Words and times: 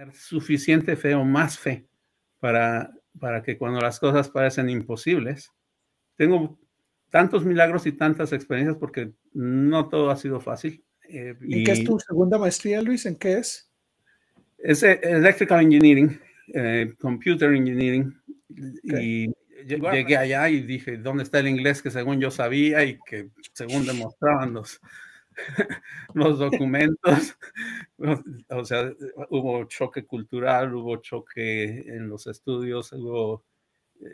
tener 0.00 0.14
suficiente 0.14 0.96
fe 0.96 1.14
o 1.14 1.24
más 1.24 1.58
fe 1.58 1.86
para, 2.38 2.90
para 3.18 3.42
que 3.42 3.58
cuando 3.58 3.80
las 3.80 4.00
cosas 4.00 4.28
parecen 4.28 4.70
imposibles, 4.70 5.50
tengo 6.16 6.58
tantos 7.10 7.44
milagros 7.44 7.86
y 7.86 7.92
tantas 7.92 8.32
experiencias 8.32 8.78
porque 8.78 9.12
no 9.32 9.88
todo 9.88 10.10
ha 10.10 10.16
sido 10.16 10.40
fácil. 10.40 10.82
Eh, 11.08 11.34
¿Y, 11.42 11.64
qué 11.64 11.72
es 11.72 11.84
tu 11.84 11.98
segunda 11.98 12.38
maestría, 12.38 12.80
Luis? 12.80 13.04
¿En 13.04 13.16
qué 13.16 13.38
es? 13.38 13.70
Es 14.58 14.82
eh, 14.82 15.00
Electrical 15.02 15.60
Engineering, 15.60 16.18
eh, 16.54 16.94
Computer 16.98 17.52
Engineering. 17.52 18.14
Y 18.84 19.30
llegué 19.66 20.16
allá 20.16 20.48
y 20.48 20.62
dije, 20.62 20.96
¿dónde 20.96 21.24
está 21.24 21.40
el 21.40 21.48
inglés 21.48 21.82
que 21.82 21.90
según 21.90 22.20
yo 22.20 22.30
sabía 22.30 22.84
y 22.84 22.98
que 23.04 23.28
según 23.52 23.84
demostraban 23.86 24.54
los, 24.54 24.80
los 26.14 26.38
documentos? 26.38 27.36
o 28.48 28.64
sea, 28.64 28.92
hubo 29.30 29.64
choque 29.64 30.04
cultural, 30.04 30.74
hubo 30.74 30.96
choque 30.96 31.84
en 31.86 32.08
los 32.08 32.26
estudios, 32.26 32.92
hubo 32.92 33.44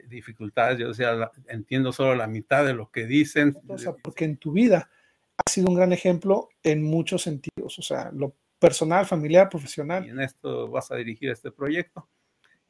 dificultades. 0.08 0.78
Yo 0.78 0.88
decía, 0.88 1.30
entiendo 1.48 1.92
solo 1.92 2.14
la 2.14 2.26
mitad 2.26 2.64
de 2.64 2.74
lo 2.74 2.90
que 2.90 3.06
dicen. 3.06 3.56
O 3.68 3.78
sea, 3.78 3.94
porque 3.94 4.24
en 4.24 4.36
tu 4.36 4.52
vida 4.52 4.90
ha 5.36 5.50
sido 5.50 5.68
un 5.68 5.76
gran 5.76 5.92
ejemplo 5.92 6.48
en 6.62 6.82
muchos 6.82 7.22
sentidos, 7.22 7.78
o 7.78 7.82
sea, 7.82 8.10
lo 8.12 8.34
personal, 8.58 9.06
familiar, 9.06 9.48
profesional. 9.48 10.06
Y 10.06 10.10
en 10.10 10.20
esto 10.20 10.68
vas 10.68 10.90
a 10.90 10.96
dirigir 10.96 11.30
este 11.30 11.50
proyecto. 11.50 12.08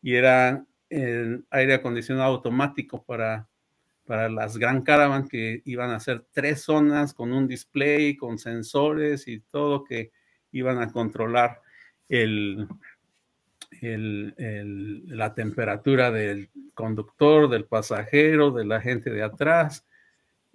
Y 0.03 0.15
era 0.15 0.65
el 0.89 1.45
aire 1.51 1.75
acondicionado 1.75 2.35
automático 2.35 3.03
para, 3.03 3.49
para 4.07 4.29
las 4.29 4.57
Gran 4.57 4.83
Caravan, 4.83 5.29
que 5.29 5.63
iban 5.65 5.91
a 5.91 6.01
ser 6.01 6.25
tres 6.33 6.63
zonas 6.63 7.13
con 7.13 7.33
un 7.33 7.47
display, 7.47 8.17
con 8.17 8.39
sensores 8.39 9.27
y 9.29 9.41
todo 9.41 9.85
que 9.85 10.13
iban 10.53 10.81
a 10.81 10.91
controlar 10.93 11.61
el, 12.09 12.69
la 13.81 15.35
temperatura 15.35 16.11
del 16.11 16.51
conductor, 16.73 17.49
del 17.49 17.65
pasajero, 17.65 18.51
de 18.53 18.65
la 18.65 18.81
gente 18.81 19.11
de 19.11 19.23
atrás, 19.23 19.85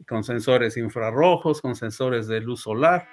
con 0.08 0.24
sensores 0.24 0.78
infrarrojos, 0.78 1.62
con 1.62 1.76
sensores 1.76 2.28
de 2.28 2.42
luz 2.42 2.62
solar. 2.62 3.08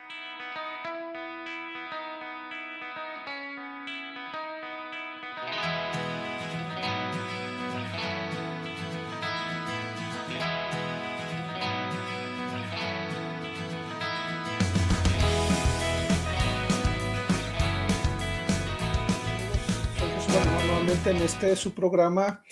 Este 21.28 21.56
su 21.56 21.74
programa 21.74 22.42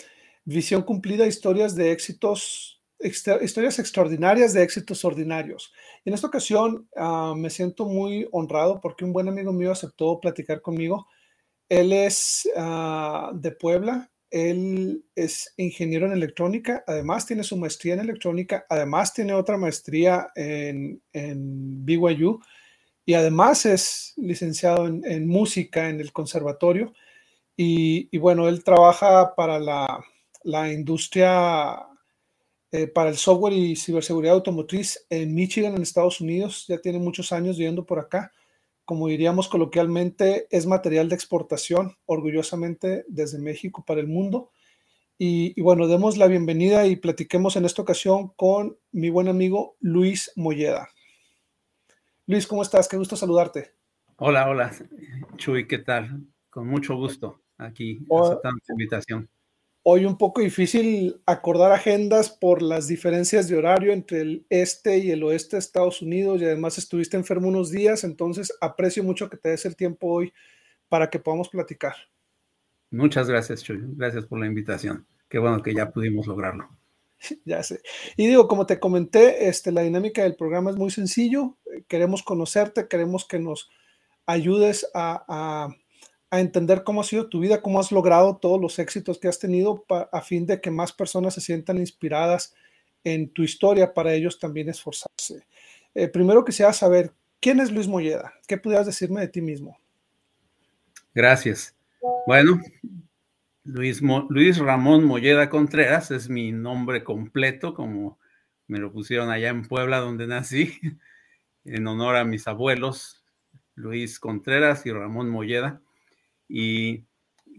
Visión 0.45 0.83
Cumplida, 0.83 1.27
historias 1.27 1.75
de 1.75 1.93
éxitos, 1.93 2.83
historias 3.01 3.79
extraordinarias 3.79 4.53
de 4.53 4.63
éxitos 4.63 5.03
ordinarios. 5.03 5.73
en 6.05 6.13
esta 6.13 6.27
ocasión 6.27 6.87
ah, 6.95 7.33
me 7.35 7.49
siento 7.49 7.87
muy 7.87 8.29
honrado 8.33 8.79
porque 8.83 9.07
un 9.07 9.15
buen 9.15 9.29
amigo 9.29 9.51
mío 9.55 9.73
aceptó 9.73 10.21
platicar 10.21 10.61
conmigo. 10.61 11.07
Él 11.71 11.91
es 11.91 12.47
ah, 12.55 13.33
de 13.35 13.51
Puebla, 13.51 14.11
él 14.31 15.07
es 15.15 15.55
ingeniero 15.57 16.05
en 16.05 16.13
electrónica, 16.13 16.85
además 16.87 17.25
tiene 17.25 17.45
su 17.45 17.57
maestría 17.57 17.95
en 17.95 18.01
electrónica, 18.01 18.67
además 18.69 19.15
tiene 19.15 19.33
otra 19.33 19.57
maestría 19.57 20.29
en, 20.35 21.03
en 21.15 21.83
BYU 21.87 22.41
y 23.07 23.15
además 23.15 23.65
es 23.65 24.13
licenciado 24.19 24.87
en, 24.87 25.03
en 25.07 25.27
música 25.27 25.89
en 25.89 25.99
el 25.99 26.13
conservatorio. 26.13 26.93
Y, 27.57 28.19
bueno, 28.19 28.49
él 28.49 28.63
trabaja 28.63 29.35
para 29.35 29.59
la, 29.59 30.73
industria, 30.73 31.75
eh, 32.71 32.87
para 32.87 33.09
el 33.09 33.17
software 33.17 33.55
y 33.55 33.77
ciberseguridad 33.77 34.35
automotriz 34.35 35.07
en 35.09 35.35
Michigan, 35.35 35.75
en 35.75 35.83
Estados 35.83 36.21
Unidos. 36.21 36.67
Ya 36.69 36.79
tiene 36.79 36.99
muchos 36.99 37.33
años 37.33 37.57
viviendo 37.57 37.87
por 37.87 37.99
acá. 37.99 38.31
Como 38.85 39.09
diríamos 39.09 39.49
coloquialmente, 39.49 40.47
es 40.51 40.67
material 40.67 41.09
de 41.09 41.15
exportación, 41.15 41.97
orgullosamente 42.05 43.05
desde 43.09 43.39
México 43.39 43.85
para 43.87 44.01
el 44.01 44.07
mundo. 44.07 44.51
Y, 45.19 45.59
y, 45.59 45.63
bueno, 45.63 45.89
demos 45.89 46.19
la 46.19 46.27
bienvenida 46.27 46.87
y 46.87 46.97
platiquemos 46.97 47.57
en 47.57 47.65
esta 47.65 47.81
ocasión 47.81 48.35
con 48.37 48.79
mi 48.93 49.09
buen 49.09 49.29
amigo 49.29 49.77
Luis 49.81 50.31
Molleda. 50.37 50.91
Luis, 52.27 52.47
¿cómo 52.47 52.61
estás? 52.61 52.87
Qué 52.87 52.99
gusto 52.99 53.17
saludarte. 53.17 53.73
Hola, 54.17 54.49
hola, 54.49 54.73
Chuy, 55.37 55.67
¿qué 55.67 55.79
tal? 55.79 56.27
Con 56.51 56.67
mucho 56.67 56.97
gusto 56.97 57.46
aquí 57.59 58.05
aceptando 58.11 58.61
la 58.69 58.73
invitación. 58.73 59.29
Hoy 59.83 60.05
un 60.05 60.19
poco 60.19 60.41
difícil 60.41 61.23
acordar 61.27 61.71
agendas 61.71 62.29
por 62.29 62.61
las 62.61 62.89
diferencias 62.89 63.49
de 63.49 63.57
horario 63.57 63.93
entre 63.93 64.21
el 64.21 64.47
este 64.51 64.99
y 64.99 65.13
el 65.13 65.23
oeste 65.23 65.57
de 65.57 65.61
Estados 65.61 66.03
Unidos 66.03 66.43
y 66.43 66.45
además 66.45 66.77
estuviste 66.77 67.17
enfermo 67.17 67.49
unos 67.49 67.71
días, 67.71 68.03
entonces 68.03 68.53
aprecio 68.61 69.05
mucho 69.05 69.31
que 69.31 69.37
te 69.37 69.51
des 69.51 69.65
el 69.65 69.77
tiempo 69.77 70.09
hoy 70.09 70.33
para 70.89 71.09
que 71.09 71.21
podamos 71.21 71.49
platicar. 71.49 71.95
Muchas 72.91 73.29
gracias, 73.29 73.63
Chuy. 73.63 73.79
Gracias 73.97 74.27
por 74.27 74.41
la 74.41 74.47
invitación. 74.47 75.07
Qué 75.29 75.39
bueno 75.39 75.63
que 75.63 75.73
ya 75.75 75.91
pudimos 75.91 76.27
lograrlo. 76.27 76.69
Ya 77.45 77.63
sé. 77.63 77.81
Y 78.17 78.27
digo, 78.27 78.47
como 78.47 78.67
te 78.67 78.79
comenté, 78.79 79.49
este, 79.49 79.73
la 79.73 79.81
dinámica 79.81 80.23
del 80.23 80.37
programa 80.37 80.71
es 80.71 80.77
muy 80.77 80.91
sencillo. 80.91 81.57
Queremos 81.89 82.23
conocerte, 82.23 82.89
queremos 82.89 83.27
que 83.27 83.39
nos 83.39 83.71
ayudes 84.27 84.87
a 84.95 85.25
a 85.29 85.69
entender 86.41 86.83
cómo 86.85 87.01
ha 87.01 87.05
sido 87.05 87.29
tu 87.29 87.41
vida, 87.41 87.63
cómo 87.63 87.79
has 87.79 87.93
logrado 87.93 88.37
todos 88.37 88.61
los 88.61 88.79
éxitos 88.79 89.19
que 89.19 89.29
has 89.29 89.39
tenido 89.39 89.85
a 89.89 90.21
fin 90.23 90.47
de 90.47 90.61
que 90.61 90.71
más 90.71 90.93
personas 90.93 91.35
se 91.35 91.41
sientan 91.41 91.79
inspiradas 91.79 92.55
en 93.05 93.29
tu 93.31 93.43
historia 93.43 93.95
para 93.95 94.13
ellos 94.13 94.39
también 94.39 94.69
esforzarse. 94.69 95.47
Eh, 95.95 96.09
primero 96.09 96.45
quisiera 96.45 96.73
saber, 96.73 97.13
¿quién 97.41 97.61
es 97.61 97.71
Luis 97.71 97.87
Molleda? 97.87 98.35
¿Qué 98.47 98.59
pudieras 98.59 98.87
decirme 98.87 99.21
de 99.21 99.29
ti 99.29 99.41
mismo? 99.41 99.79
Gracias. 101.15 101.75
Bueno, 102.27 102.61
Luis, 103.65 104.03
Luis 104.29 104.59
Ramón 104.59 105.05
Molleda 105.05 105.49
Contreras 105.49 106.11
es 106.11 106.29
mi 106.29 106.53
nombre 106.53 107.05
completo, 107.05 107.75
como 107.75 108.19
me 108.67 108.79
lo 108.79 108.93
pusieron 108.93 109.31
allá 109.31 109.49
en 109.49 109.67
Puebla, 109.67 109.99
donde 109.99 110.27
nací, 110.27 110.73
en 111.65 111.87
honor 111.87 112.17
a 112.17 112.25
mis 112.25 112.49
abuelos, 112.49 113.25
Luis 113.77 114.19
Contreras 114.19 114.85
y 114.87 114.93
Ramón 114.93 115.31
Molleda 115.31 115.81
y 116.49 117.05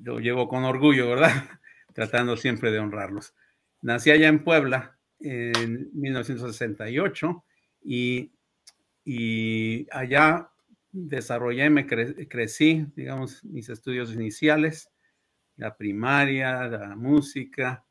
lo 0.01 0.19
llevo 0.19 0.47
con 0.47 0.63
orgullo, 0.63 1.09
¿verdad? 1.09 1.31
Tratando 1.93 2.37
siempre 2.37 2.71
de 2.71 2.79
honrarlos. 2.79 3.33
Nací 3.81 4.11
allá 4.11 4.27
en 4.27 4.43
Puebla 4.43 4.97
en 5.19 5.89
1968 5.93 7.43
y, 7.83 8.31
y 9.03 9.87
allá 9.91 10.49
desarrollé, 10.91 11.69
me 11.69 11.85
crecí, 11.85 12.85
digamos, 12.95 13.43
mis 13.43 13.69
estudios 13.69 14.13
iniciales, 14.13 14.89
la 15.55 15.75
primaria, 15.75 16.67
la 16.67 16.95
música, 16.95 17.85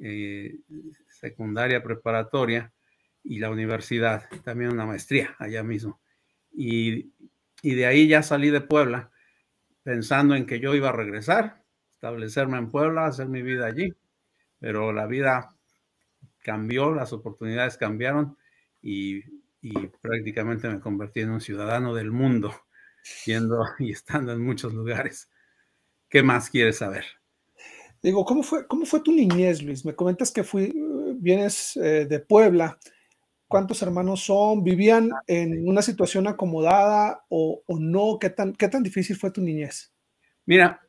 eh, 0.00 0.56
secundaria, 1.08 1.82
preparatoria 1.82 2.72
y 3.22 3.38
la 3.38 3.50
universidad, 3.50 4.28
también 4.44 4.72
una 4.72 4.86
maestría 4.86 5.34
allá 5.38 5.62
mismo. 5.62 6.00
Y, 6.52 7.12
y 7.62 7.74
de 7.74 7.86
ahí 7.86 8.08
ya 8.08 8.22
salí 8.22 8.50
de 8.50 8.60
Puebla 8.60 9.10
pensando 9.82 10.34
en 10.34 10.46
que 10.46 10.60
yo 10.60 10.74
iba 10.74 10.90
a 10.90 10.92
regresar, 10.92 11.62
establecerme 11.94 12.58
en 12.58 12.70
Puebla, 12.70 13.06
hacer 13.06 13.28
mi 13.28 13.42
vida 13.42 13.66
allí, 13.66 13.94
pero 14.58 14.92
la 14.92 15.06
vida 15.06 15.56
cambió, 16.42 16.94
las 16.94 17.12
oportunidades 17.12 17.76
cambiaron 17.76 18.36
y, 18.82 19.20
prácticamente 20.00 20.68
me 20.68 20.80
convertí 20.80 21.20
en 21.20 21.30
un 21.30 21.40
ciudadano 21.40 21.94
del 21.94 22.10
mundo, 22.10 22.54
yendo 23.26 23.64
y 23.78 23.92
estando 23.92 24.32
en 24.32 24.42
muchos 24.42 24.72
lugares. 24.72 25.30
¿Qué 26.08 26.22
más 26.22 26.50
quieres 26.50 26.78
saber? 26.78 27.04
Digo, 28.02 28.24
¿cómo 28.24 28.42
fue, 28.42 28.66
cómo 28.66 28.86
fue 28.86 29.00
tu 29.00 29.12
niñez, 29.12 29.62
Luis? 29.62 29.84
Me 29.84 29.94
comentas 29.94 30.32
que 30.32 30.42
fui, 30.42 30.72
vienes 31.16 31.76
eh, 31.76 32.06
de 32.06 32.20
Puebla 32.20 32.78
cuántos 33.50 33.82
hermanos 33.82 34.24
son, 34.24 34.62
vivían 34.62 35.10
en 35.26 35.68
una 35.68 35.82
situación 35.82 36.28
acomodada 36.28 37.24
o, 37.28 37.64
no, 37.68 38.16
¿Qué 38.20 38.30
tan, 38.30 38.52
qué 38.52 38.68
tan 38.68 38.84
difícil 38.84 39.16
fue 39.16 39.32
tu 39.32 39.42
niñez. 39.42 39.92
Mira, 40.46 40.80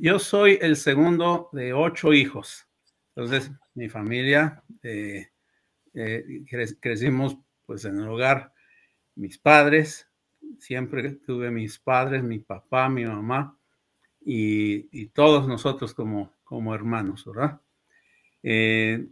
yo 0.00 0.18
soy 0.18 0.58
el 0.60 0.74
segundo 0.74 1.48
de 1.52 1.72
ocho 1.72 2.12
hijos. 2.12 2.66
Entonces, 3.14 3.52
mi 3.74 3.88
familia, 3.88 4.64
eh, 4.82 5.28
eh, 5.94 6.24
crecimos 6.80 7.38
pues 7.64 7.84
en 7.84 8.00
el 8.00 8.08
hogar, 8.08 8.52
mis 9.14 9.38
padres, 9.38 10.08
siempre 10.58 11.12
tuve 11.12 11.52
mis 11.52 11.78
padres, 11.78 12.24
mi 12.24 12.40
papá, 12.40 12.88
mi 12.88 13.04
mamá 13.04 13.56
y, 14.24 15.06
todos 15.10 15.46
nosotros 15.46 15.94
como, 15.94 16.32
como 16.42 16.74
hermanos, 16.74 17.24
¿verdad? 17.24 17.60
Eh, 18.42 19.06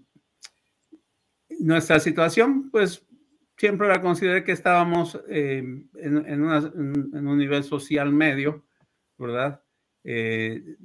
nuestra 1.60 2.00
situación, 2.00 2.70
pues 2.70 3.04
siempre 3.56 3.88
la 3.88 4.00
consideré 4.00 4.44
que 4.44 4.52
estábamos 4.52 5.20
eh, 5.28 5.58
en, 5.96 7.26
un 7.26 7.38
nivel 7.38 7.64
social 7.64 8.12
medio, 8.12 8.64
¿verdad? 9.18 9.62
eh, 10.04 10.76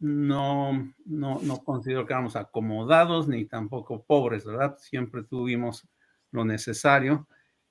no, 0.00 0.94
no, 1.04 1.40
no 1.42 1.64
considero 1.64 2.06
que 2.06 2.12
éramos 2.12 2.36
acomodados 2.36 3.26
ni 3.26 3.46
tampoco 3.46 4.04
pobres, 4.04 4.44
¿verdad? 4.44 4.78
Siempre 4.78 5.24
tuvimos 5.24 5.88
lo 6.30 6.44
necesario, 6.44 7.26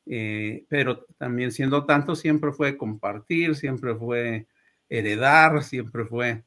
eh, 0.06 0.66
pero 0.68 1.06
también 1.18 1.52
siendo 1.52 1.86
tanto, 1.86 2.16
siempre 2.16 2.52
fue 2.52 2.78
compartir, 2.78 3.56
siempre 3.56 3.96
fue 3.96 4.48
heredar, 4.90 5.64
siempre 5.64 6.06
fue 6.06 6.44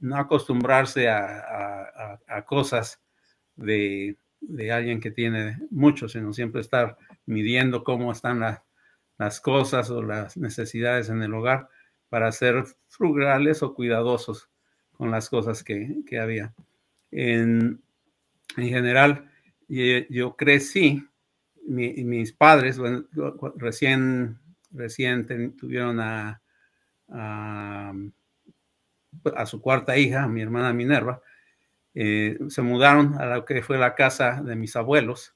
no 0.00 0.16
acostumbrarse 0.16 1.08
a, 1.08 2.44
cosas 2.44 3.00
de, 3.60 4.16
alguien 4.72 5.00
que 5.00 5.10
tiene 5.10 5.58
mucho, 5.70 6.08
sino 6.08 6.32
siempre 6.32 6.60
estar 6.60 6.96
midiendo 7.26 7.84
cómo 7.84 8.10
están 8.12 8.40
las 9.18 9.40
cosas 9.40 9.90
o 9.90 10.02
las 10.02 10.36
necesidades 10.36 11.08
en 11.08 11.22
el 11.22 11.34
hogar 11.34 11.68
para 12.08 12.32
ser 12.32 12.64
frugales 12.88 13.62
o 13.62 13.74
cuidadosos 13.74 14.48
con 14.92 15.10
las 15.10 15.30
cosas 15.30 15.62
que, 15.62 16.02
había. 16.20 16.52
En, 17.10 17.82
general, 18.56 19.30
yo 19.68 20.36
crecí, 20.36 21.06
mis 21.66 22.32
padres 22.32 22.80
recién, 23.56 24.38
recién 24.72 25.56
tuvieron 25.56 26.00
a, 26.00 26.42
a, 27.08 27.92
su 29.46 29.60
cuarta 29.60 29.96
hija, 29.96 30.26
mi 30.28 30.42
hermana 30.42 30.72
Minerva, 30.72 31.22
eh, 31.94 32.38
se 32.48 32.62
mudaron 32.62 33.14
a 33.20 33.26
lo 33.26 33.44
que 33.44 33.62
fue 33.62 33.78
la 33.78 33.94
casa 33.94 34.42
de 34.42 34.56
mis 34.56 34.76
abuelos. 34.76 35.34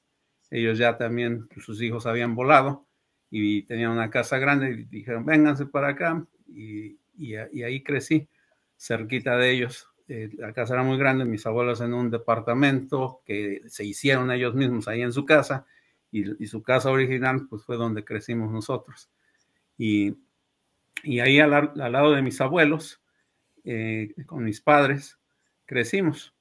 Ellos 0.51 0.77
ya 0.77 0.97
también, 0.97 1.47
sus 1.57 1.81
hijos 1.81 2.05
habían 2.05 2.35
volado 2.35 2.85
y 3.29 3.63
tenían 3.63 3.91
una 3.91 4.09
casa 4.09 4.37
grande 4.37 4.71
y 4.71 4.83
dijeron, 4.85 5.25
vénganse 5.25 5.65
para 5.65 5.89
acá 5.89 6.25
y, 6.47 6.97
ahí 7.35 7.83
crecí, 7.83 8.29
cerquita 8.77 9.37
de 9.37 9.51
ellos. 9.51 9.89
Eh, 10.07 10.29
la 10.37 10.53
casa 10.53 10.75
era 10.75 10.83
muy 10.83 10.97
grande, 10.97 11.25
mis 11.25 11.45
abuelos 11.45 11.81
en 11.81 11.93
un 11.93 12.11
departamento 12.11 13.21
que 13.25 13.61
se 13.67 13.83
hicieron 13.83 14.31
ellos 14.31 14.53
mismos 14.53 14.87
ahí 14.87 15.01
en 15.01 15.11
su 15.11 15.25
casa 15.25 15.65
y, 16.11 16.45
su 16.45 16.61
casa 16.61 16.91
original 16.91 17.47
pues 17.49 17.63
fue 17.63 17.75
donde 17.77 18.05
crecimos 18.05 18.51
nosotros. 18.51 19.09
Y, 19.77 20.15
ahí 21.19 21.39
al, 21.39 21.73
lado 21.75 22.13
de 22.13 22.21
mis 22.21 22.39
abuelos, 22.39 23.01
eh, 23.63 24.13
con 24.25 24.43
mis 24.43 24.61
padres, 24.61 25.17
crecimos. 25.65 26.34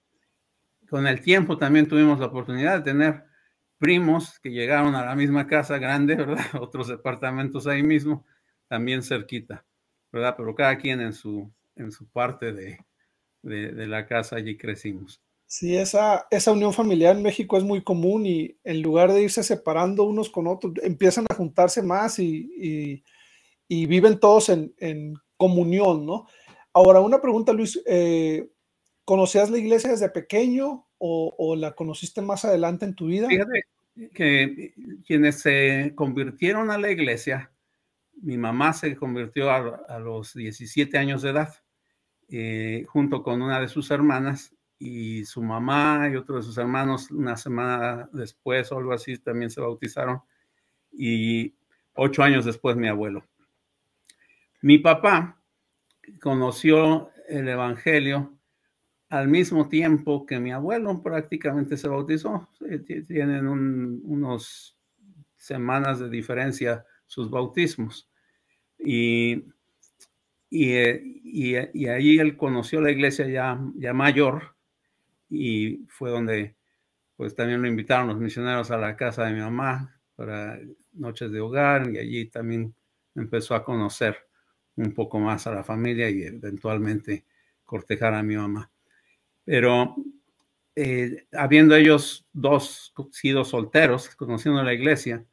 Con 0.94 1.08
el 1.08 1.20
tiempo 1.20 1.58
también 1.58 1.88
tuvimos 1.88 2.20
la 2.20 2.26
oportunidad 2.26 2.78
de 2.78 2.84
tener 2.84 3.24
primos 3.78 4.38
que 4.38 4.50
llegaron 4.50 4.94
a 4.94 5.04
la 5.04 5.16
misma 5.16 5.44
casa 5.44 5.78
grande, 5.78 6.14
¿verdad? 6.24 6.44
Otros 6.60 6.86
departamentos 6.86 7.66
ahí 7.66 7.82
mismo, 7.82 8.24
también 8.68 9.02
cerquita. 9.02 9.64
¿verdad? 10.12 10.36
Pero 10.36 10.54
cada 10.54 10.78
quien 10.78 11.00
en 11.00 11.12
su, 11.12 11.50
en 11.74 11.90
su 11.90 12.06
parte 12.06 12.52
de, 12.52 12.78
de, 13.42 13.86
la 13.88 14.06
casa 14.06 14.36
allí 14.36 14.56
crecimos. 14.56 15.20
Sí, 15.46 15.76
esa, 15.76 16.28
esa 16.30 16.52
unión 16.52 16.72
familiar 16.72 17.16
en 17.16 17.24
México 17.24 17.58
es 17.58 17.64
muy 17.64 17.82
común 17.82 18.24
y 18.24 18.56
en 18.62 18.80
lugar 18.80 19.12
de 19.12 19.22
irse 19.22 19.42
separando 19.42 20.04
unos 20.04 20.30
con 20.30 20.46
otros, 20.46 20.74
empiezan 20.80 21.26
a 21.28 21.34
juntarse 21.34 21.82
más 21.82 22.20
y, 22.20 23.02
y, 23.66 23.86
viven 23.86 24.20
todos 24.20 24.48
en, 24.48 24.72
en, 24.78 25.14
comunión, 25.36 26.06
¿no? 26.06 26.28
Ahora, 26.72 27.00
una 27.00 27.20
pregunta, 27.20 27.52
Luis, 27.52 27.82
eh, 27.84 28.48
¿conocías 29.04 29.50
la 29.50 29.58
iglesia 29.58 29.90
desde 29.90 30.08
pequeño 30.08 30.83
o, 30.98 31.56
la 31.56 31.72
conociste 31.72 32.22
más 32.22 32.44
adelante 32.44 32.84
en 32.84 32.94
tu 32.94 33.06
vida? 33.06 33.28
Fíjate 33.28 33.64
que 34.12 34.74
quienes 35.06 35.40
se 35.40 35.92
convirtieron 35.94 36.70
a 36.70 36.78
la 36.78 36.90
iglesia 36.90 37.50
mi 38.22 38.38
mamá 38.38 38.72
se 38.72 38.96
convirtió 38.96 39.50
a, 39.50 39.98
los 39.98 40.34
17 40.34 40.96
años 40.98 41.22
de 41.22 41.30
edad, 41.30 41.54
eh, 42.28 42.84
junto 42.88 43.22
con 43.22 43.42
una 43.42 43.60
de 43.60 43.68
sus 43.68 43.90
hermanas, 43.90 44.54
y 44.78 45.24
su 45.24 45.42
mamá 45.42 46.08
y 46.12 46.16
otro 46.16 46.36
de 46.36 46.42
sus 46.42 46.58
hermanos, 46.58 47.10
una 47.10 47.36
semana 47.36 48.08
después 48.12 48.70
o 48.72 48.78
algo 48.78 48.92
así, 48.92 49.18
también 49.18 49.50
se 49.50 49.60
bautizaron, 49.60 50.20
y 50.92 51.54
ocho 51.94 52.22
años 52.22 52.44
después 52.44 52.76
mi 52.76 52.88
abuelo. 52.88 53.24
Mi 54.62 54.78
papá 54.78 55.40
conoció 56.20 57.10
el 57.28 57.48
Evangelio 57.48 58.33
al 59.14 59.28
mismo 59.28 59.68
tiempo 59.68 60.26
que 60.26 60.40
mi 60.40 60.50
abuelo 60.50 61.00
prácticamente 61.00 61.76
se 61.76 61.88
bautizó. 61.88 62.48
Tienen 63.06 63.46
unos 63.46 64.76
semanas 65.36 66.00
de 66.00 66.10
diferencia 66.10 66.84
sus 67.06 67.30
bautismos. 67.30 68.10
Y, 68.76 69.44
eh, 70.50 71.02
y, 71.22 71.56
y, 71.72 71.86
ahí 71.86 72.18
él 72.18 72.36
conoció 72.36 72.80
la 72.80 72.90
iglesia 72.90 73.28
ya, 73.28 73.60
ya 73.76 73.92
mayor 73.92 74.56
y 75.30 75.84
fue 75.88 76.10
donde 76.10 76.56
pues 77.16 77.34
también 77.36 77.62
lo 77.62 77.68
invitaron 77.68 78.08
los 78.08 78.18
misioneros 78.18 78.72
a 78.72 78.76
la 78.76 78.96
casa 78.96 79.24
de 79.24 79.32
mi 79.32 79.40
mamá 79.40 80.00
para 80.16 80.58
noches 80.92 81.30
de 81.30 81.40
hogar 81.40 81.88
y 81.90 81.98
allí 81.98 82.26
también 82.26 82.74
empezó 83.14 83.54
a 83.54 83.64
conocer 83.64 84.16
un 84.76 84.92
poco 84.92 85.20
más 85.20 85.46
a 85.46 85.54
la 85.54 85.62
familia 85.62 86.10
y 86.10 86.22
eventualmente 86.22 87.24
cortejar 87.64 88.14
a 88.14 88.22
mi 88.22 88.36
mamá. 88.36 88.70
Pero 89.44 89.96
eh, 90.76 91.26
habiendo 91.32 91.76
ellos 91.76 92.26
dos 92.32 92.92
sido 93.12 93.44
solteros, 93.44 94.08
conociendo 94.16 94.62
la 94.62 94.72
iglesia, 94.72 95.24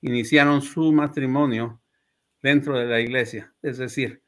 iniciaron 0.00 0.62
su 0.62 0.92
matrimonio 0.92 1.80
dentro 2.42 2.78
de 2.78 2.86
la 2.86 3.00
iglesia. 3.00 3.54
Es 3.62 3.78
decir, 3.78 4.22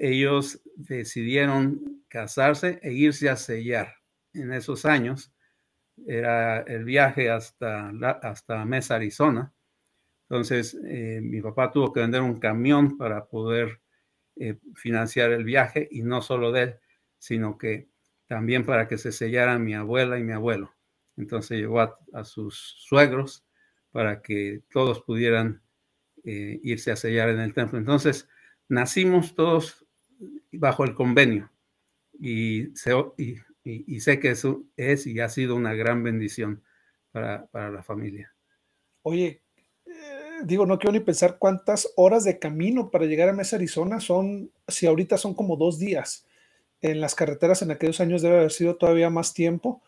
ellos 0.00 0.62
decidieron 0.76 2.04
casarse 2.08 2.78
e 2.82 2.92
irse 2.92 3.28
a 3.28 3.36
sellar. 3.36 3.94
En 4.32 4.52
esos 4.52 4.84
años 4.84 5.32
era 6.06 6.60
el 6.60 6.84
viaje 6.84 7.30
hasta, 7.30 7.90
hasta 8.22 8.64
Mesa, 8.64 8.96
Arizona. 8.96 9.52
Entonces, 10.28 10.76
eh, 10.84 11.20
mi 11.22 11.40
papá 11.40 11.70
tuvo 11.70 11.92
que 11.92 12.00
vender 12.00 12.22
un 12.22 12.38
camión 12.38 12.96
para 12.96 13.26
poder 13.26 13.80
eh, 14.36 14.58
financiar 14.74 15.32
el 15.32 15.44
viaje 15.44 15.88
y 15.90 16.02
no 16.02 16.20
solo 16.22 16.52
de 16.52 16.62
él, 16.62 16.76
sino 17.18 17.56
que 17.58 17.88
también 18.26 18.64
para 18.64 18.88
que 18.88 18.98
se 18.98 19.12
sellaran 19.12 19.64
mi 19.64 19.74
abuela 19.74 20.18
y 20.18 20.24
mi 20.24 20.32
abuelo. 20.32 20.74
Entonces 21.16 21.58
llevó 21.58 21.80
a 21.80 22.24
sus 22.24 22.74
suegros 22.78 23.44
para 23.90 24.20
que 24.20 24.62
todos 24.70 25.00
pudieran 25.02 25.62
eh, 26.28 26.58
irse 26.64 26.90
a 26.90 26.96
sellar 26.96 27.28
en 27.28 27.38
el 27.38 27.54
templo. 27.54 27.78
Entonces, 27.78 28.28
nacimos 28.68 29.36
todos 29.36 29.86
bajo 30.50 30.82
el 30.82 30.92
convenio 30.92 31.52
y, 32.18 32.72
y, 33.64 34.00
sé 34.00 34.18
que 34.18 34.30
eso 34.30 34.64
es 34.76 35.06
y 35.06 35.20
ha 35.20 35.28
sido 35.28 35.54
una 35.54 35.74
gran 35.74 36.02
bendición 36.02 36.64
para, 37.12 37.48
la 37.52 37.82
familia. 37.84 38.34
Oye, 39.02 39.40
eh, 39.86 40.40
digo, 40.42 40.66
no 40.66 40.80
quiero 40.80 40.92
ni 40.92 41.00
pensar 41.00 41.38
cuántas 41.38 41.92
horas 41.94 42.24
de 42.24 42.40
camino 42.40 42.90
para 42.90 43.06
llegar 43.06 43.28
a 43.28 43.32
Mesa, 43.32 43.54
Arizona 43.54 44.00
son, 44.00 44.50
si 44.66 44.86
ahorita 44.86 45.16
son 45.16 45.32
como 45.32 45.56
dos 45.56 45.78
días. 45.78 46.25
En 46.80 47.00
las 47.00 47.14
carreteras 47.14 47.62
en 47.62 47.70
aquellos 47.70 48.00
años 48.00 48.22
debe 48.22 48.38
haber 48.38 48.52
sido 48.52 48.76
todavía 48.76 49.10
más 49.10 49.34
tiempo 49.34 49.82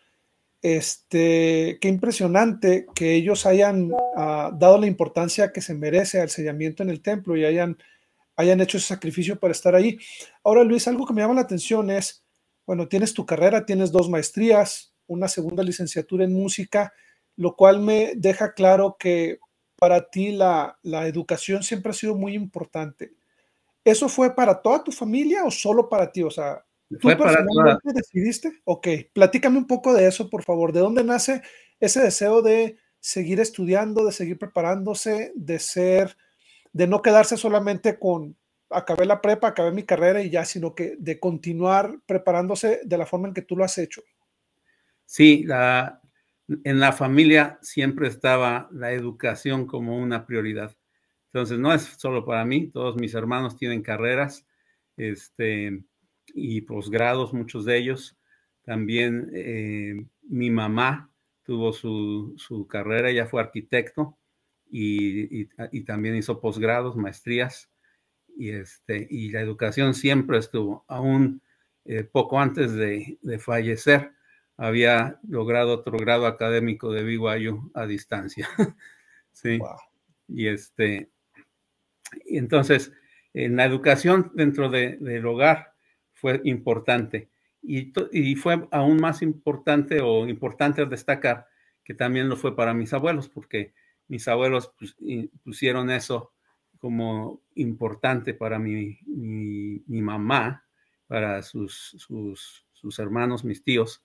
este, 0.62 1.78
qué 1.80 1.88
impresionante 1.88 2.86
que 2.94 3.14
ellos 3.14 3.46
hayan 3.46 3.90
ah, 4.16 4.50
dado 4.54 4.78
la 4.78 4.86
importancia 4.86 5.52
que 5.52 5.60
se 5.60 5.74
merece 5.74 6.20
al 6.20 6.30
sellamiento 6.30 6.82
en 6.82 6.90
el 6.90 7.00
templo 7.00 7.36
y 7.36 7.44
hayan, 7.44 7.78
hayan 8.36 8.60
hecho 8.60 8.78
ese 8.78 8.88
sacrificio 8.88 9.38
para 9.38 9.52
estar 9.52 9.74
ahí. 9.74 9.98
Ahora, 10.42 10.64
Luis, 10.64 10.88
algo 10.88 11.06
que 11.06 11.12
me 11.12 11.22
llama 11.22 11.34
la 11.34 11.42
atención 11.42 11.90
es, 11.90 12.24
bueno, 12.66 12.88
tienes 12.88 13.14
tu 13.14 13.24
carrera, 13.24 13.66
tienes 13.66 13.92
dos 13.92 14.10
maestrías, 14.10 14.94
una 15.06 15.28
segunda 15.28 15.62
licenciatura 15.62 16.24
en 16.24 16.34
música, 16.34 16.92
lo 17.36 17.54
cual 17.54 17.80
me 17.80 18.12
deja 18.16 18.52
claro 18.52 18.96
que 18.98 19.38
para 19.76 20.10
ti 20.10 20.32
la, 20.32 20.76
la 20.82 21.06
educación 21.06 21.62
siempre 21.62 21.90
ha 21.90 21.94
sido 21.94 22.16
muy 22.16 22.34
importante. 22.34 23.12
¿Eso 23.84 24.08
fue 24.08 24.34
para 24.34 24.60
toda 24.60 24.82
tu 24.82 24.90
familia 24.90 25.44
o 25.44 25.50
solo 25.52 25.88
para 25.88 26.10
ti? 26.10 26.24
O 26.24 26.30
sea, 26.30 26.62
¿Tú 26.88 27.08
personalmente 27.08 27.92
decidiste? 27.92 28.60
Ok, 28.64 28.88
platícame 29.12 29.58
un 29.58 29.66
poco 29.66 29.92
de 29.92 30.06
eso, 30.06 30.30
por 30.30 30.42
favor. 30.42 30.72
¿De 30.72 30.80
dónde 30.80 31.04
nace 31.04 31.42
ese 31.80 32.00
deseo 32.00 32.42
de 32.42 32.78
seguir 32.98 33.40
estudiando, 33.40 34.04
de 34.04 34.12
seguir 34.12 34.38
preparándose, 34.38 35.32
de 35.34 35.58
ser, 35.58 36.16
de 36.72 36.86
no 36.86 37.02
quedarse 37.02 37.36
solamente 37.36 37.98
con 37.98 38.36
acabé 38.70 39.06
la 39.06 39.20
prepa, 39.20 39.48
acabé 39.48 39.72
mi 39.72 39.84
carrera 39.84 40.22
y 40.22 40.30
ya, 40.30 40.44
sino 40.44 40.74
que 40.74 40.96
de 40.98 41.18
continuar 41.18 42.00
preparándose 42.06 42.80
de 42.84 42.98
la 42.98 43.06
forma 43.06 43.28
en 43.28 43.34
que 43.34 43.42
tú 43.42 43.56
lo 43.56 43.64
has 43.64 43.78
hecho? 43.78 44.02
Sí, 45.04 45.44
la, 45.44 46.00
en 46.64 46.80
la 46.80 46.92
familia 46.92 47.58
siempre 47.62 48.08
estaba 48.08 48.68
la 48.72 48.92
educación 48.92 49.66
como 49.66 49.96
una 49.96 50.26
prioridad. 50.26 50.76
Entonces, 51.32 51.58
no 51.58 51.72
es 51.72 51.82
solo 51.82 52.24
para 52.24 52.44
mí, 52.44 52.68
todos 52.68 52.96
mis 52.96 53.14
hermanos 53.14 53.56
tienen 53.56 53.82
carreras. 53.82 54.46
Este, 54.96 55.82
y 56.34 56.62
posgrados, 56.62 57.32
muchos 57.32 57.64
de 57.64 57.78
ellos. 57.78 58.16
También 58.62 59.30
eh, 59.34 60.04
mi 60.22 60.50
mamá 60.50 61.10
tuvo 61.42 61.72
su, 61.72 62.34
su, 62.36 62.66
carrera, 62.66 63.10
ella 63.10 63.26
fue 63.26 63.40
arquitecto 63.40 64.18
y, 64.70 65.48
y, 65.72 65.84
también 65.84 66.16
hizo 66.16 66.40
posgrados, 66.40 66.96
maestrías. 66.96 67.70
y, 68.36 68.50
este, 68.50 69.06
y 69.10 69.30
la 69.30 69.40
educación 69.40 69.94
siempre 69.94 70.38
estuvo, 70.38 70.84
aún 70.88 71.40
eh, 71.90 72.04
poco 72.04 72.38
antes 72.38 72.74
de, 72.74 73.18
fallecer, 73.38 74.12
había 74.58 75.18
logrado 75.26 75.72
otro 75.72 75.96
grado 75.96 76.26
académico 76.26 76.92
de 76.92 77.02
BYU 77.02 77.70
a 77.72 77.86
distancia. 77.86 78.46
sí. 79.32 79.58
Y 80.28 80.48
este, 80.48 81.10
y 82.26 82.36
entonces, 82.36 82.92
en 83.32 83.56
la 83.56 83.64
educación 83.64 84.32
dentro 84.34 84.68
del 84.68 85.24
hogar 85.24 85.72
fue 86.20 86.40
importante. 86.44 87.28
Y, 87.62 87.92
y, 88.12 88.34
fue 88.36 88.68
aún 88.70 89.00
más 89.00 89.22
importante 89.22 90.00
o 90.00 90.28
importante 90.28 90.84
destacar 90.86 91.46
que 91.84 91.94
también 91.94 92.28
lo 92.28 92.36
fue 92.36 92.54
para 92.54 92.74
mis 92.74 92.92
abuelos, 92.92 93.28
porque 93.28 93.72
mis 94.08 94.28
abuelos 94.28 94.72
pues, 94.78 94.96
pusieron 95.42 95.90
eso 95.90 96.32
como 96.78 97.42
importante 97.54 98.34
para 98.34 98.58
mi, 98.58 98.98
mi, 99.06 100.02
mamá, 100.02 100.64
para 101.06 101.42
sus, 101.42 101.96
sus, 101.98 102.66
sus, 102.72 102.98
hermanos, 102.98 103.44
mis 103.44 103.62
tíos, 103.62 104.04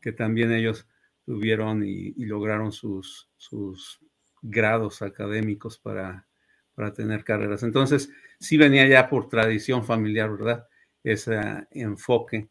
que 0.00 0.12
también 0.12 0.52
ellos 0.52 0.86
tuvieron 1.24 1.82
y, 1.84 2.12
lograron 2.24 2.70
sus, 2.70 3.30
sus 3.36 4.00
grados 4.42 5.02
académicos 5.02 5.78
para, 5.78 6.26
para 6.74 6.92
tener 6.92 7.24
carreras. 7.24 7.62
Entonces, 7.62 8.10
sí 8.38 8.56
venía 8.56 8.86
ya 8.86 9.08
por 9.08 9.28
tradición 9.28 9.84
familiar, 9.84 10.30
¿verdad? 10.30 10.66
Ese 11.04 11.66
enfoque 11.70 12.48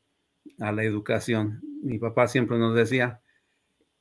a 0.59 0.71
la 0.71 0.83
educación. 0.83 1.61
Mi 1.83 1.97
papá 1.97 2.27
siempre 2.27 2.57
nos 2.57 2.75
decía, 2.75 3.21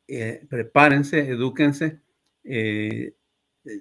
eh, 0.09 0.45
prepárense, 0.49 1.29
edúquense, 1.29 2.01
eh, 2.45 3.15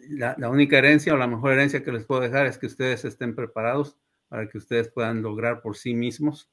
la, 0.10 0.36
única 0.50 0.78
herencia 0.78 1.14
o 1.14 1.18
la 1.18 1.28
mejor 1.28 1.54
herencia 1.54 1.84
que 1.84 1.92
les 1.92 2.06
puedo 2.06 2.22
dejar 2.22 2.46
es 2.46 2.58
que 2.58 2.68
ustedes 2.68 3.06
estén 3.06 3.36
preparados 3.36 3.98
para 4.28 4.48
que 4.48 4.58
ustedes 4.58 4.90
puedan 4.90 5.22
lograr 5.22 5.62
por 5.62 5.78
sí 5.78 5.94
mismos 5.94 6.50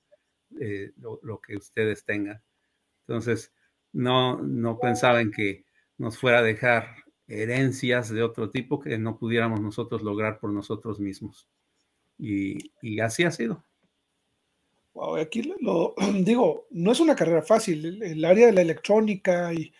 eh, 0.60 0.92
lo, 0.96 1.40
que 1.40 1.56
ustedes 1.56 2.04
tengan. 2.04 2.42
Entonces, 3.00 3.52
no, 3.92 4.40
no 4.40 4.78
pensaba 4.78 5.20
en 5.20 5.30
que 5.30 5.64
nos 5.98 6.18
fuera 6.18 6.38
a 6.38 6.42
dejar 6.42 6.88
herencias 7.28 8.10
de 8.10 8.22
otro 8.22 8.50
tipo 8.50 8.80
que 8.80 8.98
no 8.98 9.18
pudiéramos 9.18 9.60
nosotros 9.60 10.02
lograr 10.02 10.38
por 10.38 10.52
nosotros 10.52 11.00
mismos. 11.00 11.48
Y, 12.18 13.00
así 13.00 13.24
ha 13.24 13.30
sido. 13.30 13.64
Aquí 15.20 15.42
lo, 15.60 15.94
digo, 16.20 16.66
no 16.70 16.92
es 16.92 17.00
una 17.00 17.16
carrera 17.16 17.42
fácil. 17.42 18.02
El, 18.02 18.24
área 18.24 18.46
de 18.46 18.52
la 18.52 18.62
electrónica 18.62 19.52
y, 19.52 19.72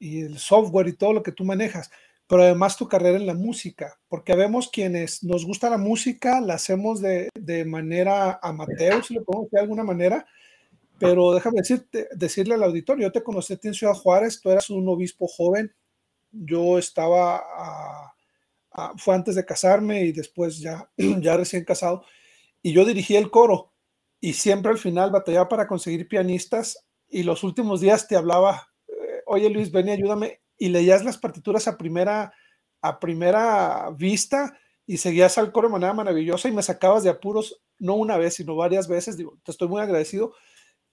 el 0.00 0.38
software 0.38 0.88
y 0.88 0.94
todo 0.94 1.12
lo 1.12 1.22
que 1.22 1.32
tú 1.32 1.44
manejas 1.44 1.90
pero 2.28 2.44
además 2.44 2.78
tu 2.78 2.88
carrera 2.88 3.18
en 3.18 3.26
la 3.26 3.34
música, 3.34 4.00
porque 4.08 4.34
vemos 4.34 4.70
quienes 4.70 5.22
nos 5.22 5.44
gusta 5.44 5.68
la 5.68 5.76
música, 5.76 6.40
la 6.40 6.54
hacemos 6.54 7.02
de, 7.02 7.28
de 7.34 7.66
manera 7.66 8.40
amateur, 8.42 9.04
si 9.04 9.12
lo 9.12 9.22
podemos 9.22 9.50
decir 9.50 9.58
de 9.58 9.60
alguna 9.60 9.84
manera, 9.84 10.26
pero 10.98 11.34
déjame 11.34 11.58
decirte, 11.58 12.08
decirle 12.14 12.54
al 12.54 12.62
auditorio, 12.62 13.08
yo 13.08 13.12
te 13.12 13.22
conocí 13.22 13.58
en 13.62 13.74
Ciudad 13.74 13.92
Juárez, 13.92 14.40
tú 14.40 14.50
eras 14.50 14.70
un 14.70 14.88
obispo 14.88 15.26
joven, 15.26 15.74
yo 16.30 16.78
estaba, 16.78 17.44
fue 18.96 19.14
antes 19.14 19.34
de 19.34 19.44
casarme 19.44 20.04
y 20.04 20.12
después 20.12 20.58
ya, 20.58 20.88
ya 20.96 21.36
recién 21.36 21.64
casado, 21.64 22.04
y 22.62 22.72
yo 22.72 22.84
dirigí 22.84 23.16
el 23.16 23.30
coro, 23.30 23.71
y 24.22 24.34
siempre 24.34 24.70
al 24.70 24.78
final 24.78 25.10
batallaba 25.10 25.48
para 25.48 25.66
conseguir 25.66 26.08
pianistas, 26.08 26.86
y 27.08 27.24
los 27.24 27.42
últimos 27.42 27.80
días 27.80 28.06
te 28.06 28.16
hablaba, 28.16 28.68
eh, 28.88 29.22
oye 29.26 29.50
Luis, 29.50 29.72
ven 29.72 29.88
y 29.88 29.90
ayúdame, 29.90 30.40
y 30.56 30.68
leías 30.68 31.04
las 31.04 31.18
partituras 31.18 31.66
a 31.66 31.76
primera, 31.76 32.32
a 32.80 33.00
primera 33.00 33.90
vista 33.90 34.56
y 34.86 34.98
seguías 34.98 35.38
al 35.38 35.50
coro 35.50 35.66
de 35.68 35.72
manera 35.72 35.92
maravillosa 35.92 36.48
y 36.48 36.52
me 36.52 36.62
sacabas 36.62 37.02
de 37.02 37.10
apuros, 37.10 37.60
no 37.80 37.96
una 37.96 38.16
vez, 38.16 38.34
sino 38.34 38.54
varias 38.54 38.86
veces. 38.86 39.16
Digo, 39.16 39.38
te 39.44 39.50
estoy 39.50 39.66
muy 39.66 39.82
agradecido, 39.82 40.34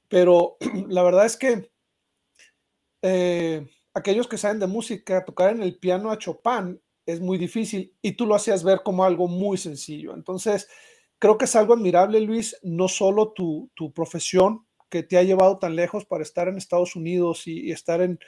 pero 0.08 0.58
la 0.90 1.04
verdad 1.04 1.28
es 1.28 1.38
que 1.38 1.70
eh, 3.04 3.68
aquellos 3.94 4.28
que 4.28 4.40
saben 4.40 4.60
de 4.60 4.68
música, 4.68 5.24
tocar 5.24 5.52
en 5.52 5.62
el 5.62 5.78
piano 5.78 6.10
a 6.10 6.18
Chopin 6.18 6.82
es 7.06 7.22
muy 7.22 7.38
difícil 7.38 7.96
y 8.02 8.14
tú 8.14 8.26
lo 8.26 8.34
hacías 8.34 8.64
ver 8.64 8.82
como 8.84 9.04
algo 9.04 9.28
muy 9.28 9.58
sencillo. 9.58 10.16
Entonces, 10.16 10.68
creo 11.20 11.38
que 11.38 11.46
es 11.46 11.56
algo 11.56 11.74
admirable, 11.74 12.22
Luis, 12.22 12.58
no 12.64 12.88
solo 12.88 13.34
tu, 13.34 13.70
profesión 13.94 14.66
que 14.90 15.04
te 15.04 15.18
ha 15.18 15.24
llevado 15.24 15.60
tan 15.60 15.76
lejos 15.76 16.06
para 16.06 16.24
estar 16.24 16.48
en 16.48 16.58
Estados 16.58 16.96
Unidos 16.96 17.46
y 17.46 17.72
estar 17.72 18.02
en, 18.02 18.20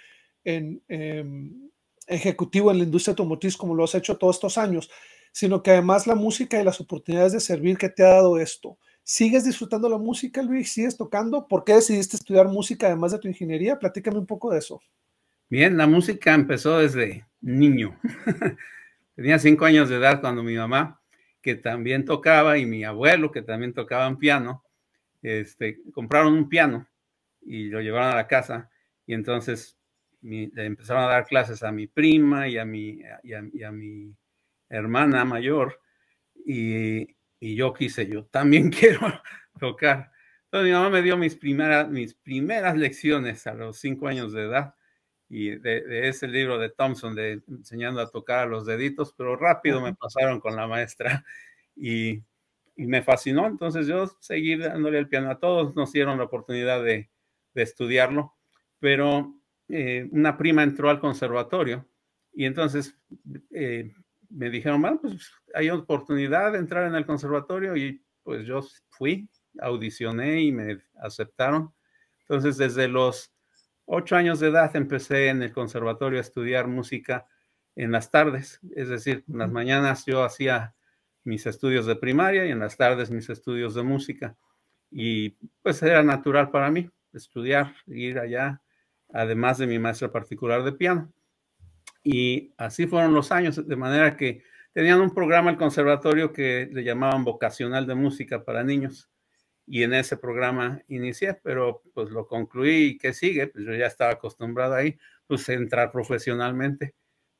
en, 0.43 0.83
em, 0.87 1.71
ejecutivo 2.07 2.71
en 2.71 2.79
la 2.79 2.83
industria 2.83 3.11
automotriz 3.11 3.57
como 3.57 3.75
lo 3.75 3.83
has 3.83 3.95
hecho 3.95 4.17
todos 4.17 4.35
estos 4.35 4.57
años, 4.57 4.89
sino 5.31 5.63
que 5.63 5.71
además 5.71 6.07
la 6.07 6.15
música 6.15 6.59
y 6.59 6.63
las 6.63 6.81
oportunidades 6.81 7.31
de 7.33 7.39
servir 7.39 7.77
que 7.77 7.89
te 7.89 8.03
ha 8.03 8.09
dado 8.09 8.37
esto. 8.37 8.77
¿Sigues 9.03 9.45
disfrutando 9.45 9.89
la 9.89 9.97
música, 9.97 10.41
Luis? 10.41 10.73
¿Sigues 10.73 10.97
tocando? 10.97 11.47
¿Por 11.47 11.63
qué 11.63 11.73
decidiste 11.73 12.17
estudiar 12.17 12.47
música 12.47 12.87
además 12.87 13.11
de 13.11 13.19
tu 13.19 13.27
ingeniería? 13.27 13.79
Platícame 13.79 14.19
un 14.19 14.27
poco 14.27 14.51
de 14.51 14.59
eso. 14.59 14.81
Bien, 15.49 15.75
la 15.75 15.87
música 15.87 16.33
empezó 16.33 16.77
desde 16.77 17.25
niño. 17.41 17.99
Tenía 19.15 19.39
cinco 19.39 19.65
años 19.65 19.89
de 19.89 19.97
edad 19.97 20.21
cuando 20.21 20.43
mi 20.43 20.55
mamá, 20.55 21.00
que 21.41 21.55
también 21.55 22.05
tocaba, 22.05 22.57
y 22.57 22.65
mi 22.65 22.83
abuelo, 22.83 23.31
que 23.31 23.41
también 23.41 23.73
tocaban 23.73 24.17
piano, 24.17 24.63
este, 25.21 25.81
compraron 25.93 26.33
un 26.33 26.49
piano 26.49 26.87
y 27.41 27.65
lo 27.65 27.81
llevaron 27.81 28.11
a 28.11 28.15
la 28.15 28.27
casa. 28.27 28.69
Y 29.05 29.13
entonces 29.13 29.77
le 30.21 30.65
empezaron 30.65 31.03
a 31.03 31.07
dar 31.07 31.25
clases 31.25 31.63
a 31.63 31.71
mi 31.71 31.87
prima 31.87 32.47
y 32.47 32.57
a 32.57 32.65
mi, 32.65 33.01
y 33.23 33.63
a, 33.63 33.71
mi 33.71 34.15
hermana 34.69 35.25
mayor 35.25 35.81
y, 36.45 37.15
yo 37.39 37.73
quise, 37.73 38.07
yo 38.07 38.25
también 38.25 38.69
quiero 38.79 38.99
tocar. 39.59 40.11
Entonces 40.45 40.67
mi 40.67 40.73
mamá 40.73 40.89
me 40.89 41.01
dio 41.01 41.17
mis 41.17 41.35
primeras, 41.35 41.89
mis 41.89 42.13
primeras 42.13 42.77
lecciones 42.77 43.47
a 43.47 43.55
los 43.55 43.77
cinco 43.77 44.07
años 44.07 44.31
de 44.31 44.43
edad 44.43 44.75
y 45.33 45.51
de, 45.51 46.09
ese 46.09 46.27
libro 46.27 46.59
de 46.59 46.69
Thompson 46.69 47.15
de 47.15 47.41
enseñando 47.47 48.01
a 48.01 48.11
tocar 48.11 48.39
a 48.39 48.45
los 48.45 48.65
deditos, 48.65 49.13
pero 49.17 49.37
rápido 49.37 49.79
me 49.79 49.95
pasaron 49.95 50.41
con 50.41 50.57
la 50.57 50.67
maestra 50.67 51.23
y, 51.73 52.21
y, 52.75 52.85
me 52.85 53.01
fascinó. 53.01 53.47
Entonces 53.47 53.87
yo 53.87 54.07
seguí 54.19 54.57
dándole 54.57 54.99
el 54.99 55.07
piano 55.07 55.31
a 55.31 55.39
todos, 55.39 55.73
nos 55.73 55.93
dieron 55.93 56.17
la 56.17 56.25
oportunidad 56.25 56.83
de, 56.83 57.09
de 57.53 57.61
estudiarlo, 57.61 58.35
pero 58.79 59.33
eh, 59.69 60.09
una 60.11 60.37
prima 60.37 60.63
entró 60.63 60.89
al 60.89 60.99
conservatorio 60.99 61.87
y 62.33 62.43
entonces 62.43 62.97
eh, 63.51 63.93
me 64.29 64.49
dijeron, 64.49 64.81
bueno, 64.81 64.99
pues 65.01 65.31
hay 65.53 65.69
oportunidad 65.69 66.51
de 66.51 66.59
entrar 66.59 66.87
en 66.87 66.95
el 66.95 67.05
conservatorio 67.05 67.77
y 67.77 68.03
pues 68.23 68.45
yo 68.45 68.61
fui, 68.89 69.29
audicioné 69.61 70.41
y 70.41 70.51
me 70.51 70.81
aceptaron. 71.01 71.73
Entonces 72.19 72.57
desde 72.57 72.89
los 72.89 73.31
ocho 73.93 74.15
años 74.15 74.39
de 74.39 74.47
edad 74.47 74.73
empecé 74.77 75.27
en 75.27 75.43
el 75.43 75.51
conservatorio 75.51 76.17
a 76.17 76.21
estudiar 76.21 76.67
música 76.67 77.27
en 77.75 77.91
las 77.91 78.09
tardes, 78.09 78.61
es 78.73 78.87
decir, 78.87 79.25
en 79.27 79.39
las 79.39 79.51
mañanas 79.51 80.05
yo 80.05 80.23
hacía 80.23 80.75
mis 81.25 81.45
estudios 81.45 81.85
de 81.85 81.97
primaria 81.97 82.45
y 82.45 82.51
en 82.51 82.59
las 82.59 82.77
tardes 82.77 83.11
mis 83.11 83.29
estudios 83.29 83.75
de 83.75 83.83
música. 83.83 84.37
Y 84.89 85.31
pues 85.61 85.83
era 85.83 86.03
natural 86.03 86.51
para 86.51 86.71
mí 86.71 86.89
estudiar, 87.13 87.75
ir 87.87 88.17
allá 88.17 88.61
además 89.13 89.57
de 89.57 89.67
mi 89.67 89.77
maestra 89.77 90.09
particular 90.09 90.63
de 90.63 90.71
piano. 90.71 91.11
Y 92.01 92.53
así 92.57 92.87
fueron 92.87 93.13
los 93.13 93.31
años, 93.31 93.67
de 93.67 93.75
manera 93.75 94.15
que 94.15 94.41
tenían 94.73 95.01
un 95.01 95.13
programa 95.13 95.51
el 95.51 95.57
conservatorio 95.57 96.31
que 96.31 96.69
le 96.71 96.85
llamaban 96.85 97.25
vocacional 97.25 97.85
de 97.85 97.95
música 97.95 98.45
para 98.45 98.63
niños. 98.63 99.09
Y 99.65 99.83
en 99.83 99.93
ese 99.93 100.17
programa 100.17 100.81
inicié, 100.87 101.35
pero 101.35 101.81
pues 101.93 102.09
lo 102.09 102.27
concluí 102.27 102.85
y 102.85 102.97
¿qué 102.97 103.13
sigue? 103.13 103.47
Pues 103.47 103.65
yo 103.65 103.73
ya 103.73 103.87
estaba 103.87 104.11
acostumbrado 104.11 104.73
ahí, 104.73 104.97
pues 105.27 105.47
entrar 105.49 105.91
profesionalmente. 105.91 106.95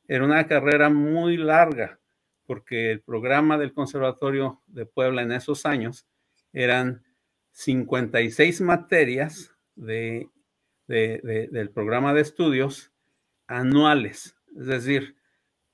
Era 0.07 0.23
una 0.23 0.45
carrera 0.45 0.89
muy 0.89 1.37
larga, 1.37 1.99
porque 2.45 2.91
el 2.91 3.01
programa 3.01 3.57
del 3.57 3.73
Conservatorio 3.73 4.61
de 4.67 4.85
Puebla 4.85 5.23
en 5.23 5.31
esos 5.31 5.65
años 5.65 6.07
eran 6.53 7.03
56 7.51 8.61
materias 8.61 9.55
de 9.75 10.29
del 10.91 11.69
programa 11.69 12.13
de 12.13 12.21
estudios 12.21 12.91
anuales. 13.47 14.35
Es 14.57 14.65
decir, 14.65 15.15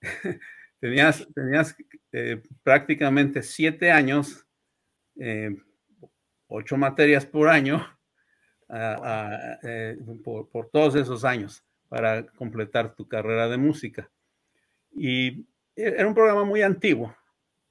tenías, 0.80 1.28
tenías 1.34 1.76
eh, 2.12 2.44
prácticamente 2.64 3.42
siete 3.42 3.92
años, 3.92 4.46
eh, 5.20 5.56
ocho 6.48 6.78
materias 6.78 7.26
por 7.26 7.50
año, 7.50 7.86
eh, 8.70 9.98
por, 10.24 10.70
todos 10.70 10.96
esos 10.96 11.24
años 11.24 11.64
para 11.90 12.26
completar 12.26 12.96
tu 12.96 13.08
carrera 13.08 13.48
de 13.48 13.58
música. 13.58 14.10
Y 14.92 15.46
era 15.76 16.08
un 16.08 16.16
programa 16.16 16.44
muy 16.44 16.62
antiguo, 16.62 17.16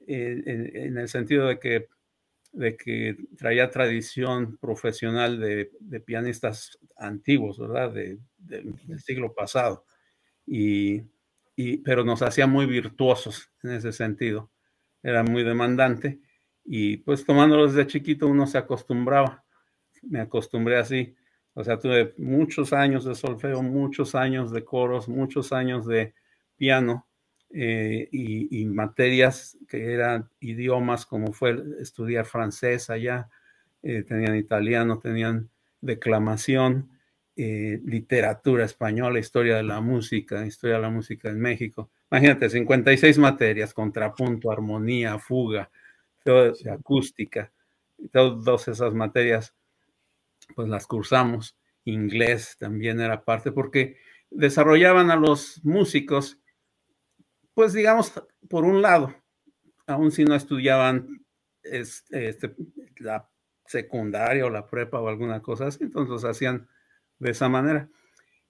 en 0.06 0.96
el 0.96 1.08
sentido 1.08 1.48
de 1.48 1.58
que 1.58 1.88
de 2.56 2.74
que 2.76 3.16
traía 3.36 3.70
tradición 3.70 4.56
profesional 4.56 5.38
de, 5.38 5.70
pianistas 6.00 6.78
antiguos, 6.96 7.58
¿verdad? 7.58 7.92
del 7.92 9.00
siglo 9.04 9.34
pasado. 9.34 9.84
Y, 10.46 11.02
pero 11.84 12.02
nos 12.02 12.22
hacía 12.22 12.46
muy 12.46 12.64
virtuosos 12.64 13.50
en 13.62 13.72
ese 13.72 13.92
sentido. 13.92 14.50
Era 15.02 15.22
muy 15.22 15.44
demandante. 15.44 16.20
Y 16.66 16.98
pues 16.98 17.24
tomándolos 17.24 17.74
de 17.74 17.86
chiquito 17.86 18.26
uno 18.26 18.46
se 18.46 18.58
acostumbraba. 18.58 19.44
Me 20.02 20.20
acostumbré 20.20 20.78
así. 20.78 21.14
O 21.54 21.64
sea, 21.64 21.78
tuve 21.78 22.14
muchos 22.18 22.72
años 22.72 23.04
de 23.04 23.14
solfeo, 23.14 23.62
muchos 23.62 24.14
años 24.14 24.52
de 24.52 24.64
coros, 24.64 25.08
muchos 25.08 25.52
años 25.52 25.86
de 25.86 26.14
piano 26.56 27.06
eh, 27.50 28.08
y, 28.10 28.66
materias 28.66 29.56
que 29.68 29.94
eran 29.94 30.28
idiomas 30.40 31.06
como 31.06 31.32
fue 31.32 31.56
estudiar 31.80 32.26
francés 32.26 32.90
allá, 32.90 33.30
eh, 33.82 34.02
tenían 34.02 34.36
italiano, 34.36 34.98
tenían 34.98 35.48
declamación, 35.80 36.90
eh, 37.36 37.80
literatura 37.84 38.64
española, 38.64 39.18
historia 39.18 39.56
de 39.56 39.62
la 39.62 39.80
música, 39.80 40.44
historia 40.44 40.76
de 40.76 40.82
la 40.82 40.90
música 40.90 41.30
en 41.30 41.40
México. 41.40 41.90
Imagínate, 42.10 42.50
56 42.50 43.18
materias, 43.18 43.72
contrapunto, 43.72 44.50
armonía, 44.50 45.18
fuga, 45.18 45.70
acústica, 46.70 47.52
todas 48.12 48.68
esas 48.68 48.94
materias, 48.94 49.54
pues 50.54 50.68
las 50.68 50.86
cursamos. 50.86 51.56
Inglés 51.84 52.56
también 52.58 53.00
era 53.00 53.24
parte, 53.24 53.52
porque 53.52 53.96
desarrollaban 54.30 55.10
a 55.10 55.16
los 55.16 55.64
músicos, 55.64 56.38
pues 57.54 57.72
digamos, 57.72 58.12
por 58.48 58.64
un 58.64 58.82
lado, 58.82 59.14
aun 59.86 60.10
si 60.10 60.24
no 60.24 60.34
estudiaban 60.34 61.24
este, 61.62 62.54
la 62.98 63.28
secundaria 63.64 64.46
o 64.46 64.50
la 64.50 64.66
prepa 64.66 65.00
o 65.00 65.08
alguna 65.08 65.40
cosa 65.42 65.66
así, 65.66 65.84
entonces 65.84 66.10
los 66.10 66.24
hacían 66.24 66.68
de 67.18 67.30
esa 67.30 67.48
manera. 67.48 67.88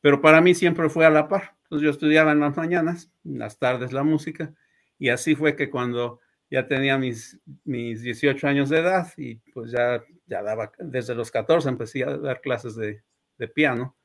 Pero 0.00 0.20
para 0.20 0.40
mí 0.40 0.54
siempre 0.54 0.88
fue 0.88 1.06
a 1.06 1.10
la 1.10 1.28
par. 1.28 1.56
Entonces 1.64 1.84
yo 1.84 1.90
estudiaba 1.90 2.32
en 2.32 2.40
las 2.40 2.56
mañanas, 2.56 3.10
en 3.24 3.38
las 3.38 3.58
tardes 3.58 3.92
la 3.92 4.02
música, 4.02 4.54
y 4.98 5.08
así 5.08 5.34
fue 5.34 5.56
que 5.56 5.68
cuando 5.68 6.20
ya 6.50 6.66
tenía 6.66 6.98
mis, 6.98 7.40
mis 7.64 8.02
18 8.02 8.46
años 8.46 8.68
de 8.68 8.78
edad 8.78 9.06
y 9.16 9.36
pues 9.52 9.72
ya, 9.72 10.02
ya 10.26 10.42
daba, 10.42 10.72
desde 10.78 11.14
los 11.14 11.30
14 11.30 11.68
empecé 11.68 12.04
a 12.04 12.16
dar 12.16 12.40
clases 12.40 12.76
de, 12.76 13.02
de 13.38 13.48
piano 13.48 13.96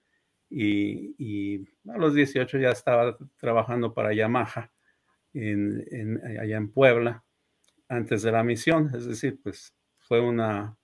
y, 0.49 1.15
y, 1.17 1.65
a 1.89 1.97
los 1.97 2.13
18 2.13 2.57
ya 2.57 2.71
estaba 2.71 3.17
trabajando 3.37 3.93
para 3.93 4.13
Yamaha 4.13 4.71
en, 5.33 6.21
allá 6.39 6.57
en 6.57 6.71
Puebla 6.71 7.23
antes 7.87 8.21
de 8.23 8.31
la 8.31 8.43
misión, 8.43 8.91
es 8.93 9.05
decir, 9.05 9.39
pues 9.41 9.73
fue 9.99 10.19
una, 10.19 10.77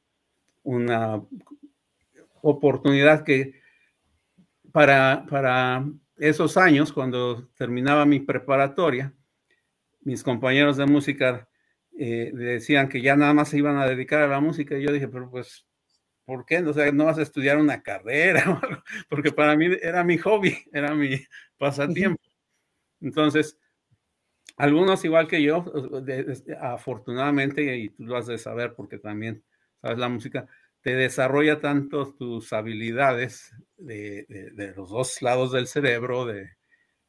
una 0.63 1.21
oportunidad 2.41 3.23
que 3.23 3.59
para, 4.71 5.25
para 5.29 5.85
esos 6.17 6.57
años, 6.57 6.93
cuando 6.93 7.47
terminaba 7.57 8.05
mi 8.05 8.19
preparatoria, 8.19 9.13
mis 10.07 10.23
compañeros 10.23 10.77
de 10.77 10.85
música 10.85 11.49
eh, 11.99 12.31
decían 12.33 12.87
que 12.87 13.01
ya 13.01 13.17
nada 13.17 13.33
más 13.33 13.49
se 13.49 13.57
iban 13.57 13.75
a 13.77 13.85
dedicar 13.85 14.21
a 14.21 14.27
la 14.29 14.39
música 14.39 14.77
y 14.77 14.83
yo 14.83 14.93
dije, 14.93 15.09
pero 15.09 15.29
pues, 15.29 15.67
¿por 16.23 16.45
qué? 16.45 16.59
O 16.59 16.73
sea, 16.73 16.89
no 16.93 17.03
vas 17.03 17.17
a 17.17 17.23
estudiar 17.23 17.57
una 17.57 17.83
carrera, 17.83 18.41
porque 19.09 19.33
para 19.33 19.57
mí 19.57 19.67
era 19.81 20.05
mi 20.05 20.17
hobby, 20.17 20.63
era 20.71 20.95
mi 20.95 21.19
pasatiempo. 21.57 22.21
Entonces, 23.01 23.59
algunos 24.55 25.03
igual 25.03 25.27
que 25.27 25.43
yo, 25.43 25.65
afortunadamente, 26.61 27.75
y 27.75 27.89
tú 27.89 28.05
lo 28.05 28.15
has 28.15 28.27
de 28.27 28.37
saber 28.37 28.75
porque 28.75 28.99
también 28.99 29.43
sabes 29.81 29.97
la 29.97 30.07
música, 30.07 30.47
te 30.79 30.95
desarrolla 30.95 31.59
tanto 31.59 32.13
tus 32.13 32.53
habilidades 32.53 33.53
de, 33.75 34.25
los 34.73 34.89
dos 34.89 35.21
lados 35.21 35.51
del 35.51 35.67
cerebro, 35.67 36.25
de, 36.25 36.56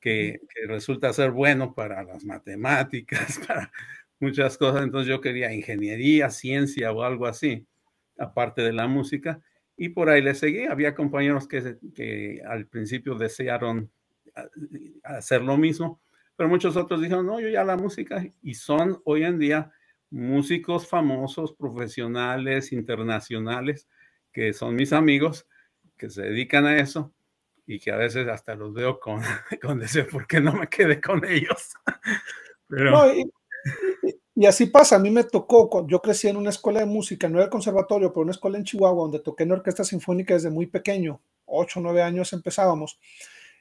que, 0.00 0.40
resulta 0.66 1.12
ser 1.12 1.30
bueno 1.30 1.74
para 1.74 2.02
las 2.02 2.24
matemáticas, 2.24 3.38
para 3.46 3.72
muchas 4.20 4.58
cosas. 4.58 4.82
Entonces 4.82 5.08
yo 5.08 5.20
quería 5.20 5.52
ingeniería, 5.52 6.30
ciencia 6.30 6.92
o 6.92 7.02
algo 7.02 7.26
así, 7.26 7.66
aparte 8.18 8.62
de 8.62 8.72
la 8.72 8.86
música. 8.86 9.40
Y 9.76 9.90
por 9.90 10.08
ahí 10.08 10.22
le 10.22 10.34
seguí. 10.34 10.64
Había 10.64 10.94
compañeros 10.94 11.46
que, 11.46 11.76
que 11.94 12.42
al 12.46 12.66
principio 12.66 13.14
desearon 13.14 13.90
hacer 15.02 15.42
lo 15.42 15.56
mismo, 15.56 16.00
pero 16.36 16.48
muchos 16.48 16.76
otros 16.76 17.00
dijeron, 17.00 17.26
no, 17.26 17.40
yo 17.40 17.48
ya 17.48 17.64
la 17.64 17.76
música. 17.76 18.24
Y 18.42 18.54
son 18.54 19.00
hoy 19.04 19.24
en 19.24 19.38
día 19.38 19.72
músicos 20.10 20.88
famosos, 20.88 21.52
profesionales, 21.52 22.72
internacionales, 22.72 23.88
que 24.32 24.52
son 24.52 24.74
mis 24.74 24.92
amigos, 24.92 25.46
que 25.96 26.08
se 26.10 26.22
dedican 26.22 26.66
a 26.66 26.78
eso 26.78 27.12
y 27.68 27.78
que 27.78 27.92
a 27.92 27.96
veces 27.96 28.26
hasta 28.28 28.54
los 28.54 28.72
veo 28.72 28.98
con, 28.98 29.20
con 29.62 29.78
deseo, 29.78 30.08
¿por 30.10 30.26
qué 30.26 30.40
no 30.40 30.54
me 30.54 30.68
quedé 30.68 31.00
con 31.00 31.24
ellos? 31.24 31.74
Pero... 32.66 33.12
y, 34.34 34.46
así 34.46 34.66
pasa, 34.66 34.96
a 34.96 34.98
mí 34.98 35.10
me 35.10 35.24
tocó, 35.24 35.86
yo 35.86 36.00
crecí 36.00 36.28
en 36.28 36.38
una 36.38 36.50
escuela 36.50 36.80
de 36.80 36.86
música, 36.86 37.28
no 37.28 37.36
era 37.36 37.44
el 37.44 37.50
conservatorio, 37.50 38.12
pero 38.12 38.22
una 38.22 38.32
escuela 38.32 38.56
en 38.56 38.64
Chihuahua, 38.64 39.02
donde 39.02 39.20
toqué 39.20 39.42
en 39.42 39.52
orquesta 39.52 39.84
sinfónica 39.84 40.34
desde 40.34 40.50
muy 40.50 40.66
pequeño, 40.66 41.20
8 41.46 41.80
o 41.80 41.82
9 41.82 42.02
años 42.02 42.32
empezábamos, 42.32 43.00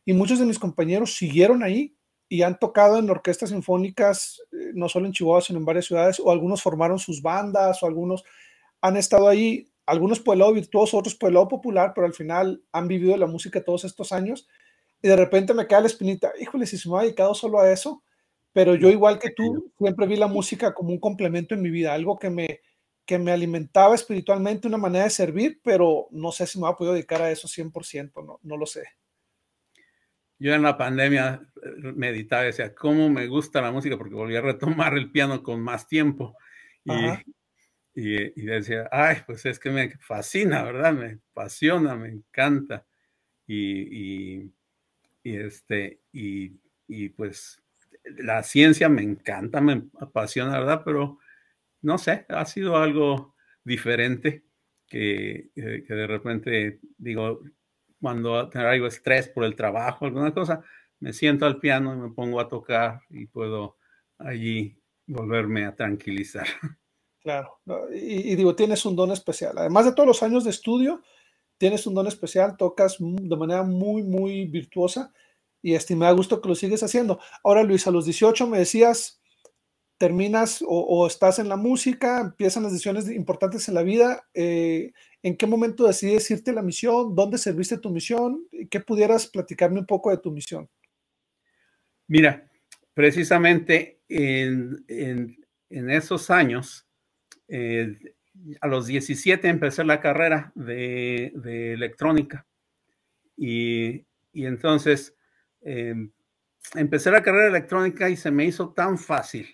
y 0.05 0.13
muchos 0.13 0.39
de 0.39 0.45
mis 0.45 0.59
compañeros 0.59 1.15
siguieron 1.15 1.63
ahí 1.63 1.95
y 2.29 2.43
han 2.43 2.59
tocado 2.59 2.99
en 2.99 3.09
orquestas 3.09 3.49
sinfónicas, 3.49 4.41
eh, 4.51 4.71
no 4.73 4.87
solo 4.87 5.07
en 5.07 5.13
Chihuahua, 5.13 5.41
sino 5.41 5.59
en 5.59 5.65
varias 5.65 5.85
ciudades, 5.85 6.19
o 6.19 6.31
algunos 6.31 6.61
formaron 6.61 6.99
sus 6.99 7.21
bandas, 7.21 7.81
o 7.81 7.87
algunos 7.87 8.23
han 8.81 8.97
estado 8.97 9.27
ahí, 9.27 9.67
algunos 9.87 10.19
por 10.19 10.33
el 10.33 10.39
lado 10.39 10.53
virtuoso, 10.53 10.97
otros 10.97 11.15
por 11.15 11.29
el 11.29 11.35
lado 11.35 11.47
popular, 11.47 11.93
pero 11.95 12.05
al 12.05 12.13
final 12.13 12.61
han 12.71 12.87
vivido 12.87 13.17
la 13.17 13.25
música 13.25 13.63
todos 13.63 13.85
estos 13.85 14.11
años, 14.11 14.47
y 15.01 15.07
de 15.07 15.15
repente 15.15 15.53
me 15.53 15.65
queda 15.65 15.81
la 15.81 15.87
espinita, 15.87 16.31
híjole, 16.39 16.65
si 16.65 16.77
se 16.77 16.89
me 16.89 16.97
ha 16.97 17.01
dedicado 17.01 17.33
solo 17.33 17.59
a 17.59 17.71
eso, 17.71 18.03
pero 18.51 18.75
yo 18.75 18.89
igual 18.89 19.17
que 19.17 19.31
tú, 19.31 19.71
siempre 19.77 20.07
vi 20.07 20.17
la 20.17 20.27
música 20.27 20.73
como 20.73 20.89
un 20.89 20.99
complemento 20.99 21.55
en 21.55 21.61
mi 21.61 21.69
vida, 21.69 21.93
algo 21.93 22.19
que 22.19 22.29
me, 22.29 22.61
que 23.05 23.17
me 23.17 23.31
alimentaba 23.31 23.95
espiritualmente, 23.95 24.67
una 24.67 24.77
manera 24.77 25.05
de 25.05 25.09
servir, 25.09 25.61
pero 25.63 26.07
no 26.11 26.31
sé 26.31 26.45
si 26.45 26.59
me 26.59 26.63
va 26.63 26.71
a 26.71 26.75
poder 26.75 26.93
dedicar 26.93 27.21
a 27.21 27.31
eso 27.31 27.47
100%, 27.47 28.25
no, 28.25 28.39
no 28.43 28.57
lo 28.57 28.65
sé. 28.65 28.83
Yo 30.39 30.53
en 30.53 30.61
la 30.61 30.77
pandemia 30.77 31.41
eh, 31.63 31.69
meditaba 31.95 32.43
decía, 32.43 32.75
¿cómo 32.75 33.09
me 33.09 33.27
gusta 33.27 33.61
la 33.61 33.71
música? 33.71 33.97
Porque 33.97 34.15
volví 34.15 34.35
a 34.35 34.41
retomar 34.41 34.95
el 34.97 35.11
piano 35.11 35.41
con 35.41 35.61
más 35.61 35.87
tiempo. 35.87 36.35
Y, 36.83 36.91
y, 37.99 38.45
decía, 38.45 38.87
ay, 38.91 39.17
pues 39.25 39.43
es 39.47 39.57
que 39.57 39.71
me 39.71 39.89
fascina, 39.97 40.63
¿verdad? 40.63 40.93
Me 40.93 41.19
apasiona, 41.31 41.95
me 41.95 42.09
encanta. 42.09 42.85
Y, 43.47 44.51
este, 45.23 46.01
y, 46.11 47.09
pues 47.09 47.63
la 48.03 48.43
ciencia 48.43 48.87
me 48.87 49.01
encanta, 49.01 49.61
me 49.61 49.83
apasiona, 49.99 50.59
¿verdad? 50.59 50.83
Pero 50.85 51.17
no 51.81 51.97
sé, 51.97 52.25
ha 52.29 52.45
sido 52.45 52.77
algo 52.77 53.35
diferente 53.63 54.43
que, 54.87 55.49
eh, 55.55 55.83
de 55.87 56.07
repente 56.07 56.79
digo, 56.99 57.41
cuando 57.99 58.47
tengo 58.49 58.85
estrés 58.85 59.27
por 59.27 59.43
el 59.43 59.55
trabajo, 59.55 60.05
alguna 60.05 60.33
cosa, 60.33 60.61
me 60.99 61.13
siento 61.13 61.47
al 61.47 61.59
piano 61.59 61.95
y 61.95 61.97
me 61.97 62.09
pongo 62.11 62.39
a 62.39 62.47
tocar 62.47 63.01
y 63.09 63.25
puedo 63.25 63.77
allí 64.19 64.79
volverme 65.07 65.65
a 65.65 65.75
tranquilizar. 65.75 66.47
Claro, 67.27 67.59
y, 67.93 68.35
digo, 68.37 68.55
tienes 68.55 68.85
un 68.85 68.95
don 68.95 69.11
especial. 69.11 69.57
Además 69.57 69.83
de 69.83 69.91
todos 69.91 70.07
los 70.07 70.23
años 70.23 70.45
de 70.45 70.49
estudio, 70.49 71.01
tienes 71.57 71.85
un 71.85 71.93
don 71.93 72.07
especial, 72.07 72.55
tocas 72.55 72.95
de 72.99 73.35
manera 73.35 73.63
muy, 73.63 74.01
muy 74.01 74.45
virtuosa 74.45 75.11
y 75.61 75.75
me 75.95 76.05
da 76.05 76.11
gusto 76.11 76.39
que 76.39 76.47
lo 76.47 76.55
sigues 76.55 76.83
haciendo. 76.83 77.19
Ahora, 77.43 77.63
Luis, 77.63 77.85
a 77.85 77.91
los 77.91 78.05
18 78.05 78.47
me 78.47 78.59
decías, 78.59 79.21
terminas 79.97 80.63
o, 80.65 81.05
estás 81.05 81.39
en 81.39 81.49
la 81.49 81.57
música, 81.57 82.21
empiezan 82.21 82.63
las 82.63 82.71
decisiones 82.71 83.09
importantes 83.09 83.67
en 83.67 83.73
la 83.73 83.83
vida. 83.83 84.25
Eh, 84.33 84.93
¿En 85.21 85.35
qué 85.35 85.47
momento 85.47 85.85
decidiste 85.85 86.35
irte 86.35 86.51
a 86.51 86.53
la 86.53 86.61
misión? 86.61 87.13
¿Dónde 87.13 87.37
serviste 87.37 87.77
tu 87.77 87.89
misión? 87.89 88.47
¿Qué 88.71 88.79
pudieras 88.79 89.27
platicarme 89.27 89.81
un 89.81 89.85
poco 89.85 90.11
de 90.11 90.17
tu 90.19 90.31
misión? 90.31 90.69
Mira, 92.07 92.49
precisamente 92.93 93.99
en, 94.07 94.85
esos 95.69 96.29
años, 96.29 96.86
eh, 97.47 97.95
a 98.61 98.67
los 98.67 98.87
17 98.87 99.47
empecé 99.47 99.83
la 99.83 99.99
carrera 99.99 100.51
de, 100.55 101.31
electrónica 101.73 102.45
y, 103.35 104.05
entonces 104.33 105.15
em, 105.61 106.11
empecé 106.75 107.11
la 107.11 107.23
carrera 107.23 107.47
electrónica 107.47 108.09
y 108.09 108.15
se 108.15 108.31
me 108.31 108.45
hizo 108.45 108.73
tan 108.73 108.97
fácil, 108.97 109.47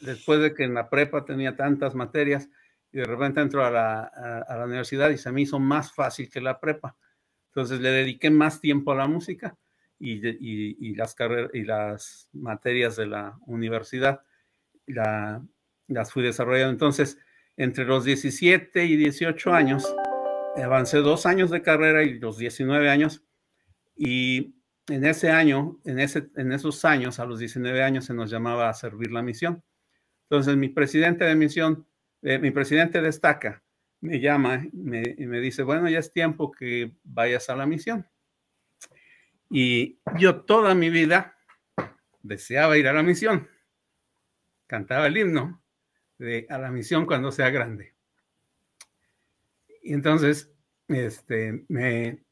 después 0.00 0.40
de 0.40 0.54
que 0.54 0.64
en 0.64 0.74
la 0.74 0.88
prepa 0.88 1.24
tenía 1.24 1.56
tantas 1.56 1.94
materias, 1.94 2.48
y 2.92 2.98
de 2.98 3.04
repente 3.06 3.40
entro 3.40 3.64
a 3.64 3.70
la, 3.70 4.64
universidad 4.64 5.10
y 5.10 5.18
se 5.18 5.32
me 5.32 5.42
hizo 5.42 5.58
más 5.58 5.92
fácil 5.92 6.30
que 6.30 6.40
la 6.40 6.60
prepa. 6.60 6.96
Entonces 7.48 7.80
le 7.80 7.90
dediqué 7.90 8.30
más 8.30 8.60
tiempo 8.60 8.92
a 8.92 8.96
la 8.96 9.08
música 9.08 9.56
y, 9.98 10.94
las, 10.94 11.14
carreras, 11.16 11.50
y 11.54 11.64
las 11.64 12.28
materias 12.32 12.94
de 12.94 13.06
la 13.06 13.36
universidad 13.46 14.22
las 15.88 16.12
fui 16.12 16.22
desarrollando. 16.22 16.72
Entonces, 16.72 17.18
entre 17.56 17.84
los 17.84 18.04
17 18.04 18.84
y 18.84 18.96
18 18.96 19.52
años, 19.52 19.94
avancé 20.56 20.98
dos 20.98 21.26
años 21.26 21.50
de 21.50 21.62
carrera 21.62 22.02
y 22.02 22.18
los 22.18 22.38
19 22.38 22.88
años. 22.88 23.22
Y 23.96 24.56
en 24.88 25.04
ese 25.04 25.30
año, 25.30 25.80
en, 25.84 25.98
ese, 26.00 26.30
en 26.36 26.52
esos 26.52 26.84
años, 26.84 27.18
a 27.20 27.24
los 27.24 27.38
19 27.38 27.82
años, 27.82 28.06
se 28.06 28.14
nos 28.14 28.30
llamaba 28.30 28.68
a 28.68 28.74
servir 28.74 29.12
la 29.12 29.22
misión. 29.22 29.62
Entonces, 30.28 30.56
mi 30.56 30.68
presidente 30.68 31.24
de 31.24 31.34
misión 31.34 31.86
eh, 32.26 32.38
mi 32.38 32.50
presidente 32.50 33.02
destaca, 33.02 33.62
me 34.00 34.18
llama 34.18 34.64
me, 34.72 35.02
y 35.18 35.26
me 35.26 35.40
dice, 35.40 35.62
bueno, 35.62 35.90
ya 35.90 35.98
es 35.98 36.10
tiempo 36.10 36.50
que 36.50 36.96
vayas 37.02 37.50
a 37.50 37.56
la 37.56 37.66
misión. 37.66 38.08
Y 39.50 40.00
yo 40.18 40.40
toda 40.40 40.74
mi 40.74 40.88
vida 40.88 41.36
deseaba 42.22 42.78
ir 42.78 42.88
a 42.88 42.94
la 42.94 43.02
misión. 43.02 43.46
Cantaba 44.66 45.06
el 45.06 45.18
himno 45.18 45.62
de 46.18 46.46
a 46.48 46.58
la 46.58 46.70
misión 46.70 47.06
cuando 47.06 47.32
sea 47.32 47.50
grande. 47.50 47.94
Y 49.82 49.92
entonces, 49.92 50.50
este, 50.88 51.64
me, 51.68 52.24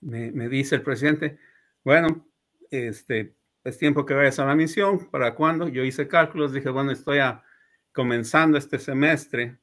me, 0.00 0.48
dice 0.48 0.76
el 0.76 0.82
presidente, 0.82 1.38
bueno, 1.84 2.26
este, 2.70 3.34
es 3.64 3.78
tiempo 3.78 4.04
que 4.04 4.14
vayas 4.14 4.38
a 4.38 4.46
la 4.46 4.54
misión, 4.54 5.10
¿para 5.10 5.34
cuándo? 5.34 5.68
Yo 5.68 5.84
hice 5.84 6.08
cálculos, 6.08 6.52
dije, 6.52 6.68
bueno, 6.68 6.90
estoy 6.90 7.18
comenzando 7.92 8.58
este 8.58 8.78
semestre 8.78 9.58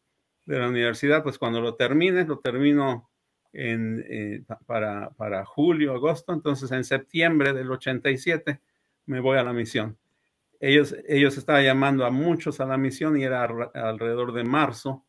de 0.45 0.59
la 0.59 0.69
universidad, 0.69 1.23
pues 1.23 1.37
cuando 1.37 1.61
lo 1.61 1.75
termine, 1.75 2.25
lo 2.25 2.39
termino 2.39 3.09
en, 3.53 4.03
eh, 4.07 4.43
para, 4.65 5.11
para, 5.11 5.45
julio, 5.45 5.93
agosto, 5.93 6.33
entonces 6.33 6.71
en 6.71 6.83
septiembre 6.83 7.53
del 7.53 7.71
87 7.71 8.59
me 9.05 9.19
voy 9.19 9.37
a 9.37 9.43
la 9.43 9.53
misión. 9.53 9.97
Ellos, 10.59 10.95
ellos 11.07 11.37
estaban 11.37 11.63
llamando 11.63 12.05
a 12.05 12.11
muchos 12.11 12.59
a 12.59 12.65
la 12.65 12.77
misión 12.77 13.17
y 13.17 13.23
era 13.23 13.43
alrededor 13.43 14.33
de 14.33 14.43
marzo 14.43 15.05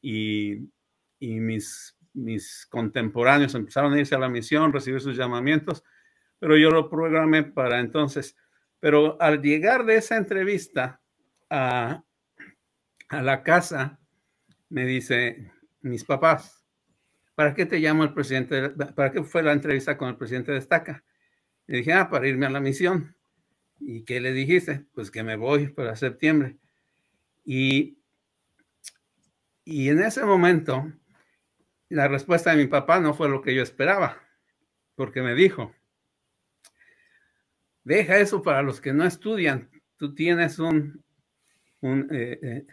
y, 0.00 0.70
y 1.18 1.40
mis, 1.40 1.96
mis 2.14 2.66
contemporáneos 2.70 3.54
empezaron 3.54 3.92
a 3.92 3.98
irse 3.98 4.14
a 4.14 4.18
la 4.18 4.28
misión, 4.28 4.72
recibir 4.72 5.00
sus 5.00 5.16
llamamientos, 5.16 5.84
pero 6.38 6.56
yo 6.56 6.70
lo 6.70 6.88
programé 6.88 7.44
para 7.44 7.80
entonces. 7.80 8.36
Pero 8.80 9.20
al 9.20 9.42
llegar 9.42 9.84
de 9.84 9.96
esa 9.96 10.16
entrevista 10.16 11.00
a, 11.50 12.02
a 13.08 13.22
la 13.22 13.42
casa, 13.42 14.00
me 14.70 14.86
dice 14.86 15.52
mis 15.82 16.04
papás, 16.04 16.64
¿para 17.34 17.54
qué 17.54 17.66
te 17.66 17.78
llamo 17.78 18.04
el 18.04 18.14
presidente? 18.14 18.70
¿Para 18.70 19.10
qué 19.12 19.22
fue 19.22 19.42
la 19.42 19.52
entrevista 19.52 19.96
con 19.96 20.08
el 20.08 20.16
presidente 20.16 20.52
de 20.52 20.58
Estaca? 20.58 21.04
Le 21.66 21.78
dije, 21.78 21.92
ah, 21.92 22.08
para 22.08 22.28
irme 22.28 22.46
a 22.46 22.50
la 22.50 22.60
misión. 22.60 23.14
¿Y 23.80 24.04
qué 24.04 24.20
le 24.20 24.32
dijiste? 24.32 24.84
Pues 24.92 25.10
que 25.10 25.22
me 25.22 25.36
voy 25.36 25.68
para 25.68 25.96
septiembre. 25.96 26.58
Y, 27.44 27.98
y 29.64 29.88
en 29.88 30.00
ese 30.02 30.24
momento, 30.24 30.92
la 31.88 32.06
respuesta 32.06 32.50
de 32.50 32.58
mi 32.58 32.66
papá 32.66 33.00
no 33.00 33.14
fue 33.14 33.28
lo 33.28 33.40
que 33.40 33.54
yo 33.54 33.62
esperaba, 33.62 34.22
porque 34.94 35.22
me 35.22 35.34
dijo, 35.34 35.74
deja 37.82 38.18
eso 38.18 38.42
para 38.42 38.62
los 38.62 38.80
que 38.80 38.92
no 38.92 39.04
estudian. 39.04 39.70
Tú 39.96 40.14
tienes 40.14 40.58
un, 40.58 41.02
un 41.80 42.06
eh, 42.12 42.38
eh, 42.42 42.66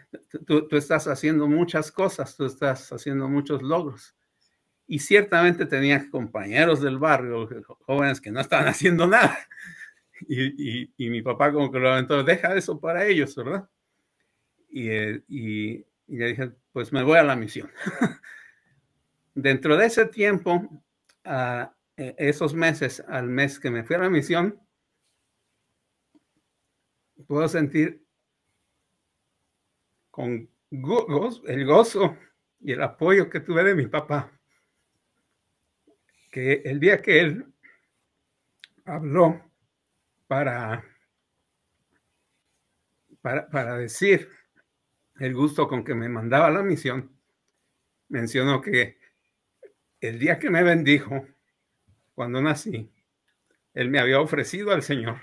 tú, 0.46 0.68
tú, 0.68 0.76
estás 0.76 1.08
haciendo 1.08 1.48
muchas 1.48 1.90
cosas, 1.90 2.36
tú 2.36 2.44
estás 2.44 2.92
haciendo 2.92 3.28
muchos 3.28 3.62
logros. 3.62 4.14
Y 4.86 5.00
ciertamente 5.00 5.66
tenía 5.66 6.08
compañeros 6.10 6.80
del 6.80 6.98
barrio, 6.98 7.48
jóvenes 7.80 8.20
que 8.20 8.30
no 8.30 8.40
estaban 8.40 8.68
haciendo 8.68 9.06
nada. 9.06 9.38
Y, 10.26 10.90
y, 10.96 11.10
mi 11.10 11.22
papá 11.22 11.52
como 11.52 11.70
que 11.70 11.78
lo 11.78 11.92
aventó, 11.92 12.22
deja 12.24 12.54
eso 12.56 12.80
para 12.80 13.06
ellos, 13.06 13.34
¿verdad? 13.36 13.68
Y, 14.70 14.88
eh, 14.88 15.22
y, 15.28 15.86
le 16.08 16.26
dije, 16.28 16.52
pues 16.72 16.92
me 16.92 17.02
voy 17.02 17.18
a 17.18 17.22
la 17.22 17.36
misión. 17.36 17.70
Dentro 19.34 19.76
de 19.76 19.86
ese 19.86 20.06
tiempo, 20.06 20.82
a 21.24 21.74
e, 21.96 22.14
esos 22.18 22.54
meses, 22.54 23.04
al 23.08 23.28
mes 23.28 23.60
que 23.60 23.70
me 23.70 23.84
fui 23.84 23.96
a 23.96 24.00
la 24.00 24.10
misión, 24.10 24.60
puedo 27.26 27.46
sentir 27.48 28.02
con 30.10 30.48
el 30.70 31.66
gozo 31.66 32.16
y 32.60 32.72
el 32.72 32.82
apoyo 32.82 33.30
que 33.30 33.40
tuve 33.40 33.64
de 33.64 33.74
mi 33.74 33.86
papá 33.86 34.32
que 36.30 36.62
el 36.64 36.80
día 36.80 37.00
que 37.00 37.20
él 37.20 37.54
habló 38.84 39.47
para, 40.28 40.84
para, 43.22 43.78
decir 43.78 44.28
el 45.18 45.34
gusto 45.34 45.66
con 45.66 45.82
que 45.82 45.94
me 45.94 46.08
mandaba 46.08 46.50
la 46.50 46.62
misión, 46.62 47.18
mencionó 48.08 48.60
que 48.60 48.98
el 50.00 50.18
día 50.18 50.38
que 50.38 50.50
me 50.50 50.62
bendijo, 50.62 51.26
cuando 52.14 52.40
nací, 52.40 52.92
él 53.74 53.90
me 53.90 53.98
había 53.98 54.20
ofrecido 54.20 54.72
al 54.72 54.82
Señor 54.82 55.18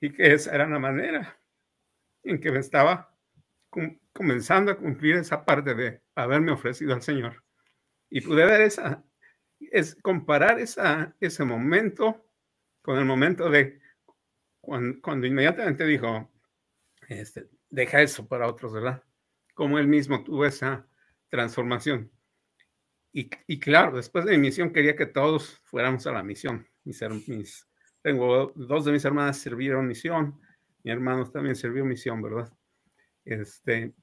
y 0.00 0.12
que 0.12 0.34
esa 0.34 0.54
era 0.54 0.68
la 0.68 0.78
manera 0.78 1.38
en 2.24 2.40
que 2.40 2.50
me 2.50 2.58
estaba 2.58 3.14
comenzando 4.12 4.72
a 4.72 4.76
cumplir 4.76 5.16
esa 5.16 5.44
parte 5.44 5.74
de 5.74 6.02
haberme 6.14 6.52
ofrecido 6.52 6.94
al 6.94 7.02
Señor. 7.02 7.44
Y 8.10 8.20
pude 8.22 8.44
ver 8.44 8.62
esa, 8.62 9.04
es 9.60 9.94
comparar 10.02 10.58
esa, 10.58 11.14
ese 11.20 11.44
momento 11.44 12.27
con 12.82 12.98
el 12.98 13.04
momento 13.04 13.50
de 13.50 13.80
cuando, 14.60 15.26
inmediatamente 15.26 15.84
dijo, 15.86 16.30
este, 17.08 17.48
deja 17.70 18.02
eso 18.02 18.26
para 18.26 18.46
otros, 18.46 18.72
¿verdad? 18.72 19.02
Como 19.54 19.78
él 19.78 19.88
mismo 19.88 20.22
tuvo 20.22 20.44
esa 20.44 20.86
transformación. 21.28 22.10
Y, 23.10 23.58
claro, 23.58 23.96
después 23.96 24.24
de 24.24 24.32
mi 24.32 24.38
misión 24.38 24.72
quería 24.72 24.94
que 24.94 25.06
todos 25.06 25.60
fuéramos 25.64 26.06
a 26.06 26.12
la 26.12 26.22
misión. 26.22 26.68
Mis, 26.84 27.02
mis, 27.26 27.66
tengo 28.02 28.52
dos 28.54 28.84
de 28.84 28.92
mis 28.92 29.04
hermanas 29.04 29.38
sirvieron 29.38 29.88
misión, 29.88 30.40
mi 30.84 30.92
hermano 30.92 31.28
también 31.28 31.56
sirvió 31.56 31.84
misión, 31.84 32.22
¿verdad? 32.22 32.52
Este, 33.24 33.94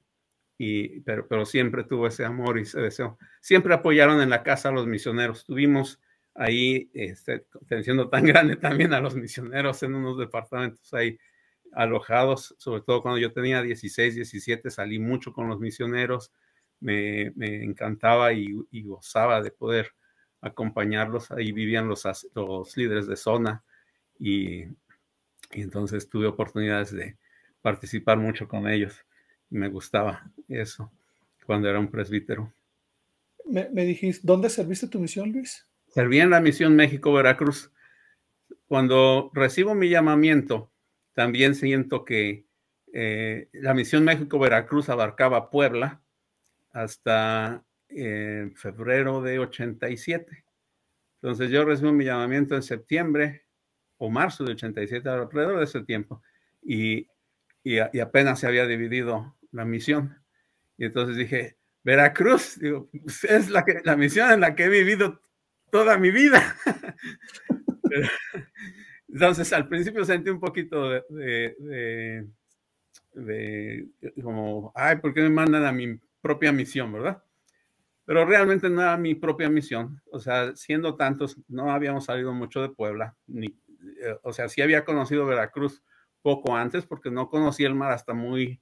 y, 0.58 1.00
pero, 1.00 1.26
pero 1.28 1.46
siempre 1.46 1.84
tuvo 1.84 2.08
ese 2.08 2.24
amor 2.24 2.58
y 2.58 2.62
ese 2.62 2.80
deseo. 2.80 3.18
Siempre 3.40 3.72
apoyaron 3.72 4.20
en 4.20 4.28
la 4.28 4.42
casa 4.42 4.68
a 4.68 4.72
los 4.72 4.86
misioneros. 4.86 5.46
Tuvimos 5.46 6.00
ahí, 6.38 6.90
este, 6.94 7.46
siendo 7.82 8.08
tan 8.08 8.24
grande 8.26 8.56
también 8.56 8.92
a 8.94 9.00
los 9.00 9.14
misioneros 9.14 9.82
en 9.82 9.94
unos 9.94 10.18
departamentos 10.18 10.92
ahí 10.94 11.18
alojados, 11.72 12.54
sobre 12.58 12.82
todo 12.82 13.02
cuando 13.02 13.18
yo 13.18 13.32
tenía 13.32 13.62
16, 13.62 14.14
17, 14.14 14.70
salí 14.70 14.98
mucho 14.98 15.32
con 15.32 15.48
los 15.48 15.60
misioneros, 15.60 16.32
me, 16.80 17.32
me 17.36 17.64
encantaba 17.64 18.32
y, 18.32 18.54
gozaba 18.82 19.42
de 19.42 19.50
poder 19.50 19.92
acompañarlos, 20.40 21.30
ahí 21.30 21.52
vivían 21.52 21.88
los, 21.88 22.04
los 22.34 22.76
líderes 22.76 23.06
de 23.06 23.16
zona 23.16 23.64
y, 24.18 24.64
y 25.52 25.62
entonces 25.62 26.08
tuve 26.08 26.26
oportunidades 26.26 26.92
de 26.92 27.16
participar 27.62 28.18
mucho 28.18 28.46
con 28.46 28.68
ellos 28.68 29.04
me 29.50 29.68
gustaba 29.68 30.30
eso 30.48 30.90
cuando 31.44 31.68
era 31.68 31.78
un 31.78 31.88
presbítero. 31.88 32.52
Me, 33.44 33.84
dijiste, 33.84 34.26
¿dónde 34.26 34.50
serviste 34.50 34.88
tu 34.88 34.98
misión, 34.98 35.30
Luis? 35.30 35.64
Serví 35.96 36.20
en 36.20 36.28
la 36.28 36.42
misión 36.42 36.76
México-Veracruz. 36.76 37.72
Cuando 38.68 39.30
recibo 39.32 39.74
mi 39.74 39.88
llamamiento, 39.88 40.70
también 41.14 41.54
siento 41.54 42.04
que 42.04 42.44
eh, 42.92 43.48
la 43.54 43.72
misión 43.72 44.04
México-Veracruz 44.04 44.90
abarcaba 44.90 45.48
Puebla 45.48 46.02
hasta 46.70 47.64
eh, 47.88 48.52
febrero 48.56 49.22
de 49.22 49.38
87. 49.38 50.44
Entonces 51.14 51.50
yo 51.50 51.64
recibo 51.64 51.92
mi 51.92 52.04
llamamiento 52.04 52.54
en 52.54 52.62
septiembre 52.62 53.46
o 53.96 54.10
marzo 54.10 54.44
de 54.44 54.52
87, 54.52 55.08
alrededor 55.08 55.60
de 55.60 55.64
ese 55.64 55.80
tiempo. 55.80 56.22
Y, 56.62 57.08
y, 57.64 57.78
apenas 57.78 58.40
se 58.40 58.46
había 58.46 58.66
dividido 58.66 59.34
la 59.50 59.64
misión. 59.64 60.22
Y 60.76 60.84
entonces 60.84 61.16
dije, 61.16 61.56
Veracruz, 61.84 62.58
es 63.22 63.48
la, 63.48 63.64
que, 63.64 63.80
la 63.82 63.96
misión 63.96 64.30
en 64.30 64.40
la 64.40 64.54
que 64.54 64.64
he 64.64 64.68
vivido 64.68 65.22
toda 65.76 65.98
mi 65.98 66.10
vida. 66.10 66.56
entonces 69.08 69.52
al 69.52 69.68
principio 69.68 70.06
sentí 70.06 70.30
un 70.30 70.40
poquito 70.40 70.88
de, 70.88 72.26
de, 73.12 73.88
como, 74.22 74.72
ay, 74.74 74.96
¿por 74.96 75.12
qué 75.12 75.20
me 75.20 75.28
mandan 75.28 75.66
a 75.66 75.72
mi 75.72 76.00
propia 76.22 76.50
misión, 76.50 76.92
verdad? 76.92 77.22
Pero 78.06 78.24
realmente 78.24 78.70
no 78.70 78.80
era 78.80 78.96
mi 78.96 79.14
propia 79.14 79.50
misión. 79.50 80.00
O 80.10 80.18
sea, 80.18 80.56
siendo 80.56 80.96
tantos, 80.96 81.36
no 81.46 81.70
habíamos 81.70 82.06
salido 82.06 82.32
mucho 82.32 82.62
de 82.62 82.70
Puebla. 82.70 83.14
Ni, 83.26 83.46
eh, 83.46 84.16
o 84.22 84.32
sea, 84.32 84.48
sí 84.48 84.62
había 84.62 84.84
conocido 84.84 85.26
Veracruz 85.26 85.82
poco 86.22 86.56
antes 86.56 86.86
porque 86.86 87.10
no 87.10 87.28
conocí 87.28 87.64
el 87.64 87.74
mar 87.74 87.92
hasta 87.92 88.14
muy 88.14 88.60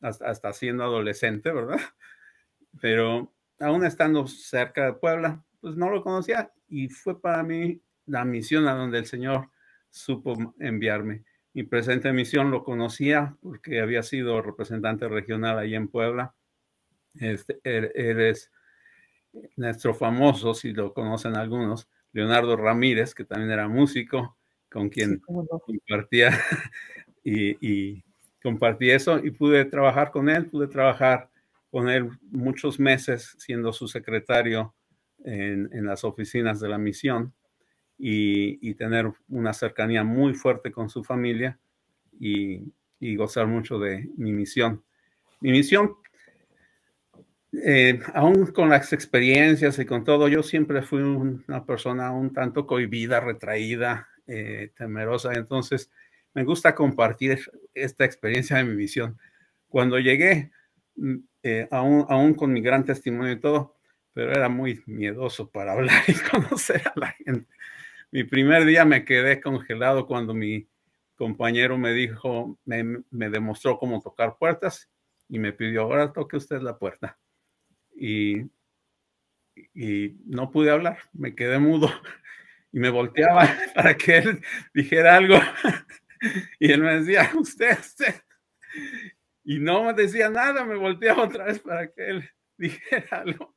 hasta, 0.00 0.52
siendo 0.52 0.84
adolescente, 0.84 1.50
¿verdad? 1.50 1.80
Pero 2.80 3.32
aún 3.60 3.84
estando 3.84 4.26
cerca 4.26 4.86
de 4.86 4.92
Puebla, 4.94 5.44
pues 5.64 5.76
no 5.76 5.88
lo 5.88 6.02
conocía 6.02 6.52
y 6.68 6.90
fue 6.90 7.18
para 7.18 7.42
mí 7.42 7.80
la 8.04 8.26
misión 8.26 8.68
a 8.68 8.74
donde 8.74 8.98
el 8.98 9.06
Señor 9.06 9.48
supo 9.88 10.54
enviarme. 10.58 11.24
Mi 11.54 11.62
presente 11.62 12.12
misión 12.12 12.50
lo 12.50 12.62
conocía 12.62 13.34
porque 13.40 13.80
había 13.80 14.02
sido 14.02 14.42
representante 14.42 15.08
regional 15.08 15.58
ahí 15.58 15.74
en 15.74 15.88
Puebla. 15.88 16.34
Este, 17.18 17.60
él, 17.64 17.90
es 17.94 18.52
nuestro 19.56 19.94
famoso, 19.94 20.52
si 20.52 20.74
lo 20.74 20.92
conocen 20.92 21.34
algunos, 21.34 21.88
Leonardo 22.12 22.58
Ramírez, 22.58 23.14
que 23.14 23.24
también 23.24 23.50
era 23.50 23.66
músico, 23.66 24.36
con 24.70 24.90
quien 24.90 25.22
compartía 25.64 26.28
y, 27.24 28.04
compartí 28.42 28.90
eso 28.90 29.18
y 29.18 29.30
pude 29.30 29.64
trabajar 29.64 30.10
con 30.10 30.28
él, 30.28 30.44
pude 30.44 30.66
trabajar 30.66 31.30
con 31.70 31.88
él 31.88 32.10
muchos 32.30 32.78
meses 32.78 33.34
siendo 33.38 33.72
su 33.72 33.88
secretario 33.88 34.74
en, 35.24 35.86
las 35.86 36.04
oficinas 36.04 36.60
de 36.60 36.68
la 36.68 36.78
misión 36.78 37.32
y, 37.98 38.74
tener 38.74 39.10
una 39.28 39.52
cercanía 39.52 40.04
muy 40.04 40.34
fuerte 40.34 40.70
con 40.70 40.88
su 40.88 41.02
familia 41.02 41.58
y, 42.18 42.72
gozar 43.16 43.46
mucho 43.46 43.78
de 43.78 44.08
mi 44.16 44.32
misión. 44.32 44.82
Mi 45.40 45.50
misión, 45.50 45.94
eh, 47.52 48.00
aún 48.14 48.46
con 48.46 48.70
las 48.70 48.92
experiencias 48.94 49.78
y 49.78 49.84
con 49.84 50.04
todo, 50.04 50.28
yo 50.28 50.42
siempre 50.42 50.80
fui 50.80 51.02
una 51.02 51.66
persona 51.66 52.10
un 52.12 52.32
tanto 52.32 52.66
cohibida, 52.66 53.20
retraída, 53.20 54.08
eh, 54.26 54.72
temerosa. 54.74 55.34
Entonces, 55.34 55.90
me 56.32 56.44
gusta 56.44 56.74
compartir 56.74 57.38
esta 57.74 58.04
experiencia 58.06 58.56
de 58.56 58.64
mi 58.64 58.74
misión. 58.74 59.18
Cuando 59.68 59.98
llegué, 59.98 60.50
mm, 60.96 61.16
eh, 61.42 61.68
aún, 61.70 62.06
aún 62.08 62.32
con 62.34 62.52
mi 62.52 62.62
gran 62.62 62.84
testimonio 62.84 63.32
y 63.32 63.40
todo, 63.40 63.76
pero 64.14 64.30
era 64.30 64.48
muy 64.48 64.82
miedoso 64.86 65.50
para 65.50 65.72
hablar 65.72 66.02
y 66.08 66.14
conocer 66.30 66.82
a 66.86 66.92
la 66.96 67.08
gente. 67.08 67.52
Mi 68.10 68.24
primer 68.24 68.64
día 68.64 68.84
me 68.84 69.04
quedé 69.04 69.40
congelado 69.40 70.06
cuando 70.06 70.32
mi 70.32 70.66
compañero 71.16 71.76
me 71.76 71.92
dijo, 71.92 72.58
me, 72.64 73.02
me 73.10 73.28
demostró 73.28 73.78
cómo 73.78 74.00
tocar 74.00 74.36
puertas 74.38 74.88
y 75.28 75.38
me 75.38 75.52
pidió, 75.52 75.82
ahora 75.82 76.12
toque 76.12 76.36
usted 76.36 76.60
la 76.60 76.78
puerta. 76.78 77.18
Y, 77.96 78.42
y 79.74 80.16
no 80.26 80.50
pude 80.50 80.70
hablar, 80.70 80.98
me 81.12 81.34
quedé 81.34 81.58
mudo 81.58 81.90
y 82.72 82.80
me 82.80 82.90
volteaba 82.90 83.48
para 83.74 83.96
que 83.96 84.18
él 84.18 84.40
dijera 84.74 85.16
algo. 85.16 85.38
Y 86.58 86.72
él 86.72 86.82
me 86.82 87.00
decía, 87.00 87.30
usted, 87.34 87.78
usted. 87.78 88.14
Y 89.44 89.58
no 89.58 89.84
me 89.84 89.92
decía 89.92 90.28
nada, 90.30 90.64
me 90.64 90.76
volteaba 90.76 91.24
otra 91.24 91.44
vez 91.44 91.58
para 91.60 91.86
que 91.88 92.08
él 92.08 92.30
dijera 92.56 93.18
algo. 93.18 93.53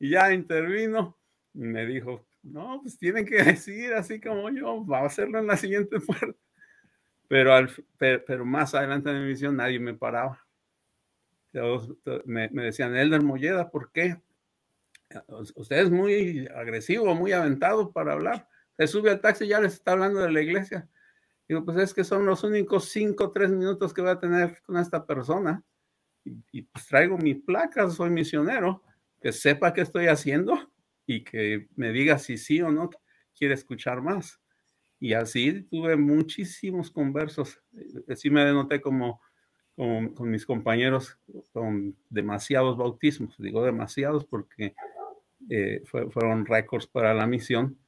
Y 0.00 0.10
ya 0.10 0.32
intervino 0.32 1.16
y 1.54 1.60
me 1.60 1.86
dijo, 1.86 2.26
no, 2.42 2.80
pues 2.82 2.98
tienen 2.98 3.24
que 3.24 3.36
decir 3.44 3.92
así 3.92 4.20
como 4.20 4.50
yo, 4.50 4.84
va 4.84 5.00
a 5.00 5.06
hacerlo 5.06 5.38
en 5.38 5.46
la 5.46 5.56
siguiente 5.56 6.00
puerta. 6.00 6.36
Pero, 7.28 7.54
al, 7.54 7.70
pero, 7.96 8.44
más 8.44 8.74
adelante 8.74 9.10
en 9.10 9.22
mi 9.22 9.28
misión 9.28 9.56
nadie 9.56 9.78
me 9.78 9.94
paraba. 9.94 10.44
me, 12.24 12.48
me 12.48 12.64
decían, 12.64 12.96
Elder 12.96 13.22
Molleda, 13.22 13.70
¿por 13.70 13.92
qué? 13.92 14.20
Usted 15.54 15.76
es 15.76 15.90
muy 15.90 16.48
agresivo, 16.48 17.14
muy 17.14 17.32
aventado 17.32 17.92
para 17.92 18.14
hablar. 18.14 18.48
Se 18.76 18.86
sube 18.86 19.10
al 19.10 19.20
taxi 19.20 19.44
y 19.44 19.48
ya 19.48 19.60
les 19.60 19.74
está 19.74 19.92
hablando 19.92 20.20
de 20.20 20.32
la 20.32 20.40
iglesia. 20.40 20.88
Digo, 21.48 21.64
pues 21.64 21.78
es 21.78 21.92
que 21.92 22.04
son 22.04 22.26
los 22.26 22.44
únicos 22.44 22.90
cinco, 22.90 23.32
tres 23.32 23.50
minutos 23.50 23.92
que 23.92 24.00
voy 24.00 24.10
a 24.10 24.20
tener 24.20 24.62
con 24.62 24.76
esta 24.76 25.04
persona. 25.04 25.64
Y, 26.24 26.62
pues 26.62 26.86
traigo 26.86 27.18
mi 27.18 27.34
placa, 27.34 27.90
soy 27.90 28.10
misionero, 28.10 28.84
que 29.20 29.32
sepa 29.32 29.72
qué 29.72 29.82
estoy 29.82 30.06
haciendo 30.06 30.72
y 31.06 31.24
que 31.24 31.68
me 31.76 31.92
diga 31.92 32.18
si 32.18 32.38
sí 32.38 32.60
o 32.62 32.70
no 32.70 32.90
quiere 33.36 33.54
escuchar 33.54 34.00
más. 34.02 34.40
Y 34.98 35.14
así 35.14 35.62
tuve 35.62 35.96
muchísimos 35.96 36.90
conversos. 36.90 37.60
Así 38.08 38.30
me 38.30 38.44
denoté 38.44 38.80
como, 38.80 39.20
con 39.76 40.30
mis 40.30 40.44
compañeros 40.44 41.18
con 41.52 41.96
demasiados 42.10 42.76
bautismos. 42.76 43.34
Digo 43.38 43.64
demasiados 43.64 44.26
porque 44.26 44.74
eh, 45.48 45.82
fueron 45.84 46.44
récords 46.44 46.86
para 46.86 47.14
la 47.14 47.26
misión, 47.26 47.78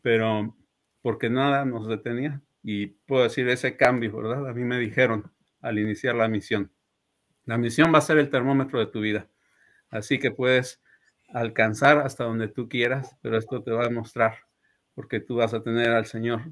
pero 0.00 0.56
porque 1.02 1.28
nada 1.28 1.64
nos 1.66 1.86
detenía. 1.86 2.40
Y 2.62 2.86
puedo 2.86 3.24
decir 3.24 3.46
ese 3.48 3.76
cambio, 3.76 4.16
¿verdad? 4.16 4.48
A 4.48 4.54
mí 4.54 4.64
me 4.64 4.78
dijeron 4.78 5.30
al 5.60 5.78
iniciar 5.78 6.14
la 6.14 6.28
misión, 6.28 6.72
la 7.44 7.58
misión 7.58 7.92
va 7.92 7.98
a 7.98 8.02
ser 8.02 8.18
el 8.18 8.30
termómetro 8.30 8.78
de 8.78 8.86
tu 8.86 9.00
vida. 9.00 9.28
Así 9.94 10.18
que 10.18 10.30
puedes 10.30 10.82
alcanzar 11.28 11.98
hasta 11.98 12.24
donde 12.24 12.48
tú 12.48 12.68
quieras, 12.68 13.16
pero 13.22 13.38
esto 13.38 13.62
te 13.62 13.70
va 13.70 13.82
a 13.82 13.88
demostrar, 13.88 14.38
porque 14.94 15.20
tú 15.20 15.36
vas 15.36 15.54
a 15.54 15.62
tener 15.62 15.90
al 15.90 16.06
Señor 16.06 16.42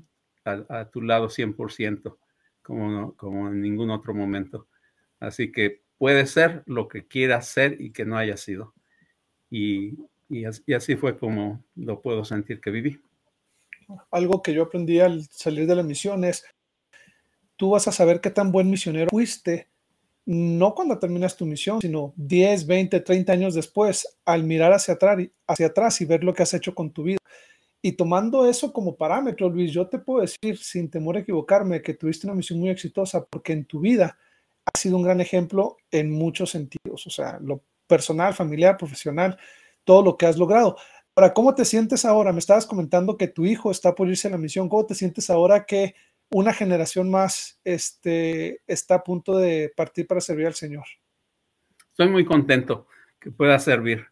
a, 0.44 0.88
tu 0.90 1.02
lado 1.02 1.28
100%, 1.28 2.16
como, 2.62 3.16
como 3.16 3.48
en 3.48 3.60
ningún 3.60 3.90
otro 3.90 4.14
momento. 4.14 4.66
Así 5.20 5.52
que 5.52 5.82
puede 5.98 6.26
ser 6.26 6.62
lo 6.66 6.88
que 6.88 7.06
quieras 7.06 7.48
ser 7.48 7.80
y 7.80 7.92
que 7.92 8.04
no 8.04 8.16
haya 8.16 8.36
sido. 8.36 8.74
Y, 9.50 9.98
y 10.28 10.74
así 10.74 10.96
fue 10.96 11.18
como 11.18 11.64
lo 11.76 12.00
puedo 12.00 12.24
sentir 12.24 12.60
que 12.60 12.70
viví 12.70 13.00
algo 14.10 14.42
que 14.42 14.54
yo 14.54 14.64
aprendí 14.64 15.00
al 15.00 15.26
salir 15.30 15.66
de 15.66 15.74
la 15.74 15.82
misión 15.82 16.24
es, 16.24 16.44
tú 17.56 17.70
vas 17.70 17.88
a 17.88 17.92
saber 17.92 18.20
qué 18.20 18.30
tan 18.30 18.52
buen 18.52 18.70
misionero 18.70 19.08
fuiste, 19.10 19.68
no 20.24 20.74
cuando 20.74 20.98
terminas 20.98 21.36
tu 21.36 21.46
misión, 21.46 21.80
sino 21.80 22.12
10, 22.16 22.66
20, 22.66 23.00
30 23.00 23.32
años 23.32 23.54
después, 23.54 24.18
al 24.24 24.44
mirar 24.44 24.72
hacia 24.72 24.94
atrás, 24.94 26.00
y 26.00 26.04
ver 26.04 26.22
lo 26.22 26.32
que 26.32 26.42
has 26.42 26.54
hecho 26.54 26.74
con 26.74 26.92
tu 26.92 27.02
vida. 27.02 27.18
Y 27.82 27.92
tomando 27.92 28.46
eso 28.46 28.72
como 28.72 28.96
parámetro, 28.96 29.48
Luis, 29.48 29.72
yo 29.72 29.88
te 29.88 29.98
puedo 29.98 30.20
decir, 30.20 30.56
sin 30.58 30.88
temor 30.88 31.16
a 31.16 31.20
equivocarme, 31.20 31.82
que 31.82 31.94
tuviste 31.94 32.26
una 32.26 32.36
misión 32.36 32.60
muy 32.60 32.70
exitosa 32.70 33.24
porque 33.24 33.52
en 33.52 33.64
tu 33.64 33.80
vida 33.80 34.16
ha 34.64 34.78
sido 34.78 34.96
un 34.96 35.02
gran 35.02 35.20
ejemplo 35.20 35.76
en 35.90 36.12
muchos 36.12 36.50
sentidos, 36.50 37.06
o 37.06 37.10
sea, 37.10 37.40
lo 37.40 37.64
personal, 37.88 38.34
familiar, 38.34 38.76
profesional, 38.76 39.36
todo 39.82 40.02
lo 40.02 40.16
que 40.16 40.26
has 40.26 40.38
logrado. 40.38 40.76
Ahora, 41.16 41.34
¿cómo 41.34 41.54
te 41.54 41.64
sientes 41.64 42.04
ahora? 42.04 42.32
Me 42.32 42.38
estabas 42.38 42.64
comentando 42.64 43.18
que 43.18 43.28
tu 43.28 43.44
hijo 43.44 43.70
está 43.70 43.94
por 43.94 44.08
irse 44.08 44.28
a 44.28 44.30
la 44.30 44.38
misión. 44.38 44.68
¿Cómo 44.68 44.86
te 44.86 44.94
sientes 44.94 45.28
ahora 45.28 45.66
que 45.66 45.94
una 46.32 46.52
generación 46.52 47.10
más 47.10 47.60
este, 47.62 48.60
está 48.66 48.96
a 48.96 49.04
punto 49.04 49.36
de 49.36 49.72
partir 49.76 50.06
para 50.06 50.20
servir 50.20 50.46
al 50.46 50.54
Señor? 50.54 50.84
Estoy 51.90 52.08
muy 52.08 52.24
contento 52.24 52.86
que 53.20 53.30
pueda 53.30 53.58
servir. 53.58 54.06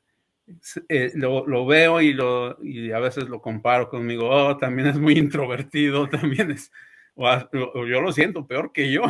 Eh, 0.88 1.12
lo, 1.14 1.66
veo 1.66 2.00
y, 2.00 2.12
lo, 2.12 2.62
y 2.62 2.92
a 2.92 2.98
veces 2.98 3.28
lo 3.28 3.40
comparo 3.40 3.88
conmigo. 3.88 4.28
Oh, 4.28 4.56
también 4.56 4.88
es 4.88 4.98
muy 4.98 5.14
introvertido, 5.14 6.09
también 6.11 6.50
es, 6.50 6.70
o, 7.14 7.87
yo 7.87 8.00
lo 8.00 8.12
siento 8.12 8.46
peor 8.46 8.72
que 8.72 8.92
yo. 8.92 9.02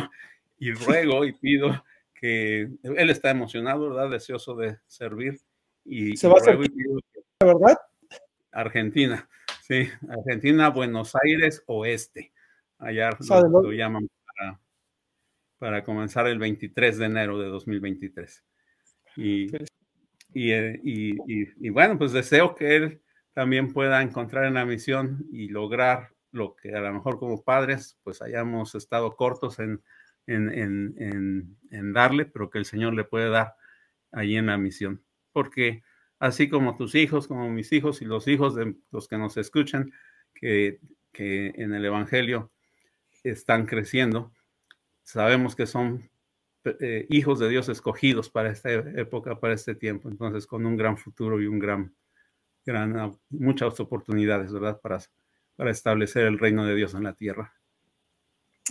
Y 0.57 0.73
ruego 0.73 1.25
y 1.25 1.33
pido 1.33 1.83
que 2.13 2.69
él 2.83 3.09
está 3.09 3.31
emocionado, 3.31 3.89
¿verdad? 3.89 4.11
Deseoso 4.11 4.55
de 4.55 4.77
servir. 4.85 5.41
Y, 5.83 6.15
Se 6.15 6.27
va 6.27 6.35
a 6.37 6.43
servir 6.43 6.71
verdad? 7.39 7.79
Argentina, 8.51 9.27
sí, 9.63 9.89
Argentina, 10.07 10.69
Buenos 10.69 11.15
Aires 11.15 11.63
Oeste. 11.65 12.31
Allá 12.81 13.11
lo, 13.19 13.71
llaman 13.71 14.07
para, 15.59 15.83
comenzar 15.83 16.27
el 16.27 16.39
23 16.39 16.97
de 16.97 17.05
enero 17.05 17.39
de 17.39 17.47
2023. 17.47 18.43
Y, 19.15 19.55
eh, 20.33 20.79
y, 20.83 21.15
y, 21.25 21.69
bueno, 21.69 21.97
pues 21.97 22.11
deseo 22.11 22.55
que 22.55 22.75
él 22.75 23.01
también 23.33 23.71
pueda 23.71 24.01
encontrar 24.01 24.45
en 24.45 24.55
la 24.55 24.65
misión 24.65 25.25
y 25.31 25.49
lograr 25.49 26.09
lo 26.31 26.55
que 26.55 26.73
a 26.75 26.79
lo 26.79 26.93
mejor 26.93 27.19
como 27.19 27.43
padres 27.43 27.99
pues 28.03 28.21
hayamos 28.21 28.73
estado 28.73 29.15
cortos 29.15 29.59
en, 29.59 29.81
en, 30.27 30.49
en, 30.49 31.57
en 31.69 31.93
darle, 31.93 32.25
pero 32.25 32.49
que 32.49 32.59
el 32.59 32.65
Señor 32.65 32.93
le 32.93 33.03
puede 33.03 33.29
dar 33.29 33.55
allí 34.11 34.37
en 34.37 34.47
la 34.47 34.57
misión. 34.57 35.03
Porque 35.31 35.83
así 36.19 36.49
como 36.49 36.77
tus 36.77 36.95
hijos, 36.95 37.27
como 37.27 37.49
mis 37.49 37.71
hijos 37.73 38.01
y 38.01 38.05
los 38.05 38.27
hijos 38.27 38.55
de 38.55 38.75
los 38.91 39.07
que 39.07 39.17
nos 39.17 39.37
escuchan, 39.37 39.91
que, 40.33 40.79
en 41.13 41.73
el 41.73 41.85
Evangelio 41.85 42.50
están 43.23 43.65
creciendo. 43.65 44.31
Sabemos 45.03 45.55
que 45.55 45.65
son 45.65 46.09
eh, 46.63 47.07
hijos 47.09 47.39
de 47.39 47.49
Dios 47.49 47.69
escogidos 47.69 48.29
para 48.29 48.51
esta 48.51 48.71
época, 48.71 49.39
para 49.39 49.53
este 49.53 49.75
tiempo, 49.75 50.09
entonces 50.09 50.45
con 50.45 50.65
un 50.65 50.77
gran 50.77 50.97
futuro 50.97 51.41
y 51.41 51.47
un 51.47 51.59
gran, 51.59 51.95
gran 52.65 52.97
ah, 52.97 53.11
muchas 53.29 53.79
oportunidades, 53.79 54.53
¿verdad? 54.53 54.79
Para, 54.79 54.99
para 55.55 55.71
establecer 55.71 56.25
el 56.25 56.37
reino 56.37 56.65
de 56.65 56.75
Dios 56.75 56.93
en 56.93 57.03
la 57.03 57.13
tierra. 57.13 57.53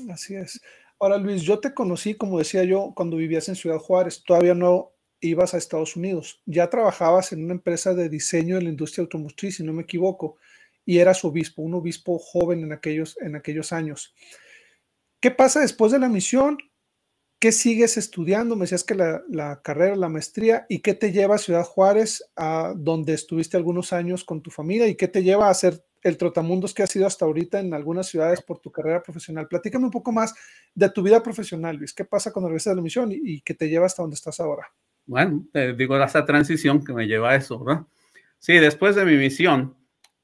Así 0.08 0.34
es. 0.34 0.60
Ahora, 1.00 1.16
Luis, 1.16 1.42
yo 1.42 1.58
te 1.58 1.74
conocí, 1.74 2.14
como 2.14 2.38
decía 2.38 2.62
yo, 2.62 2.92
cuando 2.94 3.16
vivías 3.16 3.48
en 3.48 3.56
Ciudad 3.56 3.78
Juárez. 3.78 4.22
Todavía 4.22 4.54
no 4.54 4.92
ibas 5.20 5.54
a 5.54 5.58
Estados 5.58 5.96
Unidos. 5.96 6.42
Ya 6.46 6.70
trabajabas 6.70 7.32
en 7.32 7.44
una 7.44 7.54
empresa 7.54 7.94
de 7.94 8.08
diseño 8.08 8.56
de 8.56 8.62
la 8.62 8.70
industria 8.70 9.02
automotriz, 9.02 9.56
si 9.56 9.64
no 9.64 9.72
me 9.72 9.82
equivoco, 9.82 10.36
y 10.90 10.98
eras 10.98 11.24
obispo, 11.24 11.62
un 11.62 11.74
obispo 11.74 12.18
joven 12.18 12.64
en 12.64 12.72
aquellos, 12.72 13.16
en 13.20 13.36
aquellos 13.36 13.72
años. 13.72 14.12
¿Qué 15.20 15.30
pasa 15.30 15.60
después 15.60 15.92
de 15.92 16.00
la 16.00 16.08
misión? 16.08 16.58
¿Qué 17.38 17.52
sigues 17.52 17.96
estudiando? 17.96 18.56
Me 18.56 18.62
decías 18.62 18.82
que 18.82 18.96
la, 18.96 19.60
carrera, 19.62 19.94
la 19.94 20.08
maestría, 20.08 20.66
¿y 20.68 20.80
qué 20.80 20.94
te 20.94 21.12
lleva 21.12 21.36
a 21.36 21.38
Ciudad 21.38 21.62
Juárez, 21.62 22.24
a 22.34 22.74
donde 22.76 23.12
estuviste 23.14 23.56
algunos 23.56 23.92
años 23.92 24.24
con 24.24 24.42
tu 24.42 24.50
familia? 24.50 24.88
¿Y 24.88 24.96
qué 24.96 25.06
te 25.06 25.22
lleva 25.22 25.46
a 25.46 25.50
hacer 25.50 25.80
el 26.02 26.16
trotamundos 26.16 26.74
que 26.74 26.82
has 26.82 26.90
sido 26.90 27.06
hasta 27.06 27.24
ahorita 27.24 27.60
en 27.60 27.72
algunas 27.72 28.08
ciudades 28.08 28.42
por 28.42 28.58
tu 28.58 28.72
carrera 28.72 29.00
profesional? 29.00 29.46
Platícame 29.46 29.84
un 29.84 29.92
poco 29.92 30.10
más 30.10 30.34
de 30.74 30.90
tu 30.90 31.04
vida 31.04 31.22
profesional, 31.22 31.76
Luis. 31.76 31.94
¿Qué 31.94 32.04
pasa 32.04 32.32
cuando 32.32 32.48
regresas 32.48 32.72
de 32.72 32.76
la 32.78 32.82
misión 32.82 33.12
y, 33.12 33.20
y 33.22 33.40
qué 33.42 33.54
te 33.54 33.68
lleva 33.68 33.86
hasta 33.86 34.02
donde 34.02 34.16
estás 34.16 34.40
ahora? 34.40 34.66
bueno, 35.06 35.46
digo, 35.76 36.02
esa 36.02 36.24
transición 36.24 36.84
que 36.84 36.92
me 36.92 37.06
lleva 37.06 37.30
a 37.30 37.36
eso, 37.36 37.62
¿verdad? 37.62 37.84
Sí, 38.38 38.54
después 38.54 38.96
de 38.96 39.04
mi 39.04 39.16
misión, 39.16 39.76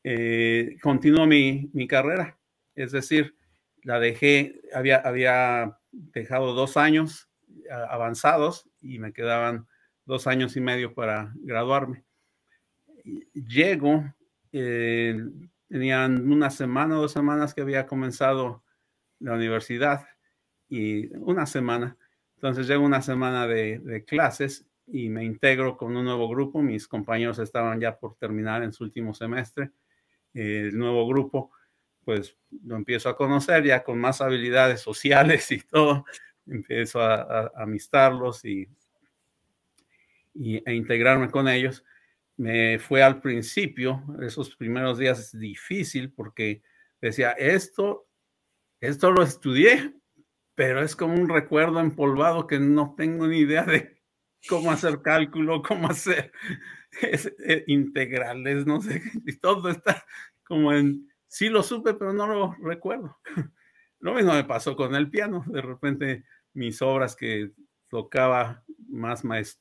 eh, 0.08 0.76
continuó 0.80 1.26
mi, 1.26 1.68
mi, 1.72 1.88
carrera, 1.88 2.38
es 2.76 2.92
decir, 2.92 3.34
la 3.82 3.98
dejé, 3.98 4.60
había, 4.72 4.98
había 4.98 5.80
dejado 5.90 6.54
dos 6.54 6.76
años 6.76 7.28
avanzados 7.88 8.70
y 8.80 9.00
me 9.00 9.12
quedaban 9.12 9.66
dos 10.04 10.28
años 10.28 10.56
y 10.56 10.60
medio 10.60 10.94
para 10.94 11.32
graduarme. 11.34 12.04
Llego, 13.34 14.04
eh, 14.52 15.16
tenían 15.68 16.30
una 16.30 16.50
semana 16.50 16.96
o 16.96 17.02
dos 17.02 17.12
semanas 17.12 17.52
que 17.52 17.62
había 17.62 17.86
comenzado 17.86 18.62
la 19.18 19.34
universidad 19.34 20.06
y 20.68 21.14
una 21.16 21.46
semana. 21.46 21.96
Entonces 22.36 22.68
llego 22.68 22.84
una 22.84 23.02
semana 23.02 23.48
de, 23.48 24.04
clases 24.06 24.66
y 24.86 25.08
me 25.08 25.24
integro 25.24 25.76
con 25.76 25.96
un 25.96 26.04
nuevo 26.04 26.28
grupo. 26.28 26.62
Mis 26.62 26.86
compañeros 26.86 27.40
estaban 27.40 27.80
ya 27.80 27.98
por 27.98 28.14
terminar 28.16 28.62
en 28.62 28.72
su 28.72 28.84
último 28.84 29.14
semestre. 29.14 29.72
El 30.36 30.76
nuevo 30.76 31.06
grupo, 31.06 31.50
pues 32.04 32.36
lo 32.64 32.76
empiezo 32.76 33.08
a 33.08 33.16
conocer 33.16 33.64
ya 33.64 33.82
con 33.82 33.98
más 33.98 34.20
habilidades 34.20 34.80
sociales 34.80 35.50
y 35.50 35.58
todo. 35.58 36.04
Empiezo 36.46 37.00
a, 37.00 37.50
amistarlos 37.56 38.44
y, 38.44 38.68
y, 40.34 40.62
e 40.64 40.74
integrarme 40.74 41.30
con 41.30 41.48
ellos. 41.48 41.84
Me 42.36 42.78
fue 42.78 43.02
al 43.02 43.20
principio, 43.20 44.04
esos 44.22 44.54
primeros 44.54 44.98
días 44.98 45.36
difícil 45.36 46.12
porque 46.12 46.62
decía, 47.00 47.32
esto, 47.32 48.06
esto 48.80 49.10
lo 49.10 49.22
estudié, 49.22 49.94
pero 50.54 50.82
es 50.82 50.94
como 50.94 51.14
un 51.14 51.28
recuerdo 51.28 51.80
empolvado 51.80 52.46
que 52.46 52.60
no 52.60 52.94
tengo 52.96 53.26
ni 53.26 53.38
idea 53.38 53.64
de 53.64 54.00
cómo 54.48 54.70
hacer 54.70 55.02
cálculo, 55.02 55.62
cómo 55.62 55.88
hacer 55.88 56.30
eh, 57.02 57.64
integrales, 57.66 58.66
no 58.66 58.80
sé, 58.80 59.02
y 59.26 59.36
todo 59.36 59.68
está 59.68 60.04
como 60.44 60.72
en, 60.72 61.08
sí 61.26 61.48
lo 61.48 61.62
supe, 61.62 61.94
pero 61.94 62.12
no 62.12 62.26
lo 62.26 62.54
recuerdo. 62.62 63.18
Lo 63.98 64.12
mismo 64.12 64.34
me 64.34 64.44
pasó 64.44 64.76
con 64.76 64.94
el 64.94 65.08
piano, 65.08 65.42
de 65.46 65.62
repente 65.62 66.24
mis 66.52 66.80
obras 66.82 67.16
que 67.16 67.52
tocaba 67.88 68.62
más, 68.88 69.24
más, 69.24 69.58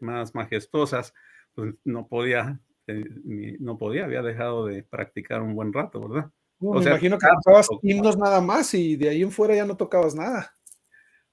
más 0.00 0.34
majestuosas, 0.36 1.12
pues 1.52 1.74
no 1.84 2.06
podía, 2.06 2.60
eh, 2.86 3.04
no 3.58 3.76
podía, 3.78 4.04
había 4.04 4.22
dejado 4.22 4.66
de 4.66 4.84
practicar 4.84 5.42
un 5.42 5.56
buen 5.56 5.72
rato, 5.72 6.08
¿verdad? 6.08 6.30
me 6.60 6.80
imagino 6.80 7.18
que 7.18 7.26
tocabas 7.26 7.68
himnos 7.82 8.16
nada 8.16 8.40
más 8.40 8.72
y 8.72 8.96
de 8.96 9.08
ahí 9.08 9.22
en 9.22 9.32
fuera 9.32 9.56
ya 9.56 9.66
no 9.66 9.76
tocabas 9.76 10.14
nada. 10.14 10.54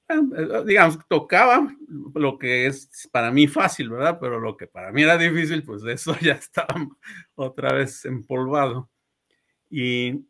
Eh, 0.09 0.63
digamos, 0.65 0.99
tocaba 1.07 1.71
lo 2.15 2.39
que 2.39 2.65
es 2.65 3.07
para 3.11 3.31
mí 3.31 3.47
fácil, 3.47 3.89
¿verdad? 3.89 4.17
Pero 4.19 4.39
lo 4.39 4.57
que 4.57 4.65
para 4.67 4.91
mí 4.91 5.03
era 5.03 5.17
difícil, 5.17 5.63
pues 5.63 5.83
eso 5.83 6.15
ya 6.21 6.33
estaba 6.33 6.87
otra 7.35 7.73
vez 7.73 8.05
empolvado. 8.05 8.89
Y, 9.69 10.25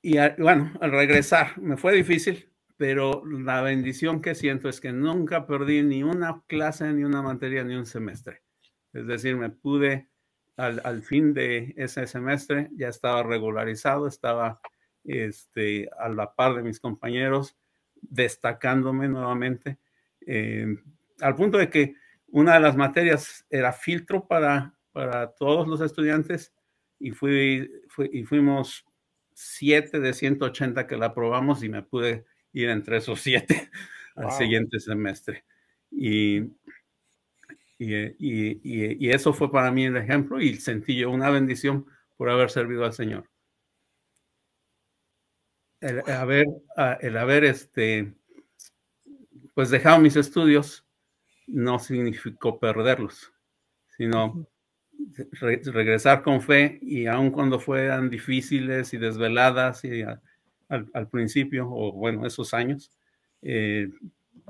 y 0.00 0.16
bueno, 0.38 0.72
al 0.80 0.92
regresar 0.92 1.58
me 1.58 1.76
fue 1.76 1.92
difícil, 1.92 2.50
pero 2.78 3.22
la 3.26 3.60
bendición 3.60 4.22
que 4.22 4.34
siento 4.34 4.68
es 4.68 4.80
que 4.80 4.92
nunca 4.92 5.46
perdí 5.46 5.82
ni 5.82 6.02
una 6.02 6.42
clase, 6.46 6.90
ni 6.92 7.04
una 7.04 7.20
materia, 7.20 7.64
ni 7.64 7.76
un 7.76 7.86
semestre. 7.86 8.42
Es 8.94 9.06
decir, 9.06 9.36
me 9.36 9.50
pude 9.50 10.08
al, 10.56 11.02
fin 11.02 11.34
de 11.34 11.74
ese 11.76 12.06
semestre 12.06 12.70
ya 12.76 12.88
estaba 12.88 13.22
regularizado, 13.22 14.06
estaba 14.06 14.60
este, 15.04 15.88
a 15.98 16.08
la 16.08 16.34
par 16.34 16.54
de 16.54 16.62
mis 16.62 16.80
compañeros, 16.80 17.56
destacándome 18.00 19.08
nuevamente, 19.08 19.78
eh, 20.26 20.66
al 21.20 21.34
punto 21.36 21.58
de 21.58 21.68
que 21.70 21.94
una 22.28 22.54
de 22.54 22.60
las 22.60 22.76
materias 22.76 23.46
era 23.50 23.72
filtro 23.72 24.26
para, 24.26 24.74
para 24.92 25.32
todos 25.32 25.68
los 25.68 25.80
estudiantes 25.80 26.52
y, 26.98 27.10
fui, 27.10 27.70
y 28.12 28.24
fuimos 28.24 28.84
siete 29.34 30.00
de 30.00 30.12
180 30.12 30.86
que 30.86 30.96
la 30.96 31.06
aprobamos 31.06 31.62
y 31.62 31.68
me 31.68 31.82
pude 31.82 32.24
ir 32.52 32.68
entre 32.68 32.98
esos 32.98 33.20
siete 33.20 33.70
al 34.16 34.32
siguiente 34.32 34.80
semestre. 34.80 35.44
Y 35.90 36.50
y, 37.84 39.10
eso 39.10 39.32
fue 39.32 39.50
para 39.50 39.70
mí 39.70 39.84
el 39.84 39.96
ejemplo 39.96 40.40
y 40.40 40.54
sentí 40.56 40.96
yo 40.96 41.10
una 41.10 41.30
bendición 41.30 41.86
por 42.16 42.30
haber 42.30 42.50
servido 42.50 42.84
al 42.84 42.92
Señor. 42.92 43.28
El 45.82 46.10
haber, 46.10 46.46
ah, 46.76 46.96
el 47.00 47.16
haber 47.16 47.44
este, 47.44 48.14
pues 49.54 49.68
dejado 49.68 49.98
mis 49.98 50.16
estudios 50.16 50.86
no 51.46 51.78
significó 51.78 52.58
perderlos, 52.58 53.32
sino 53.96 54.46
regresar 55.32 56.22
con 56.22 56.40
fe 56.40 56.78
y 56.80 57.06
aun 57.06 57.30
cuando 57.30 57.58
fueran 57.58 58.08
difíciles 58.08 58.94
y 58.94 58.98
desveladas 58.98 59.84
y 59.84 60.02
al, 60.02 61.08
principio, 61.10 61.68
o 61.68 61.92
bueno, 61.92 62.24
esos 62.26 62.54
años, 62.54 62.90
eh, 63.42 63.90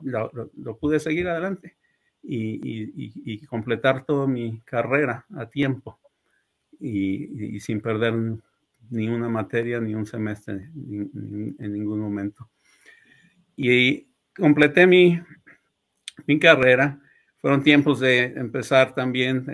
lo 0.03 0.77
pude 0.79 1.01
seguir 1.01 1.29
adelante 1.29 1.77
y, 2.23 3.47
completar 3.47 4.05
toda 4.05 4.27
mi 4.27 4.61
carrera 4.61 5.27
a 5.37 5.47
tiempo 5.47 5.99
y, 6.81 7.59
sin 7.61 7.81
perder 7.81 8.15
ni 8.93 9.09
una 9.09 9.29
materia 9.29 9.81
ni 9.81 9.95
un 9.95 10.07
semestre 10.07 10.71
en 10.75 11.73
ningún 11.73 11.99
momento. 11.99 12.51
Y 13.57 14.09
completé 14.37 14.87
mi, 14.87 15.21
mi 16.27 16.39
carrera. 16.39 17.01
Fueron 17.39 17.65
tiempos 17.65 17.99
de 17.99 18.25
empezar 18.37 18.95
también, 18.95 19.45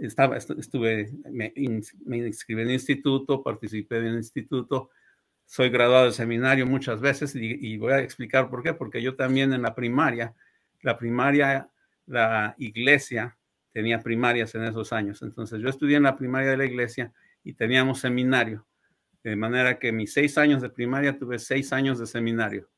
estaba, 0.00 0.36
estuve, 0.36 1.12
me, 1.30 1.52
inscribí 1.54 2.62
en 2.62 2.68
el 2.68 2.74
instituto, 2.74 3.42
participé 3.42 3.98
en 3.98 4.06
el 4.06 4.16
instituto, 4.16 4.90
soy 5.44 5.68
graduado 5.68 6.04
del 6.04 6.12
seminario 6.12 6.66
muchas 6.66 7.00
veces 7.00 7.36
y, 7.36 7.76
voy 7.76 7.92
a 7.92 8.00
explicar 8.00 8.50
por 8.50 8.64
qué, 8.64 8.74
porque 8.74 9.00
yo 9.00 9.14
también 9.14 9.52
en 9.52 9.62
la 9.62 9.76
primaria, 9.76 10.34
la 10.82 10.98
primaria 10.98 11.70
la 12.06 12.56
iglesia 12.58 13.36
tenía 13.72 14.00
primarias 14.00 14.54
en 14.56 14.64
esos 14.64 14.92
años. 14.92 15.22
Entonces 15.22 15.60
yo 15.60 15.68
estudié 15.68 15.98
en 15.98 16.04
la 16.04 16.16
primaria 16.16 16.50
de 16.50 16.56
la 16.56 16.64
iglesia 16.64 17.12
y 17.44 17.54
teníamos 17.54 18.00
seminario. 18.00 18.65
De 19.26 19.34
manera 19.34 19.80
que 19.80 19.90
mis 19.90 20.12
seis 20.12 20.38
años 20.38 20.62
de 20.62 20.70
primaria 20.70 21.18
tuve 21.18 21.40
seis 21.40 21.72
años 21.72 21.98
de 21.98 22.06
seminario. 22.06 22.70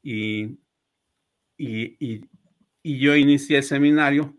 Y, 0.00 0.60
y, 1.58 2.20
yo 2.84 3.16
inicié 3.16 3.56
el 3.56 3.64
seminario 3.64 4.32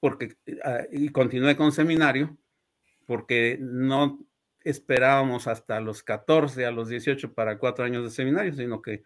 porque, 0.00 0.34
ah, 0.64 0.84
y 0.90 1.10
continué 1.10 1.56
con 1.56 1.72
seminario 1.72 2.38
porque 3.04 3.58
no 3.60 4.18
esperábamos 4.64 5.46
hasta 5.46 5.78
los 5.78 6.02
14, 6.02 6.64
a 6.64 6.70
los 6.70 6.88
18 6.88 7.34
para 7.34 7.58
cuatro 7.58 7.84
años 7.84 8.04
de 8.04 8.10
seminario, 8.10 8.54
sino 8.54 8.80
que 8.80 9.02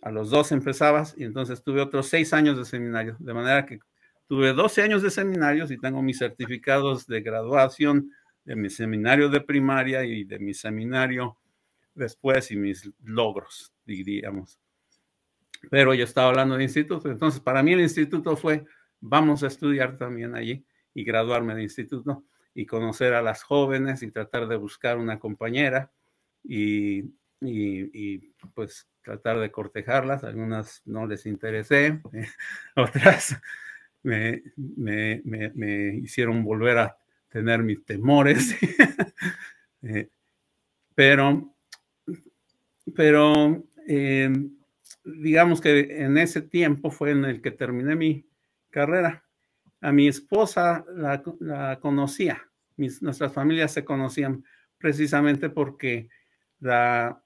a 0.00 0.12
los 0.12 0.30
dos 0.30 0.52
empezabas 0.52 1.16
y 1.18 1.24
entonces 1.24 1.64
tuve 1.64 1.80
otros 1.80 2.06
seis 2.06 2.32
años 2.32 2.56
de 2.56 2.64
seminario, 2.64 3.16
de 3.18 3.34
manera 3.34 3.66
que 3.66 3.80
tuve 4.28 4.52
12 4.52 4.82
años 4.82 5.02
de 5.02 5.10
seminarios 5.10 5.72
y 5.72 5.76
tengo 5.76 6.02
mis 6.02 6.18
certificados 6.18 7.08
de 7.08 7.20
graduación 7.20 8.12
de 8.44 8.56
mi 8.56 8.70
seminario 8.70 9.28
de 9.28 9.40
primaria 9.40 10.04
y 10.04 10.24
de 10.24 10.38
mi 10.38 10.54
seminario 10.54 11.38
después 11.94 12.50
y 12.50 12.56
mis 12.56 12.90
logros, 13.02 13.72
diríamos. 13.84 14.60
Pero 15.70 15.94
yo 15.94 16.04
estaba 16.04 16.28
hablando 16.28 16.56
de 16.56 16.64
instituto, 16.64 17.10
entonces 17.10 17.40
para 17.40 17.62
mí 17.62 17.72
el 17.72 17.80
instituto 17.80 18.36
fue, 18.36 18.64
vamos 19.00 19.42
a 19.42 19.46
estudiar 19.46 19.96
también 19.96 20.34
allí 20.34 20.64
y 20.92 21.04
graduarme 21.04 21.54
de 21.54 21.62
instituto 21.62 22.24
y 22.54 22.66
conocer 22.66 23.14
a 23.14 23.22
las 23.22 23.42
jóvenes 23.42 24.02
y 24.02 24.10
tratar 24.10 24.46
de 24.46 24.56
buscar 24.56 24.98
una 24.98 25.18
compañera 25.18 25.90
y, 26.42 27.04
y 27.40 28.18
pues 28.54 28.88
tratar 29.02 29.38
de 29.38 29.50
cortejarlas, 29.50 30.24
algunas 30.24 30.82
no 30.84 31.06
les 31.06 31.26
interesé, 31.26 32.00
otras 32.76 33.40
me, 34.04 35.22
hicieron 36.02 36.44
volver 36.44 36.78
a 36.78 36.98
tener 37.34 37.64
mis 37.64 37.84
temores, 37.84 38.54
eh, 39.82 40.08
pero, 40.94 41.52
pero 42.94 43.64
eh, 43.88 44.32
digamos 45.04 45.60
que 45.60 46.04
en 46.04 46.16
ese 46.16 46.42
tiempo 46.42 46.92
fue 46.92 47.10
en 47.10 47.24
el 47.24 47.42
que 47.42 47.50
terminé 47.50 47.96
mi 47.96 48.24
carrera. 48.70 49.24
A 49.80 49.90
mi 49.90 50.06
esposa 50.06 50.84
la, 50.94 51.80
conocía, 51.80 52.40
nuestras 52.76 53.32
familias 53.32 53.72
se 53.72 53.84
conocían 53.84 54.44
precisamente 54.78 55.50
porque 55.50 56.08
la, 56.60 57.20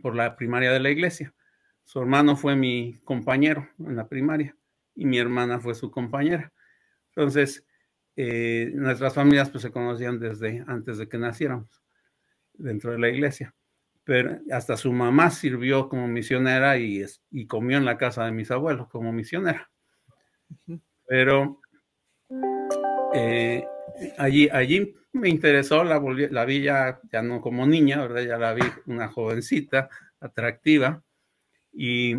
por 0.00 0.14
la 0.14 0.36
primaria 0.36 0.70
de 0.70 0.78
la 0.78 0.90
iglesia. 0.90 1.34
Su 1.82 1.98
hermano 1.98 2.36
fue 2.36 2.54
mi 2.54 3.00
compañero 3.02 3.68
en 3.80 3.96
la 3.96 4.06
primaria 4.06 4.56
y 4.94 5.04
mi 5.04 5.18
hermana 5.18 5.58
fue 5.58 5.74
su 5.74 5.90
compañera. 5.90 6.52
Entonces, 7.08 7.66
eh, 8.22 8.70
nuestras 8.74 9.14
familias 9.14 9.48
pues 9.48 9.62
se 9.62 9.70
conocían 9.70 10.18
desde 10.18 10.62
antes 10.66 10.98
de 10.98 11.08
que 11.08 11.16
naciéramos 11.16 11.82
dentro 12.52 12.92
de 12.92 12.98
la 12.98 13.08
iglesia. 13.08 13.54
Pero 14.04 14.38
hasta 14.52 14.76
su 14.76 14.92
mamá 14.92 15.30
sirvió 15.30 15.88
como 15.88 16.06
misionera 16.06 16.76
y, 16.76 17.02
y 17.30 17.46
comió 17.46 17.78
en 17.78 17.86
la 17.86 17.96
casa 17.96 18.26
de 18.26 18.32
mis 18.32 18.50
abuelos 18.50 18.88
como 18.88 19.10
misionera. 19.10 19.70
Pero 21.06 21.62
eh, 23.14 23.64
allí, 24.18 24.50
allí 24.52 24.94
me 25.12 25.30
interesó, 25.30 25.82
la, 25.82 25.98
la 26.30 26.44
vi 26.44 26.62
ya, 26.62 27.00
ya 27.10 27.22
no 27.22 27.40
como 27.40 27.66
niña, 27.66 28.02
¿verdad? 28.02 28.22
Ya 28.22 28.36
la 28.36 28.52
vi 28.52 28.62
una 28.84 29.08
jovencita, 29.08 29.88
atractiva, 30.20 31.02
y, 31.72 32.16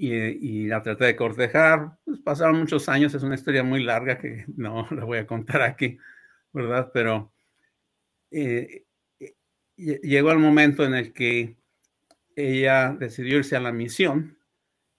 y, 0.00 0.66
la 0.66 0.82
traté 0.82 1.04
de 1.06 1.16
cortejar. 1.16 1.98
Pues 2.04 2.18
pasaron 2.20 2.58
muchos 2.58 2.88
años, 2.88 3.14
es 3.14 3.22
una 3.22 3.34
historia 3.34 3.62
muy 3.62 3.82
larga 3.82 4.18
que 4.18 4.44
no 4.56 4.86
la 4.90 5.04
voy 5.04 5.18
a 5.18 5.26
contar 5.26 5.62
aquí, 5.62 5.98
¿verdad? 6.52 6.90
Pero 6.92 7.32
eh, 8.30 8.86
llegó 9.76 10.32
el 10.32 10.38
momento 10.38 10.84
en 10.84 10.94
el 10.94 11.12
que 11.12 11.56
ella 12.34 12.96
decidió 12.98 13.38
irse 13.38 13.56
a 13.56 13.60
la 13.60 13.72
misión 13.72 14.38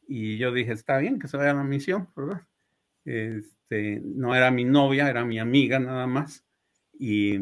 y 0.07 0.37
yo 0.37 0.51
dije, 0.51 0.73
está 0.73 0.97
bien 0.97 1.17
que 1.17 1.27
se 1.27 1.37
vaya 1.37 1.51
a 1.51 1.55
la 1.55 1.63
misión, 1.63 2.09
¿verdad? 2.15 2.41
Este, 3.05 4.01
no 4.03 4.35
era 4.35 4.51
mi 4.51 4.65
novia, 4.65 5.09
era 5.09 5.25
mi 5.25 5.39
amiga 5.39 5.79
nada 5.79 6.05
más. 6.05 6.45
Y, 6.99 7.37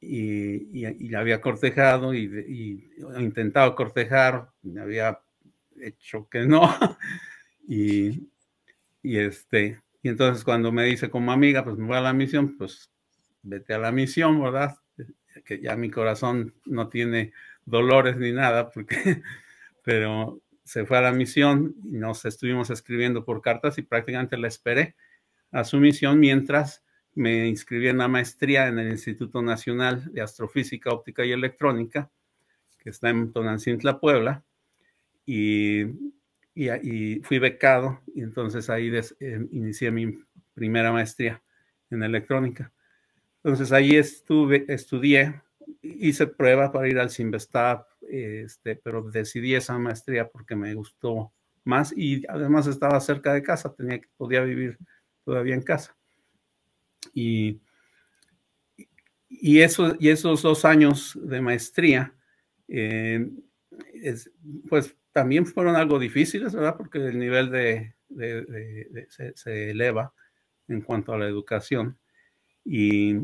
y, 0.00 0.86
y, 0.86 1.08
la 1.08 1.20
había 1.20 1.40
cortejado 1.40 2.12
y, 2.12 2.24
y, 2.48 3.22
intentado 3.22 3.74
cortejar, 3.74 4.50
me 4.62 4.80
había 4.80 5.20
hecho 5.82 6.28
que 6.28 6.46
no. 6.46 6.62
y, 7.68 8.28
y, 9.02 9.18
este, 9.18 9.80
y 10.02 10.08
entonces 10.08 10.44
cuando 10.44 10.72
me 10.72 10.84
dice 10.84 11.10
como 11.10 11.32
amiga, 11.32 11.64
pues 11.64 11.76
me 11.76 11.86
voy 11.86 11.96
a 11.96 12.00
la 12.00 12.12
misión, 12.12 12.56
pues 12.56 12.90
vete 13.42 13.74
a 13.74 13.78
la 13.78 13.92
misión, 13.92 14.40
¿verdad? 14.42 14.76
Que 15.44 15.60
ya 15.60 15.76
mi 15.76 15.90
corazón 15.90 16.54
no 16.66 16.88
tiene 16.88 17.32
dolores 17.64 18.16
ni 18.16 18.32
nada, 18.32 18.70
porque, 18.70 19.22
pero 19.84 20.40
se 20.64 20.86
fue 20.86 20.98
a 20.98 21.02
la 21.02 21.12
misión 21.12 21.74
y 21.84 21.96
nos 21.96 22.24
estuvimos 22.24 22.70
escribiendo 22.70 23.24
por 23.24 23.42
cartas 23.42 23.78
y 23.78 23.82
prácticamente 23.82 24.36
la 24.36 24.48
esperé 24.48 24.94
a 25.50 25.64
su 25.64 25.78
misión 25.78 26.20
mientras 26.20 26.84
me 27.14 27.48
inscribí 27.48 27.88
en 27.88 27.98
la 27.98 28.08
maestría 28.08 28.68
en 28.68 28.78
el 28.78 28.90
Instituto 28.90 29.42
Nacional 29.42 30.12
de 30.12 30.22
Astrofísica, 30.22 30.90
Óptica 30.90 31.24
y 31.24 31.32
Electrónica, 31.32 32.10
que 32.78 32.90
está 32.90 33.10
en 33.10 33.32
Tonancintla, 33.32 33.98
Puebla, 33.98 34.44
y, 35.26 35.84
y, 36.54 37.20
fui 37.22 37.38
becado 37.38 38.00
y 38.14 38.22
entonces 38.22 38.68
ahí 38.70 38.90
eh, 39.20 39.46
inicié 39.52 39.90
mi 39.90 40.18
primera 40.54 40.92
maestría 40.92 41.42
en 41.90 42.02
electrónica. 42.02 42.72
Entonces 43.42 43.72
ahí 43.72 43.96
estuve, 43.96 44.64
estudié, 44.68 45.40
hice 45.82 46.26
prueba 46.26 46.70
para 46.72 46.88
ir 46.88 46.98
al 46.98 47.10
Simvestab, 47.10 47.86
este, 48.08 48.76
pero 48.76 49.02
decidí 49.02 49.54
esa 49.54 49.78
maestría 49.78 50.28
porque 50.28 50.56
me 50.56 50.74
gustó 50.74 51.32
más 51.64 51.92
y 51.96 52.24
además 52.28 52.66
estaba 52.66 53.00
cerca 53.00 53.32
de 53.32 53.42
casa, 53.42 53.74
tenía, 53.74 54.00
podía 54.16 54.42
vivir 54.42 54.78
todavía 55.24 55.54
en 55.54 55.62
casa. 55.62 55.96
Y, 57.14 57.60
y, 59.28 59.60
eso, 59.60 59.96
y 59.98 60.08
esos 60.08 60.42
dos 60.42 60.64
años 60.64 61.18
de 61.22 61.40
maestría, 61.40 62.14
eh, 62.68 63.30
pues 64.68 64.96
también 65.12 65.46
fueron 65.46 65.76
algo 65.76 65.98
difíciles, 65.98 66.54
¿verdad? 66.54 66.76
Porque 66.76 66.98
el 66.98 67.18
nivel 67.18 67.50
de, 67.50 67.94
se, 69.08 69.36
se, 69.36 69.70
eleva 69.70 70.12
en 70.68 70.80
cuanto 70.82 71.12
a 71.12 71.18
la 71.18 71.26
educación. 71.26 71.98
Y, 72.64 73.16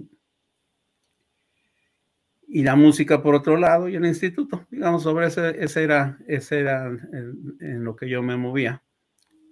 y 2.48 2.62
la 2.62 2.76
música 2.76 3.22
por 3.22 3.34
otro 3.34 3.56
lado 3.56 3.88
y 3.88 3.96
el 3.96 4.06
instituto, 4.06 4.66
digamos, 4.70 5.02
sobre 5.02 5.26
ese, 5.26 5.62
ese 5.62 5.82
era, 5.82 6.18
ese 6.26 6.60
era 6.60 6.86
en, 6.86 7.84
lo 7.84 7.96
que 7.96 8.08
yo 8.08 8.22
me 8.22 8.36
movía 8.36 8.82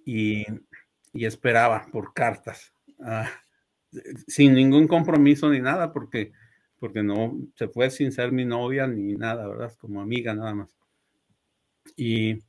y, 0.05 0.45
y 1.13 1.25
esperaba 1.25 1.87
por 1.91 2.13
cartas, 2.13 2.73
ah, 3.01 3.29
sin 4.27 4.53
ningún 4.53 4.87
compromiso 4.87 5.49
ni 5.49 5.59
nada, 5.59 5.91
porque, 5.91 6.31
porque 6.79 7.03
no 7.03 7.37
se 7.55 7.67
fue 7.67 7.89
sin 7.89 8.11
ser 8.11 8.31
mi 8.31 8.45
novia 8.45 8.87
ni 8.87 9.13
nada, 9.15 9.47
¿verdad? 9.47 9.73
Como 9.79 10.01
amiga 10.01 10.33
nada 10.33 10.53
más. 10.53 10.75
Y 11.95 12.43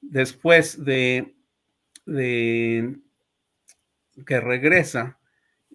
después 0.00 0.84
de, 0.84 1.34
de 2.06 2.96
que 4.26 4.40
regresa, 4.40 5.18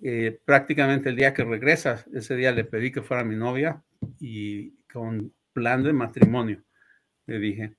eh, 0.02 0.40
prácticamente 0.46 1.10
el 1.10 1.16
día 1.16 1.34
que 1.34 1.44
regresa, 1.44 2.06
ese 2.14 2.36
día 2.36 2.52
le 2.52 2.64
pedí 2.64 2.92
que 2.92 3.02
fuera 3.02 3.24
mi 3.24 3.36
novia 3.36 3.84
y 4.20 4.72
con 4.92 5.34
plan 5.52 5.84
de 5.84 5.94
matrimonio, 5.94 6.64
le 7.26 7.40
dije. 7.40 7.76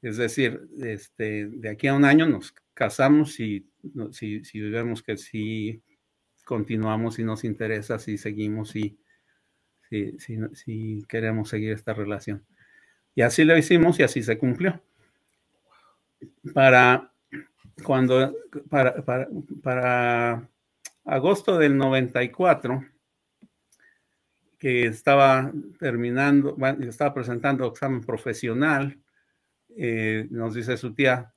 Es 0.00 0.16
decir, 0.16 0.68
este, 0.80 1.46
de 1.46 1.68
aquí 1.68 1.86
a 1.86 1.94
un 1.94 2.04
año 2.04 2.26
nos 2.26 2.52
casamos 2.74 3.38
y 3.38 3.70
si, 4.10 4.44
si 4.44 4.60
vemos 4.60 5.02
que 5.02 5.16
sí 5.16 5.82
continuamos 6.44 7.20
y 7.20 7.24
nos 7.24 7.44
interesa, 7.44 8.00
si 8.00 8.18
seguimos 8.18 8.74
y 8.74 8.98
si, 9.88 10.18
si, 10.18 10.38
si 10.54 11.04
queremos 11.08 11.48
seguir 11.48 11.72
esta 11.72 11.94
relación. 11.94 12.44
Y 13.14 13.22
así 13.22 13.44
lo 13.44 13.56
hicimos 13.56 13.98
y 13.98 14.02
así 14.02 14.22
se 14.22 14.38
cumplió. 14.38 14.80
Para 16.54 17.12
cuando, 17.84 18.34
para, 18.68 19.02
para, 19.62 20.48
agosto 21.04 21.58
del 21.58 21.76
94, 21.76 22.84
que 24.58 24.86
estaba 24.86 25.52
terminando, 25.78 26.54
bueno, 26.56 26.84
estaba 26.88 27.12
presentando 27.12 27.66
examen 27.66 28.02
profesional, 28.02 28.98
eh, 29.76 30.28
nos 30.30 30.54
dice 30.54 30.76
su 30.76 30.94
tía, 30.94 31.32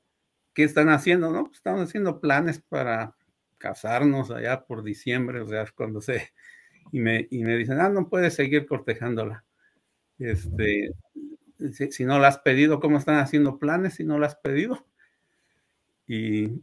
¿qué 0.54 0.64
están 0.64 0.90
haciendo? 0.90 1.32
No, 1.32 1.46
pues 1.46 1.58
estamos 1.58 1.82
haciendo 1.82 2.20
planes 2.20 2.60
para 2.60 3.16
casarnos 3.58 4.30
allá 4.32 4.66
por 4.66 4.84
diciembre, 4.84 5.42
o 5.42 5.48
sea, 5.48 5.66
cuando 5.76 6.02
se... 6.02 6.32
Y 6.92 7.00
me, 7.00 7.28
y 7.32 7.44
me 7.44 7.58
dicen, 7.58 7.80
ah, 7.82 7.90
no 7.90 8.08
puedes 8.08 8.36
seguir 8.36 8.68
cortejándola. 8.68 9.44
Este, 10.20 10.92
si, 11.91 12.06
no 12.06 12.20
la 12.20 12.28
has 12.28 12.39
pedido, 12.39 12.80
¿cómo 12.80 12.97
están 12.97 13.18
haciendo 13.18 13.58
planes 13.60 13.95
si 13.95 14.03
no 14.03 14.18
la 14.20 14.28
has 14.28 14.36
pedido? 14.36 14.86
Y, 16.08 16.62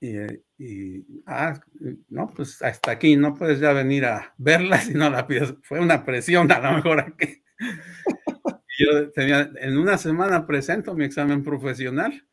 y, 0.00 0.16
y, 0.58 1.22
ah, 1.26 1.60
no, 2.08 2.28
pues 2.28 2.62
hasta 2.62 2.92
aquí, 2.92 3.16
no 3.16 3.34
puedes 3.34 3.60
ya 3.60 3.72
venir 3.72 4.04
a 4.06 4.34
verla 4.38 4.78
si 4.78 4.94
no 4.94 5.10
la 5.10 5.26
pides. 5.26 5.54
Fue 5.62 5.80
una 5.80 6.04
presión 6.04 6.50
a 6.52 6.60
lo 6.60 6.72
mejor 6.72 7.00
aquí. 7.00 7.42
Yo 8.78 9.10
tenía, 9.10 9.50
en 9.56 9.76
una 9.76 9.98
semana 9.98 10.46
presento 10.46 10.94
mi 10.94 11.04
examen 11.04 11.42
profesional 11.42 12.24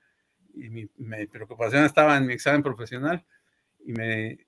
y 0.53 0.70
mi, 0.70 0.88
preocupación 1.28 1.84
estaba 1.86 2.18
en 2.18 2.28
mi 2.28 2.34
examen 2.34 2.62
profesional 2.62 3.26
y 3.84 3.93
me, 3.93 4.47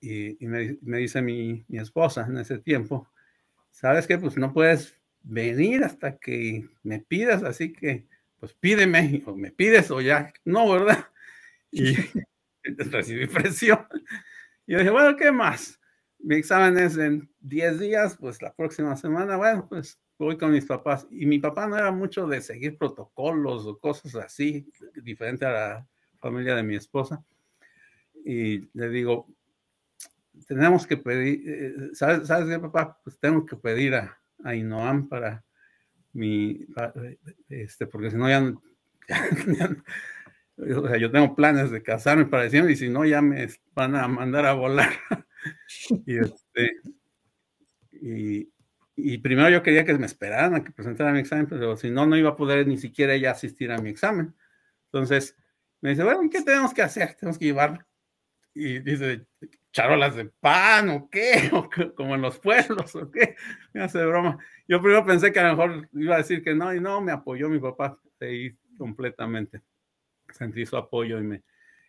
y, 0.00 0.36
me, 0.46 0.98
dice 0.98 1.20
mi, 1.20 1.64
mi 1.68 1.78
esposa 1.78 2.26
en 2.26 2.38
ese 2.38 2.58
tiempo, 2.58 3.08
¿sabes 3.70 4.06
qué? 4.06 4.16
Pues 4.16 4.38
no 4.38 4.52
puedes 4.52 4.97
venir 5.28 5.84
hasta 5.84 6.16
que 6.16 6.68
me 6.82 7.00
pidas, 7.00 7.42
así 7.44 7.72
que 7.72 8.06
pues 8.40 8.54
pídeme, 8.54 9.22
o 9.26 9.36
me 9.36 9.50
pides 9.50 9.90
o 9.90 10.00
ya, 10.00 10.32
no, 10.44 10.70
¿verdad? 10.70 11.06
Y, 11.70 11.94
recibí 12.64 13.26
presión. 13.26 13.80
Y 14.66 14.72
yo 14.72 14.78
dije, 14.78 14.88
bueno, 14.88 15.14
¿qué 15.18 15.30
más? 15.30 15.78
Mi 16.18 16.36
examen 16.36 16.78
es 16.78 16.96
en 16.96 17.30
10 17.40 17.78
días, 17.78 18.16
pues 18.18 18.40
la 18.40 18.54
próxima 18.54 18.96
semana, 18.96 19.36
bueno, 19.36 19.66
pues 19.68 20.00
voy 20.18 20.38
con 20.38 20.52
mis 20.52 20.64
papás. 20.64 21.06
Y 21.10 21.26
mi 21.26 21.38
papá 21.38 21.66
no 21.66 21.76
era 21.76 21.90
mucho 21.90 22.26
de 22.26 22.40
seguir 22.40 22.78
protocolos 22.78 23.66
o 23.66 23.78
cosas 23.78 24.14
así, 24.14 24.66
diferente 24.94 25.44
a 25.44 25.50
la 25.50 25.88
familia 26.20 26.54
de 26.54 26.62
mi 26.62 26.74
esposa. 26.74 27.22
Y 28.24 28.66
le 28.72 28.88
digo, 28.88 29.28
tenemos 30.46 30.86
que 30.86 30.96
pedir, 30.96 31.42
eh, 31.44 31.74
¿sabes, 31.92 32.28
¿sabes 32.28 32.48
qué, 32.48 32.58
papá? 32.58 32.98
Pues 33.04 33.18
tengo 33.18 33.44
que 33.44 33.56
pedir 33.56 33.94
a, 33.94 34.17
a 34.44 34.54
Inoam 34.54 35.08
para 35.08 35.44
mi, 36.12 36.66
este, 37.48 37.86
porque 37.86 38.10
si 38.10 38.16
no 38.16 38.28
ya, 38.28 38.54
o 40.58 40.88
sea, 40.88 40.96
yo 40.96 41.10
tengo 41.10 41.34
planes 41.34 41.70
de 41.70 41.82
casarme 41.82 42.26
para 42.26 42.44
diciembre 42.44 42.72
y 42.72 42.76
si 42.76 42.88
no, 42.88 43.04
ya 43.04 43.22
me 43.22 43.48
van 43.74 43.94
a 43.94 44.08
mandar 44.08 44.46
a 44.46 44.54
volar. 44.54 44.90
y, 46.06 46.18
este, 46.18 46.80
y, 48.96 49.18
primero 49.18 49.50
yo 49.50 49.62
quería 49.62 49.84
que 49.84 49.94
me 49.94 50.06
esperaran 50.06 50.54
a 50.54 50.64
que 50.64 50.72
presentara 50.72 51.12
mi 51.12 51.20
examen, 51.20 51.46
pero 51.46 51.76
si 51.76 51.90
no, 51.90 52.06
no 52.06 52.16
iba 52.16 52.30
a 52.30 52.36
poder 52.36 52.66
ni 52.66 52.78
siquiera 52.78 53.16
ya 53.16 53.30
asistir 53.30 53.70
a 53.70 53.78
mi 53.78 53.90
examen. 53.90 54.34
Entonces 54.86 55.36
me 55.80 55.90
dice, 55.90 56.02
bueno, 56.02 56.28
¿qué 56.30 56.42
tenemos 56.42 56.74
que 56.74 56.82
hacer? 56.82 57.14
Tenemos 57.14 57.38
que 57.38 57.44
llevar, 57.44 57.86
y 58.54 58.80
dice, 58.80 59.26
charolas 59.78 60.16
de 60.16 60.26
pan 60.26 60.90
o 60.90 61.08
qué, 61.08 61.50
o 61.52 61.68
como 61.94 62.14
en 62.14 62.22
los 62.22 62.38
pueblos 62.38 62.94
o 62.96 63.10
qué, 63.10 63.36
me 63.72 63.82
hace 63.82 64.04
broma. 64.04 64.38
Yo 64.66 64.80
primero 64.80 65.04
pensé 65.04 65.32
que 65.32 65.40
a 65.40 65.44
lo 65.44 65.56
mejor 65.56 65.88
iba 65.92 66.14
a 66.16 66.18
decir 66.18 66.42
que 66.42 66.54
no, 66.54 66.74
y 66.74 66.80
no, 66.80 67.00
me 67.00 67.12
apoyó 67.12 67.48
mi 67.48 67.58
papá 67.58 67.98
ahí 68.20 68.56
completamente 68.76 69.62
sentí 70.32 70.66
su 70.66 70.76
apoyo 70.76 71.18
y 71.18 71.22
me 71.22 71.42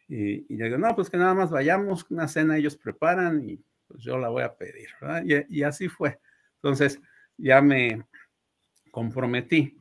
y, 0.07 0.51
y 0.51 0.57
digo, 0.57 0.77
no, 0.79 0.95
pues 0.95 1.07
que 1.07 1.17
nada 1.17 1.35
más 1.35 1.51
vayamos, 1.51 2.09
una 2.09 2.27
cena 2.27 2.57
ellos 2.57 2.75
preparan 2.75 3.47
y 3.47 3.63
pues 3.87 4.01
yo 4.01 4.17
la 4.17 4.29
voy 4.29 4.41
a 4.41 4.55
pedir, 4.55 4.89
¿verdad? 4.99 5.23
Y, 5.23 5.59
y 5.59 5.63
así 5.63 5.87
fue. 5.87 6.19
Entonces 6.55 6.99
ya 7.37 7.61
me 7.61 8.03
comprometí, 8.89 9.77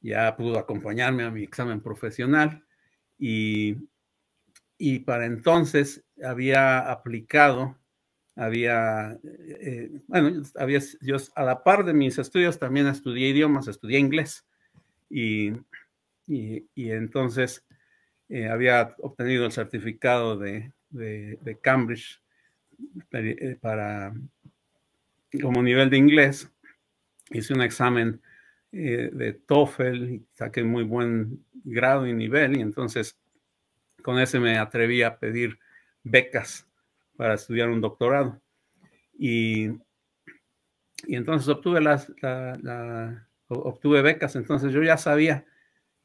ya 0.00 0.36
pudo 0.36 0.60
acompañarme 0.60 1.24
a 1.24 1.30
mi 1.32 1.42
examen 1.42 1.80
profesional 1.80 2.64
y, 3.18 3.76
y 4.78 5.00
para 5.00 5.26
entonces 5.26 6.04
había 6.22 6.90
aplicado 6.90 7.76
había, 8.36 9.16
bueno, 10.08 10.42
había, 10.56 10.80
yo 11.00 11.16
a 11.36 11.44
la 11.44 11.62
par 11.62 11.84
de 11.84 11.94
mis 11.94 12.18
estudios 12.18 12.58
también 12.58 12.88
estudié 12.88 13.28
idiomas, 13.28 13.68
estudié 13.68 14.00
inglés 14.00 14.44
y, 15.08 15.52
y, 16.26 16.64
entonces 16.74 17.64
había 18.50 18.96
obtenido 18.98 19.46
el 19.46 19.52
certificado 19.52 20.36
de, 20.36 20.72
de 20.90 21.58
Cambridge 21.62 22.20
para 23.60 24.12
como 25.40 25.62
nivel 25.62 25.90
de 25.90 25.98
inglés. 25.98 26.50
Hice 27.30 27.54
un 27.54 27.62
examen 27.62 28.20
eh, 28.72 29.10
de 29.12 29.32
TOEFL 29.32 30.10
y 30.10 30.26
saqué 30.32 30.62
muy 30.62 30.84
buen 30.84 31.44
grado 31.64 32.06
y 32.06 32.12
nivel 32.12 32.56
y 32.56 32.60
entonces 32.60 33.16
con 34.04 34.18
ese 34.18 34.38
me 34.38 34.58
atreví 34.58 35.02
a 35.02 35.18
pedir 35.18 35.58
becas 36.02 36.68
para 37.16 37.34
estudiar 37.34 37.70
un 37.70 37.80
doctorado. 37.80 38.38
Y, 39.18 39.68
y 41.06 41.16
entonces 41.16 41.48
obtuve, 41.48 41.80
las, 41.80 42.12
obtuve 43.48 44.02
becas, 44.02 44.36
entonces 44.36 44.74
yo 44.74 44.82
ya 44.82 44.98
sabía, 44.98 45.46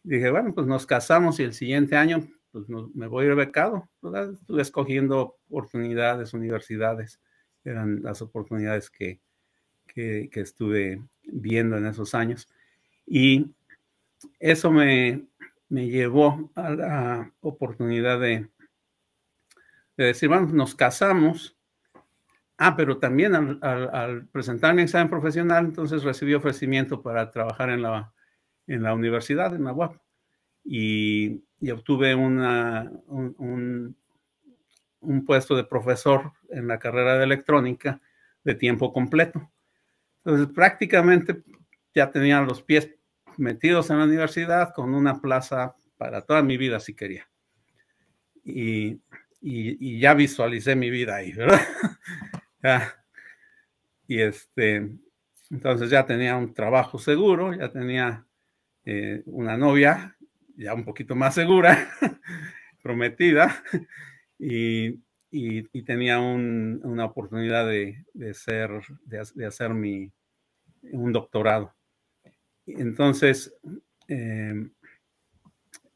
dije, 0.02 0.30
bueno, 0.30 0.54
pues 0.56 0.66
nos 0.66 0.86
casamos 0.86 1.42
y 1.42 1.44
el 1.44 1.54
siguiente 1.54 1.98
año 1.98 2.26
pues 2.52 2.66
me 2.70 3.08
voy 3.08 3.26
a 3.26 3.30
ir 3.30 3.36
becado. 3.36 3.90
Estuve 4.02 4.62
escogiendo 4.62 5.38
oportunidades, 5.50 6.34
universidades, 6.34 7.20
eran 7.66 8.02
las 8.02 8.22
oportunidades 8.22 8.90
que, 8.90 9.20
que, 9.88 10.30
estuve 10.36 11.04
viendo 11.24 11.78
en 11.78 11.86
esos 11.86 12.16
años. 12.16 12.48
Y 13.06 13.54
eso 14.40 14.72
me, 14.72 15.28
me 15.70 15.88
llevó 15.88 16.52
a 16.56 16.70
la 16.72 17.34
oportunidad 17.42 18.20
de, 18.20 18.50
de, 19.98 20.06
decir, 20.06 20.30
bueno, 20.30 20.48
nos 20.48 20.76
casamos. 20.76 21.56
Ah, 22.58 22.76
pero 22.76 22.98
también 22.98 23.36
al, 23.36 23.60
al, 23.62 24.28
presentar 24.28 24.74
mi 24.74 24.82
examen 24.82 25.10
profesional, 25.10 25.66
entonces 25.66 26.04
recibí 26.04 26.34
ofrecimiento 26.34 27.02
para 27.02 27.32
trabajar 27.32 27.70
en 27.70 27.84
la, 27.84 28.14
en 28.68 28.84
la 28.84 28.94
universidad, 28.94 29.56
en 29.56 29.64
la 29.64 29.72
UAP. 29.72 29.96
Y 30.66 31.42
y 31.62 31.72
obtuve 31.72 32.16
una, 32.16 32.90
un, 33.08 33.96
un, 35.02 35.26
puesto 35.26 35.56
de 35.56 35.64
profesor 35.64 36.32
en 36.50 36.68
la 36.68 36.80
carrera 36.80 37.18
de 37.18 37.26
electrónica 37.26 38.02
de 38.44 38.56
tiempo 38.56 38.94
completo. 38.94 39.52
Entonces 40.24 40.54
prácticamente 40.54 41.44
ya 41.94 42.10
tenía 42.12 42.42
los 42.42 42.62
pies 42.62 42.90
metidos 43.40 43.90
en 43.90 44.00
la 44.00 44.06
universidad 44.06 44.74
con 44.74 44.94
una 44.94 45.22
plaza 45.22 45.76
para 45.98 46.22
toda 46.22 46.42
mi 46.44 46.58
vida 46.58 46.80
si 46.80 46.96
quería. 46.96 47.30
Y, 48.44 49.02
y, 49.42 50.00
ya 50.00 50.14
visualicé 50.14 50.76
mi 50.76 50.90
vida 50.90 51.16
ahí, 51.16 51.34
¿verdad? 51.34 51.62
Y 54.08 54.22
este, 54.22 54.90
entonces 55.52 55.92
ya 55.92 56.04
tenía 56.04 56.36
un 56.36 56.52
trabajo 56.56 56.98
seguro, 56.98 57.54
ya 57.54 57.72
tenía 57.72 58.26
eh, 58.84 59.22
una 59.28 59.56
novia 59.56 60.18
ya 60.60 60.74
un 60.74 60.84
poquito 60.84 61.16
más 61.16 61.36
segura, 61.36 61.90
prometida, 62.84 63.64
y, 64.38 65.00
y, 65.32 65.84
tenía 65.84 66.20
una 66.20 67.06
oportunidad 67.06 67.66
de, 67.66 68.06
de 68.14 68.34
ser, 68.34 68.70
de, 69.06 69.46
hacer 69.46 69.74
mi, 69.74 70.12
un 70.92 71.14
doctorado. 71.14 71.74
Entonces, 72.78 73.54
em, 74.08 74.72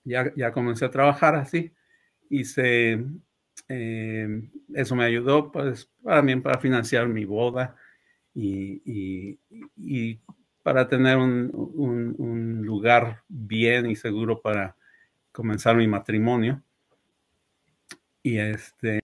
ya, 0.03 0.33
ya 0.35 0.51
comencé 0.51 0.85
a 0.85 0.91
trabajar 0.91 1.35
así, 1.35 1.71
hice, 2.29 3.05
em, 3.67 4.51
eso 4.73 4.95
me 4.95 5.05
ayudó 5.05 5.51
pues, 5.51 5.89
también 6.03 6.41
para 6.41 6.59
financiar 6.59 7.07
mi 7.07 7.25
boda 7.25 7.75
y, 8.33 9.37
y, 9.75 10.19
para 10.63 10.87
tener 10.87 11.17
un, 11.17 12.61
lugar 12.63 13.23
bien 13.27 13.85
y 13.89 13.95
seguro 13.95 14.41
para 14.41 14.77
comenzar 15.31 15.75
mi 15.75 15.87
matrimonio. 15.87 16.63
Y 18.23 18.37
este, 18.37 18.99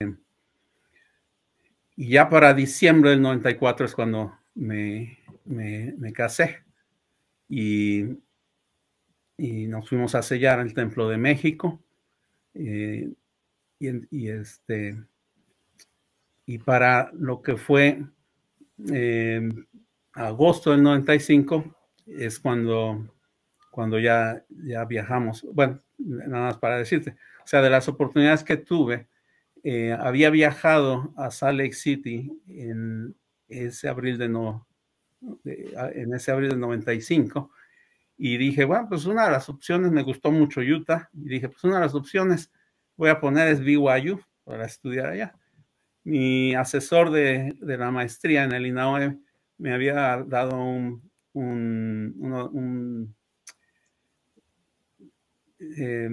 y 1.96 2.08
ya 2.08 2.30
para 2.30 2.54
diciembre 2.54 3.10
del 3.10 3.20
94 3.20 3.84
es 3.84 3.94
cuando 3.94 4.32
me, 4.54 5.18
casé. 6.14 6.64
Y, 7.50 8.04
y, 9.36 9.66
nos 9.66 9.88
fuimos 9.88 10.14
a 10.14 10.22
sellar 10.22 10.60
el 10.60 10.72
Templo 10.72 11.08
de 11.08 11.16
México. 11.16 11.82
Eh, 12.54 13.12
y, 13.80 14.28
este, 14.28 15.02
y 16.46 16.58
para 16.58 17.10
lo 17.12 17.42
que 17.42 17.56
fue 17.56 18.04
eh, 18.92 19.48
agosto 20.12 20.70
del 20.70 20.82
95 20.82 21.76
es 22.06 22.38
cuando, 22.38 23.12
cuando 23.70 23.98
ya, 23.98 24.44
ya 24.48 24.84
viajamos. 24.84 25.44
Bueno, 25.52 25.80
nada 25.98 26.46
más 26.46 26.58
para 26.58 26.78
decirte. 26.78 27.16
O 27.42 27.46
sea, 27.46 27.62
de 27.62 27.70
las 27.70 27.88
oportunidades 27.88 28.44
que 28.44 28.58
tuve, 28.58 29.08
eh, 29.64 29.92
había 29.98 30.30
viajado 30.30 31.12
a 31.16 31.30
Salt 31.30 31.58
Lake 31.58 31.74
City 31.74 32.30
en 32.46 33.14
ese 33.48 33.88
abril 33.88 34.16
de 34.18 34.28
no, 34.28 34.66
en 35.44 36.14
ese 36.14 36.30
abril 36.30 36.50
del 36.50 36.60
95 36.60 37.50
y 38.22 38.36
dije, 38.36 38.64
bueno, 38.64 38.86
pues 38.88 39.06
una 39.06 39.24
de 39.24 39.30
las 39.30 39.48
opciones, 39.48 39.90
me 39.92 40.02
gustó 40.02 40.30
mucho 40.30 40.60
Utah 40.60 41.08
y 41.14 41.28
dije, 41.28 41.48
pues 41.48 41.64
una 41.64 41.76
de 41.76 41.82
las 41.82 41.94
opciones 41.94 42.52
voy 42.96 43.08
a 43.08 43.18
poner 43.18 43.48
es 43.48 43.60
BYU 43.60 44.20
para 44.44 44.66
estudiar 44.66 45.06
allá. 45.06 45.34
Mi 46.04 46.54
asesor 46.54 47.10
de, 47.10 47.56
de 47.60 47.78
la 47.78 47.90
maestría 47.90 48.44
en 48.44 48.52
el 48.52 48.66
INAOE 48.66 49.18
me 49.56 49.72
había 49.72 50.22
dado 50.26 50.56
un, 50.62 51.10
eh, 55.58 56.10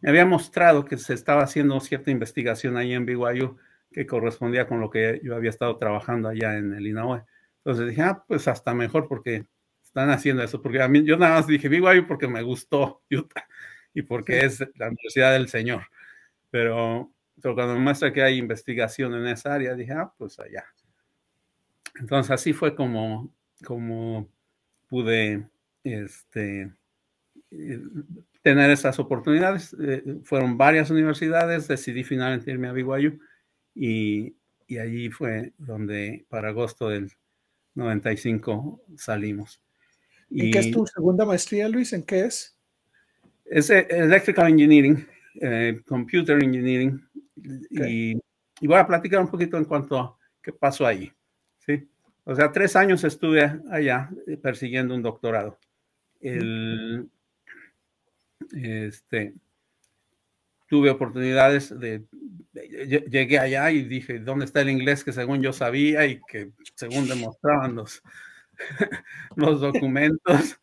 me 0.00 0.10
había 0.10 0.26
mostrado 0.26 0.84
que 0.84 0.96
se 0.96 1.14
estaba 1.14 1.42
haciendo 1.42 1.78
cierta 1.80 2.10
investigación 2.10 2.76
ahí 2.76 2.92
en 2.92 3.06
BYU 3.06 3.56
que 3.92 4.06
correspondía 4.06 4.66
con 4.68 4.80
lo 4.80 4.90
que 4.90 5.20
yo 5.24 5.34
había 5.34 5.50
estado 5.50 5.76
trabajando 5.76 6.28
allá 6.28 6.56
en 6.56 6.74
el 6.74 6.86
INAOE. 6.86 7.24
Entonces 7.64 7.88
dije, 7.88 8.02
ah, 8.02 8.24
pues 8.26 8.48
hasta 8.48 8.74
mejor 8.74 9.06
porque 9.06 9.46
están 9.84 10.10
haciendo 10.10 10.42
eso, 10.42 10.62
porque 10.62 10.80
a 10.80 10.88
mí 10.88 11.04
yo 11.04 11.16
nada 11.16 11.36
más 11.36 11.46
dije 11.46 11.68
BYU 11.68 12.06
porque 12.06 12.28
me 12.28 12.42
gustó 12.42 13.02
Utah 13.10 13.46
y 13.94 14.02
porque 14.02 14.44
es 14.44 14.60
la 14.76 14.88
Universidad 14.88 15.32
del 15.32 15.48
Señor. 15.48 15.82
Pero, 16.50 17.12
pero 17.40 17.54
cuando 17.54 17.74
me 17.74 17.80
muestra 17.80 18.12
que 18.12 18.22
hay 18.22 18.38
investigación 18.38 19.14
en 19.14 19.26
esa 19.26 19.54
área, 19.54 19.74
dije, 19.74 19.92
ah, 19.92 20.12
pues 20.16 20.38
allá. 20.38 20.64
Entonces 21.98 22.30
así 22.30 22.52
fue 22.52 22.74
como, 22.74 23.32
como 23.64 24.28
pude 24.88 25.46
este, 25.84 26.72
tener 28.42 28.70
esas 28.70 28.98
oportunidades. 28.98 29.76
Eh, 29.80 30.20
fueron 30.24 30.56
varias 30.56 30.90
universidades, 30.90 31.68
decidí 31.68 32.04
finalmente 32.04 32.50
irme 32.50 32.68
a 32.68 32.72
BYU 32.72 33.18
y, 33.74 34.36
y 34.66 34.78
allí 34.78 35.10
fue 35.10 35.52
donde 35.58 36.24
para 36.28 36.50
agosto 36.50 36.88
del 36.88 37.10
95 37.80 38.82
salimos. 38.96 39.60
¿Y, 40.28 40.50
qué 40.50 40.60
es 40.60 40.70
tu 40.70 40.86
segunda 40.86 41.24
maestría, 41.24 41.68
Luis? 41.68 41.92
¿En 41.92 42.04
qué 42.04 42.26
es? 42.26 42.56
Es 43.44 43.70
eh, 43.70 43.86
Electrical 43.90 44.48
Engineering, 44.48 45.06
Computer 45.86 46.40
Engineering. 46.42 47.02
Y, 47.70 48.12
y, 48.12 48.66
voy 48.66 48.78
a 48.78 48.86
platicar 48.86 49.20
un 49.20 49.28
poquito 49.28 49.56
en 49.56 49.64
cuanto 49.64 49.98
a 49.98 50.16
qué 50.40 50.52
pasó 50.52 50.86
ahí. 50.86 51.12
¿sí? 51.66 51.88
O 52.24 52.34
sea, 52.34 52.52
tres 52.52 52.76
años 52.76 53.02
estuve 53.04 53.60
allá 53.70 54.10
eh, 54.26 54.36
persiguiendo 54.36 54.94
un 54.94 55.02
doctorado. 55.02 55.58
El, 56.20 57.08
este, 58.52 59.34
tuve 60.70 60.88
oportunidades 60.88 61.76
de, 61.80 62.04
llegué 63.10 63.40
allá 63.40 63.72
y 63.72 63.82
dije, 63.82 64.20
¿dónde 64.20 64.44
está 64.44 64.60
el 64.60 64.70
inglés 64.70 65.02
que 65.02 65.12
según 65.12 65.42
yo 65.42 65.52
sabía 65.52 66.06
y 66.06 66.20
que 66.28 66.52
según 66.76 67.08
demostraban 67.08 67.74
los, 67.74 68.00
los 69.36 69.60
documentos? 69.60 70.60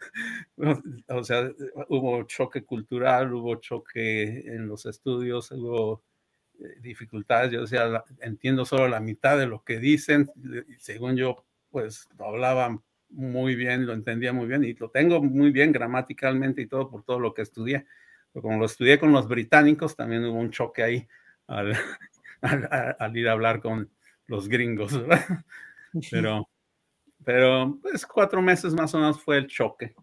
o 1.10 1.24
sea, 1.26 1.52
hubo 1.90 2.24
choque 2.24 2.64
cultural, 2.64 3.34
hubo 3.34 3.58
choque 3.58 4.46
en 4.48 4.70
los 4.70 4.86
estudios, 4.86 5.52
hubo 5.52 6.02
eh, 6.62 6.78
dificultades, 6.80 7.52
yo 7.52 7.62
decía, 7.62 8.06
entiendo 8.22 8.64
solo 8.64 8.88
la 8.88 9.02
mitad 9.02 9.38
de 9.38 9.48
lo 9.48 9.62
que 9.66 9.78
dicen, 9.78 10.32
según 10.80 11.18
yo, 11.18 11.44
pues 11.70 12.08
lo 12.18 12.28
hablaba 12.28 12.82
muy 13.10 13.56
bien, 13.56 13.86
lo 13.86 13.92
entendía 13.92 14.32
muy 14.32 14.48
bien 14.48 14.64
y 14.64 14.74
lo 14.74 14.90
tengo 14.90 15.22
muy 15.22 15.52
bien 15.52 15.74
gramaticalmente 15.74 16.62
y 16.62 16.68
todo 16.68 16.90
por 16.90 17.04
todo 17.04 17.20
lo 17.20 17.34
que 17.34 17.42
estudié. 17.42 17.86
Pero 18.38 18.44
como 18.44 18.60
lo 18.60 18.66
estudié 18.68 19.00
con 19.00 19.12
los 19.12 19.28
británicos, 19.28 19.96
también 19.96 20.24
hubo 20.26 20.38
un 20.38 20.52
choque 20.52 20.84
ahí 20.84 21.08
al, 21.48 21.74
al, 23.00 23.18
ir 23.18 23.28
a 23.28 23.32
hablar 23.32 23.60
con 23.60 23.90
los 24.28 24.48
gringos, 24.48 24.94
¿verdad? 24.94 25.44
Pero, 26.12 26.48
pero 27.26 27.80
pues 27.82 28.06
cuatro 28.06 28.40
meses 28.44 28.76
más 28.76 28.94
o 28.94 29.00
menos 29.00 29.20
fue 29.20 29.40
el 29.40 29.48
choque 29.48 29.96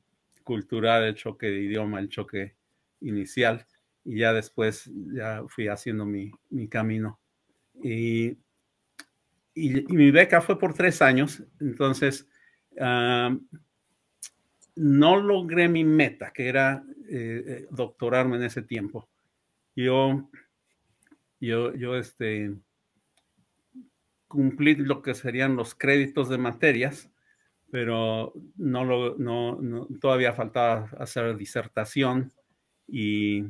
cultural, 0.42 1.04
el 1.04 1.14
choque 1.14 1.46
de 1.46 1.60
idioma, 1.60 2.00
el 2.00 2.08
choque 2.08 2.56
inicial 3.02 3.64
y 4.04 4.18
ya 4.18 4.32
después 4.32 4.90
ya 5.12 5.44
fui 5.46 5.68
haciendo 5.68 6.04
mi, 6.04 6.32
mi 6.50 6.66
camino. 6.66 7.20
Y, 7.84 8.36
y, 9.54 9.84
mi 9.90 10.10
beca 10.10 10.40
fue 10.40 10.58
por 10.58 10.74
tres 10.74 11.00
años, 11.02 11.40
entonces 11.60 12.28
ah, 12.80 13.38
no 14.76 15.20
logré 15.20 15.68
mi 15.68 15.84
meta, 15.84 16.32
que 16.32 16.48
era 16.48 16.84
eh, 17.08 17.44
eh, 17.46 17.66
doctorarme 17.70 18.36
en 18.36 18.44
ese 18.44 18.62
tiempo. 18.62 19.08
Yo, 19.76 20.30
yo, 21.40 21.74
yo, 21.74 21.96
este, 21.96 22.54
cumplí 24.28 24.74
lo 24.76 25.02
que 25.02 25.14
serían 25.14 25.56
los 25.56 25.74
créditos 25.74 26.28
de 26.28 26.38
materias, 26.38 27.10
pero 27.70 28.32
no 28.56 28.84
lo, 28.84 29.16
no, 29.16 29.88
todavía 30.00 30.32
faltaba 30.32 30.90
hacer 30.98 31.36
disertación 31.36 32.32
y, 32.86 33.44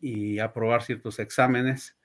y 0.00 0.38
aprobar 0.38 0.82
ciertos 0.82 1.18
exámenes. 1.18 1.96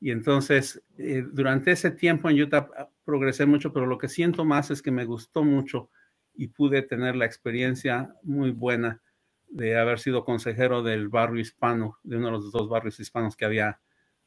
Y 0.00 0.10
entonces, 0.10 0.82
eh, 0.96 1.24
durante 1.32 1.72
ese 1.72 1.90
tiempo 1.90 2.30
en 2.30 2.40
Utah 2.40 2.68
ah, 2.76 2.88
progresé 3.04 3.46
mucho, 3.46 3.72
pero 3.72 3.86
lo 3.86 3.98
que 3.98 4.08
siento 4.08 4.44
más 4.44 4.70
es 4.70 4.82
que 4.82 4.90
me 4.90 5.04
gustó 5.04 5.44
mucho 5.44 5.90
y 6.38 6.46
pude 6.46 6.82
tener 6.82 7.16
la 7.16 7.26
experiencia 7.26 8.14
muy 8.22 8.52
buena 8.52 9.02
de 9.48 9.76
haber 9.76 9.98
sido 9.98 10.24
consejero 10.24 10.84
del 10.84 11.08
barrio 11.08 11.40
hispano, 11.40 11.98
de 12.04 12.16
uno 12.16 12.26
de 12.26 12.32
los 12.32 12.52
dos 12.52 12.68
barrios 12.68 13.00
hispanos 13.00 13.36
que 13.36 13.44
había 13.44 13.80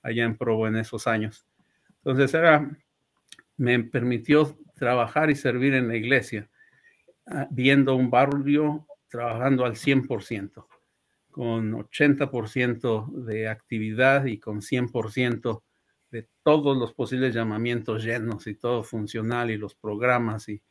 allá 0.03 0.25
en 0.25 0.37
Provo 0.37 0.67
en 0.67 0.75
esos 0.75 1.07
años. 1.07 1.47
Entonces 1.99 2.33
era, 2.33 2.69
me 3.55 3.79
permitió 3.85 4.57
trabajar 4.75 5.29
y 5.29 5.35
servir 5.35 5.73
en 5.73 5.87
la 5.87 5.95
iglesia, 5.95 6.49
ah, 7.27 7.47
viendo 7.49 7.95
un 7.95 8.09
barrio 8.09 8.85
trabajando 9.07 9.63
al 9.63 9.77
100%, 9.77 10.67
con 11.29 11.71
80% 11.71 13.09
de 13.23 13.47
actividad 13.47 14.25
y 14.25 14.37
con 14.37 14.61
100% 14.61 15.63
de 16.11 16.27
todos 16.43 16.75
los 16.75 16.93
posibles 16.93 17.33
llamamientos 17.33 18.03
llenos 18.03 18.47
y 18.47 18.55
todo 18.55 18.83
funcional 18.83 19.49
y 19.49 19.55
los 19.55 19.75
programas 19.75 20.49
y, 20.49 20.61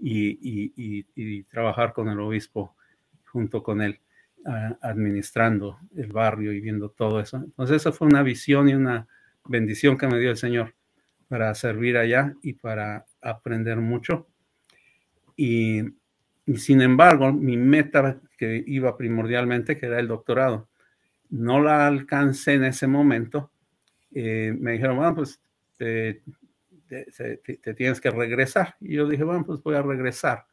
y, 0.00 1.42
trabajar 1.44 1.92
con 1.92 2.08
el 2.08 2.20
obispo 2.20 2.74
junto 3.26 3.62
con 3.62 3.82
él, 3.82 4.00
administrando 4.80 5.78
el 5.96 6.12
barrio 6.12 6.52
y 6.52 6.60
viendo 6.60 6.90
todo 6.90 7.20
eso. 7.20 7.36
Entonces, 7.36 7.76
esa 7.76 7.92
fue 7.92 8.08
una 8.08 8.22
visión 8.22 8.68
y 8.68 8.74
una 8.74 9.06
bendición 9.44 9.98
que 9.98 10.06
me 10.06 10.18
dio 10.18 10.30
el 10.30 10.36
Señor 10.36 10.74
para 11.28 11.54
servir 11.54 11.96
allá 11.96 12.34
y 12.42 12.54
para 12.54 13.04
aprender 13.20 13.76
mucho. 13.76 14.26
Y, 15.36 15.82
sin 16.56 16.80
embargo, 16.80 17.32
mi 17.32 17.56
meta 17.56 18.20
que 18.36 18.62
iba 18.66 18.96
primordialmente, 18.96 19.78
que 19.78 19.86
era 19.86 20.00
el 20.00 20.08
doctorado, 20.08 20.68
no 21.28 21.62
la 21.62 21.86
alcancé 21.86 22.54
en 22.54 22.64
ese 22.64 22.86
momento. 22.86 23.52
Eh, 24.12 24.52
me 24.58 24.72
dijeron, 24.72 24.96
bueno, 24.96 25.14
pues 25.14 25.40
te, 26.90 27.74
tienes 27.74 28.00
que 28.00 28.10
regresar. 28.10 28.76
Y 28.80 28.96
yo 28.96 29.08
dije, 29.08 29.24
bueno, 29.24 29.44
pues 29.44 29.62
voy 29.62 29.76
a 29.76 29.82
regresar. 29.82 30.46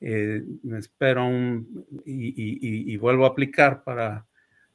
Eh, 0.00 0.42
me 0.62 0.78
espero 0.78 1.26
un, 1.26 1.86
y, 2.04 2.96
vuelvo 2.96 3.24
a 3.24 3.28
aplicar 3.28 3.82
para, 3.84 4.26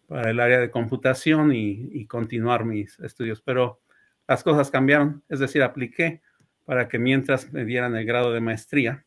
para 0.08 0.30
el 0.30 0.40
área 0.40 0.60
de 0.60 0.72
computación 0.72 1.52
y, 1.54 2.06
continuar 2.08 2.66
mis 2.66 3.00
estudios. 3.00 3.42
Pero 3.42 3.82
las 4.28 4.44
cosas 4.44 4.72
cambiaron, 4.72 5.24
es 5.30 5.40
decir, 5.40 5.62
apliqué 5.64 6.22
para 6.66 6.88
que 6.88 6.98
mientras 6.98 7.52
me 7.52 7.66
dieran 7.66 7.96
el 7.96 8.06
grado 8.06 8.32
de 8.32 8.40
maestría 8.40 9.06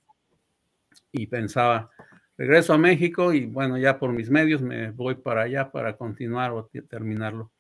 y 1.11 1.27
pensaba, 1.27 1.91
regreso 2.37 2.75
a 2.75 2.79
México 2.79 3.33
y 3.33 3.47
bueno, 3.47 3.79
ya 3.79 3.99
por 3.99 4.13
mis 4.13 4.29
medios 4.29 4.61
me 4.61 4.91
voy 4.91 5.15
para 5.15 5.43
allá 5.43 5.71
para 5.71 5.97
continuar 5.97 6.53
o 6.53 6.69
terminarlo. 6.89 7.51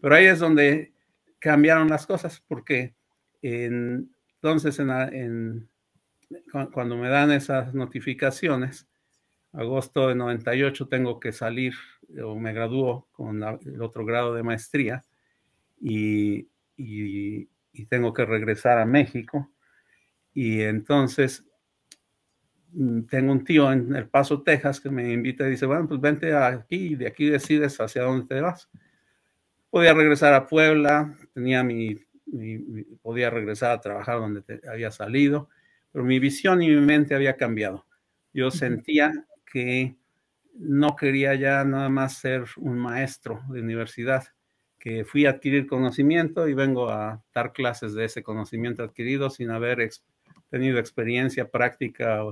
Pero 0.00 0.14
ahí 0.14 0.26
es 0.26 0.38
donde 0.38 0.94
cambiaron 1.38 1.88
las 1.88 2.06
cosas 2.06 2.42
porque 2.46 2.94
entonces 3.42 4.78
en, 4.78 5.68
cuando 6.72 6.96
me 6.96 7.08
dan 7.08 7.30
esas 7.32 7.74
notificaciones, 7.74 8.88
agosto 9.52 10.08
de 10.08 10.14
98 10.14 10.88
tengo 10.88 11.18
que 11.20 11.32
salir 11.32 11.74
o 12.22 12.36
me 12.36 12.52
gradúo 12.52 13.08
con 13.12 13.42
el 13.42 13.82
otro 13.82 14.04
grado 14.04 14.34
de 14.34 14.42
maestría 14.42 15.04
y, 15.80 16.48
y, 16.76 17.48
tengo 17.88 18.12
que 18.12 18.24
regresar 18.24 18.78
a 18.78 18.84
México. 18.84 19.52
Y 20.34 20.62
entonces 20.62 21.44
mm, 22.72 23.02
tengo 23.02 23.32
un 23.32 23.44
tío 23.44 23.70
en 23.72 23.94
El 23.94 24.08
Paso, 24.08 24.42
Texas, 24.42 24.80
que 24.80 24.90
me 24.90 25.12
invita 25.12 25.46
y 25.46 25.50
dice, 25.50 25.66
bueno, 25.66 25.86
pues 25.86 26.00
vente 26.00 26.34
aquí 26.34 26.88
y 26.88 26.94
de 26.96 27.06
aquí 27.06 27.26
decides 27.26 27.80
hacia 27.80 28.02
dónde 28.02 28.26
te 28.26 28.40
vas. 28.40 28.68
Podía 29.70 29.94
regresar 29.94 30.34
a 30.34 30.46
Puebla, 30.46 31.16
tenía 31.34 31.62
mi, 31.62 31.96
podía 33.02 33.30
regresar 33.30 33.72
a 33.72 33.80
trabajar 33.80 34.18
donde 34.18 34.42
había 34.70 34.90
salido, 34.90 35.48
pero 35.92 36.04
mi 36.04 36.18
visión 36.18 36.62
y 36.62 36.68
mi 36.68 36.80
mente 36.80 37.14
había 37.14 37.36
cambiado. 37.36 37.86
Yo 38.32 38.50
sentía 38.50 39.26
que 39.50 39.96
no 40.54 40.96
quería 40.96 41.34
ya 41.34 41.64
nada 41.64 41.88
más 41.88 42.18
ser 42.18 42.44
un 42.56 42.78
maestro 42.78 43.42
de 43.48 43.60
universidad, 43.60 44.24
que 44.78 45.04
fui 45.04 45.26
a 45.26 45.30
adquirir 45.30 45.66
conocimiento 45.66 46.48
y 46.48 46.54
vengo 46.54 46.88
a 46.90 47.22
dar 47.34 47.52
clases 47.52 47.94
de 47.94 48.04
ese 48.04 48.22
conocimiento 48.22 48.82
adquirido 48.82 49.28
sin 49.30 49.50
haber 49.50 49.88
tenido 50.50 50.78
experiencia 50.78 51.50
práctica, 51.50 52.22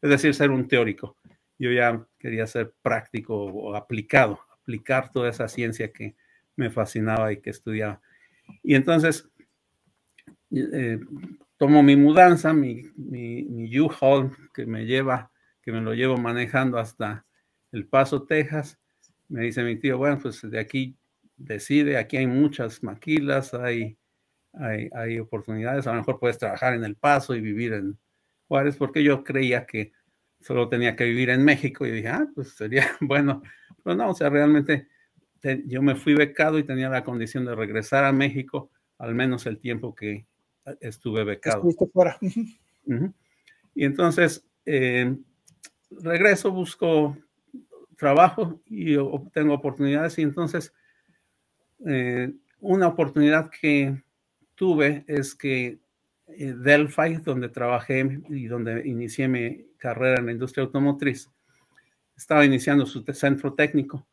es 0.00 0.10
decir, 0.10 0.34
ser 0.34 0.50
un 0.50 0.68
teórico. 0.68 1.16
Yo 1.58 1.70
ya 1.72 2.06
quería 2.18 2.46
ser 2.46 2.72
práctico 2.82 3.34
o 3.34 3.74
aplicado, 3.74 4.40
aplicar 4.60 5.10
toda 5.10 5.30
esa 5.30 5.48
ciencia 5.48 5.92
que 5.92 6.14
me 6.54 6.70
fascinaba 6.70 7.32
y 7.32 7.38
que 7.38 7.50
estudiaba. 7.50 8.00
Y 8.62 8.74
entonces 8.74 9.28
eh, 10.50 11.00
tomo 11.56 11.82
mi 11.82 11.96
mudanza, 11.96 12.52
mi, 12.52 12.82
mi, 12.96 13.44
mi 13.44 13.78
U-Haul 13.78 14.30
que 14.54 14.66
me 14.66 14.84
lleva, 14.86 15.30
que 15.62 15.72
me 15.72 15.80
lo 15.80 15.94
llevo 15.94 16.16
manejando 16.16 16.78
hasta 16.78 17.26
El 17.72 17.86
Paso, 17.86 18.24
Texas. 18.24 18.78
Me 19.28 19.42
dice 19.42 19.62
mi 19.62 19.76
tío, 19.76 19.98
bueno, 19.98 20.18
pues 20.20 20.40
de 20.48 20.58
aquí 20.58 20.96
decide, 21.36 21.96
aquí 21.96 22.16
hay 22.16 22.26
muchas 22.26 22.82
maquilas, 22.82 23.54
hay, 23.54 23.98
hay, 24.52 25.18
oportunidades, 25.18 25.86
a 25.86 25.92
lo 25.92 25.98
mejor 25.98 26.18
puedes 26.18 26.38
trabajar 26.38 26.74
en 26.74 26.84
El 26.84 26.96
Paso 26.96 27.34
y 27.34 27.40
vivir 27.40 27.72
en 27.72 27.98
Juárez, 28.48 28.76
porque 28.76 29.02
yo 29.02 29.24
creía 29.24 29.66
que 29.66 29.92
solo 30.40 30.68
tenía 30.68 30.94
que 30.96 31.04
vivir 31.04 31.30
en 31.30 31.44
México 31.44 31.86
y 31.86 31.90
dije, 31.90 32.08
ah, 32.08 32.26
pues 32.34 32.50
sería 32.56 32.86
bueno, 33.00 33.42
pero 33.82 33.96
no, 33.96 34.10
o 34.10 34.14
sea, 34.14 34.30
realmente 34.30 34.88
yo 35.66 35.82
me 35.82 35.94
fui 35.94 36.14
becado 36.14 36.58
y 36.58 36.64
tenía 36.64 36.88
la 36.88 37.04
condición 37.04 37.44
de 37.44 37.54
regresar 37.54 38.04
a 38.04 38.12
México 38.12 38.70
al 38.98 39.14
menos 39.14 39.46
el 39.46 39.58
tiempo 39.58 39.94
que 39.94 40.12
eh, 40.64 40.76
estuve 40.80 41.24
becado. 41.24 41.62
fuera. 41.92 42.18
Y 43.74 43.84
entonces 43.84 44.46
eh, 44.64 45.16
regreso, 45.90 46.50
busco 46.50 47.16
trabajo 47.96 48.60
y 48.66 48.96
obtengo 48.96 49.54
oportunidades 49.54 50.18
y 50.18 50.22
entonces 50.22 50.72
eh, 51.86 52.32
una 52.60 52.88
oportunidad 52.88 53.50
que 53.50 54.02
tuve 54.54 55.04
es 55.06 55.34
que 55.34 55.78
eh, 56.28 56.54
Delphi, 56.56 57.16
donde 57.22 57.48
trabajé 57.48 58.20
y 58.28 58.46
donde 58.46 58.86
inicié 58.86 59.28
mi 59.28 59.66
carrera 59.76 60.18
en 60.18 60.26
la 60.26 60.32
industria 60.32 60.64
automotriz, 60.64 61.30
estaba 62.16 62.44
iniciando 62.44 62.86
su 62.86 63.02
centro 63.12 63.54
técnico 63.54 64.06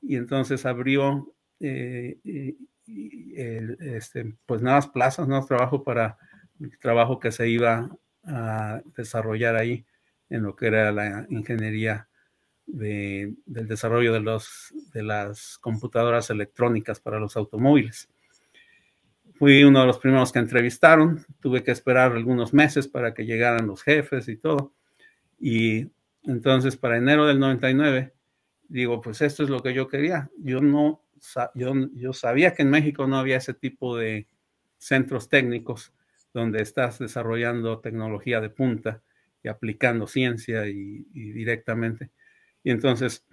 y 0.00 0.16
entonces 0.16 0.64
abrió 0.64 1.34
eh, 1.60 2.18
este, 2.88 4.34
pues 4.46 4.62
nuevas 4.62 4.88
plazas, 4.88 5.28
nuevos 5.28 5.46
trabajo 5.46 5.84
para 5.84 6.18
el 6.60 6.78
trabajo 6.78 7.20
que 7.20 7.32
se 7.32 7.48
iba 7.48 7.90
a 8.24 8.82
desarrollar 8.96 9.56
ahí 9.56 9.86
en 10.28 10.42
lo 10.42 10.56
que 10.56 10.66
era 10.66 10.92
la 10.92 11.26
ingeniería 11.30 12.08
del 12.66 13.36
desarrollo 13.46 14.12
de, 14.12 14.20
los, 14.20 14.74
de 14.92 15.02
las 15.02 15.58
computadoras 15.58 16.28
electrónicas 16.30 17.00
para 17.00 17.18
los 17.18 17.36
automóviles. 17.36 18.08
Fui 19.38 19.62
uno 19.62 19.80
de 19.80 19.86
los 19.86 19.98
primeros 19.98 20.32
que 20.32 20.40
entrevistaron, 20.40 21.24
tuve 21.40 21.62
que 21.62 21.70
esperar 21.70 22.12
algunos 22.12 22.52
meses 22.52 22.88
para 22.88 23.14
que 23.14 23.24
llegaran 23.24 23.68
los 23.68 23.82
jefes 23.82 24.28
y 24.28 24.36
todo. 24.36 24.74
Y 25.40 25.90
entonces 26.24 26.76
para 26.76 26.98
enero 26.98 27.26
del 27.26 27.38
99, 27.38 28.12
digo, 28.68 29.00
pues 29.00 29.20
esto 29.22 29.42
es 29.42 29.50
lo 29.50 29.62
que 29.62 29.74
yo 29.74 29.88
quería. 29.88 30.30
Yo 30.38 30.60
no, 30.60 31.02
yo, 31.54 31.72
yo 31.94 32.12
sabía 32.12 32.54
que 32.54 32.62
en 32.62 32.70
México 32.70 33.06
no 33.06 33.18
había 33.18 33.38
ese 33.38 33.54
tipo 33.54 33.96
de 33.96 34.26
centros 34.78 35.28
técnicos 35.28 35.92
donde 36.32 36.62
estás 36.62 36.98
desarrollando 36.98 37.80
tecnología 37.80 38.40
de 38.40 38.50
punta 38.50 39.02
y 39.42 39.48
aplicando 39.48 40.06
ciencia 40.06 40.68
y 40.68 41.02
directamente. 41.12 42.10
Y 42.62 42.70
entonces, 42.70 43.24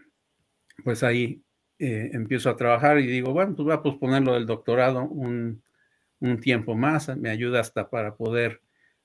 pues 0.83 1.03
ahí 1.03 1.43
eh, 1.77 2.11
empiezo 2.13 2.49
a 2.49 2.55
trabajar 2.55 2.99
y 2.99 3.07
digo, 3.07 3.33
bueno, 3.33 3.53
pues 3.53 3.65
voy 3.65 3.73
a 3.73 3.81
posponer 3.81 4.23
lo 4.23 4.33
del 4.35 4.45
doctorado 4.45 5.03
un, 5.03 5.61
tiempo 6.41 6.73
más, 6.73 7.15
me 7.17 7.29
ayuda 7.29 7.59
hasta 7.59 7.87
para 7.89 8.15
poder 8.15 8.61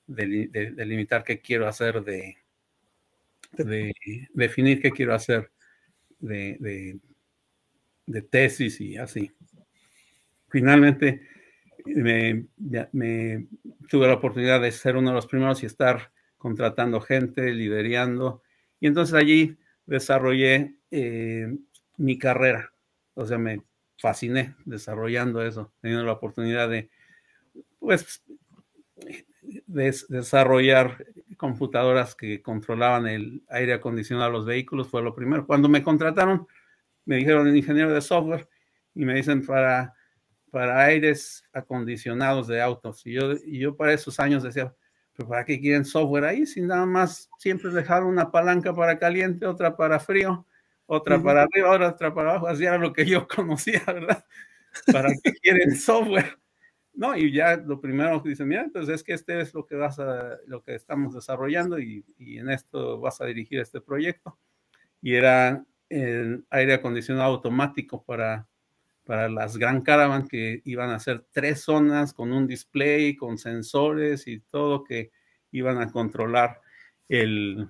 delimitar 0.07 1.23
qué 1.23 1.41
quiero 1.41 1.69
hacer 1.69 2.03
de, 2.03 2.37
definir 4.33 4.81
qué 4.81 4.91
quiero 4.91 5.15
hacer 5.15 5.51
de, 6.21 6.99
de, 8.07 8.23
tesis 8.23 8.81
y 8.81 8.97
así. 8.97 9.31
Finalmente 10.49 11.23
me, 11.87 12.47
tuve 13.89 14.07
la 14.07 14.15
oportunidad 14.15 14.61
de 14.61 14.73
ser 14.73 14.97
uno 14.97 15.11
de 15.11 15.17
los 15.17 15.27
primeros 15.27 15.63
y 15.63 15.67
estar 15.67 16.13
contratando 16.37 17.01
gente, 17.01 17.53
liderando. 17.53 18.43
Y 18.81 18.87
entonces 18.87 19.15
allí 19.15 19.57
desarrollé 19.87 20.77
eh, 20.91 21.57
mi 21.97 22.19
carrera. 22.19 22.73
O 23.15 23.27
sea, 23.27 23.39
me 23.39 23.63
fasciné 23.99 24.55
desarrollando 24.65 25.45
eso, 25.45 25.73
teniendo 25.81 26.05
la 26.05 26.13
oportunidad 26.13 26.69
de, 26.69 26.91
pues, 27.79 28.23
desarrollar 29.67 31.05
computadoras 31.41 32.15
que 32.15 32.43
controlaban 32.43 33.07
el 33.07 33.43
aire 33.49 33.73
acondicionado 33.73 34.31
de 34.31 34.37
los 34.37 34.45
vehículos. 34.47 34.89
Fue 34.89 35.03
lo 35.03 35.15
primero. 35.15 35.47
Cuando 35.47 35.71
me 35.71 35.83
contrataron, 35.83 36.47
me 37.07 37.17
dijeron 37.17 37.57
ingeniero 37.57 37.95
de 37.95 38.03
software 38.03 38.47
y 38.95 39.07
me 39.07 39.15
dicen 39.15 39.45
para, 39.47 39.95
para 40.51 40.85
aires 40.85 41.43
acondicionados 41.55 42.47
de 42.47 42.61
autos. 42.61 43.07
Y 43.07 43.15
yo, 43.15 43.33
y 43.47 43.59
yo 43.59 43.75
para 43.75 43.95
esos 43.95 44.21
años 44.21 44.43
decía, 44.43 44.75
pero 45.17 45.31
¿para 45.31 45.47
qué 45.47 45.59
quieren 45.59 45.87
software 45.87 46.27
ahí? 46.27 46.45
Si 46.45 46.61
nada 46.61 46.85
más 46.85 47.31
siempre 47.39 47.71
dejar 47.71 48.05
una 48.05 48.31
palanca 48.31 48.75
para 48.75 48.99
caliente, 48.99 49.47
otra 49.47 49.79
para 49.79 49.99
frío, 49.99 50.47
otra 50.85 51.23
para 51.23 51.45
arriba, 51.45 51.71
otra 51.71 52.13
para 52.13 52.33
abajo. 52.33 52.49
Así 52.49 52.67
era 52.67 52.77
lo 52.77 52.93
que 52.93 53.07
yo 53.07 53.27
conocía, 53.35 53.83
¿verdad? 53.87 54.27
¿Para 54.93 55.09
qué 55.23 55.33
quieren 55.41 55.75
software? 55.75 56.39
No, 56.93 57.17
y 57.17 57.33
ya 57.33 57.57
lo 57.57 57.81
primero 57.81 58.23
que 58.23 58.31
dicen, 58.31 58.49
mira, 58.49 58.69
pues 58.73 58.89
es 58.89 59.03
que 59.03 59.15
este 59.15 59.41
es 59.41 59.55
lo 59.55 59.65
que 59.65 59.77
vas 59.77 59.99
a, 59.99 60.37
lo 60.47 60.63
que 60.63 60.75
estamos 60.75 61.15
desarrollando 61.15 61.79
y, 61.79 62.05
y 62.19 62.39
en 62.39 62.51
esto 62.51 63.01
vas 63.01 63.21
a 63.21 63.27
dirigir 63.27 63.61
este 63.61 63.81
proyecto. 63.81 64.39
Y 65.01 65.15
era 65.15 65.65
el 65.89 66.45
aire 66.51 66.75
acondicionado 66.75 67.35
automático 67.35 68.03
para, 68.05 68.47
para 69.05 69.29
las 69.29 69.57
Gran 69.57 69.83
Caravan 69.83 70.29
que 70.29 70.63
iban 70.65 70.91
a 70.91 71.01
ser 71.01 71.25
tres 71.33 71.63
zonas 71.63 72.13
con 72.13 72.33
un 72.33 72.47
display, 72.47 73.17
con 73.17 73.39
sensores 73.39 74.27
y 74.27 74.41
todo 74.41 74.85
que 74.85 75.11
iban 75.53 75.79
a 75.79 75.91
controlar 75.91 76.61
el, 77.09 77.67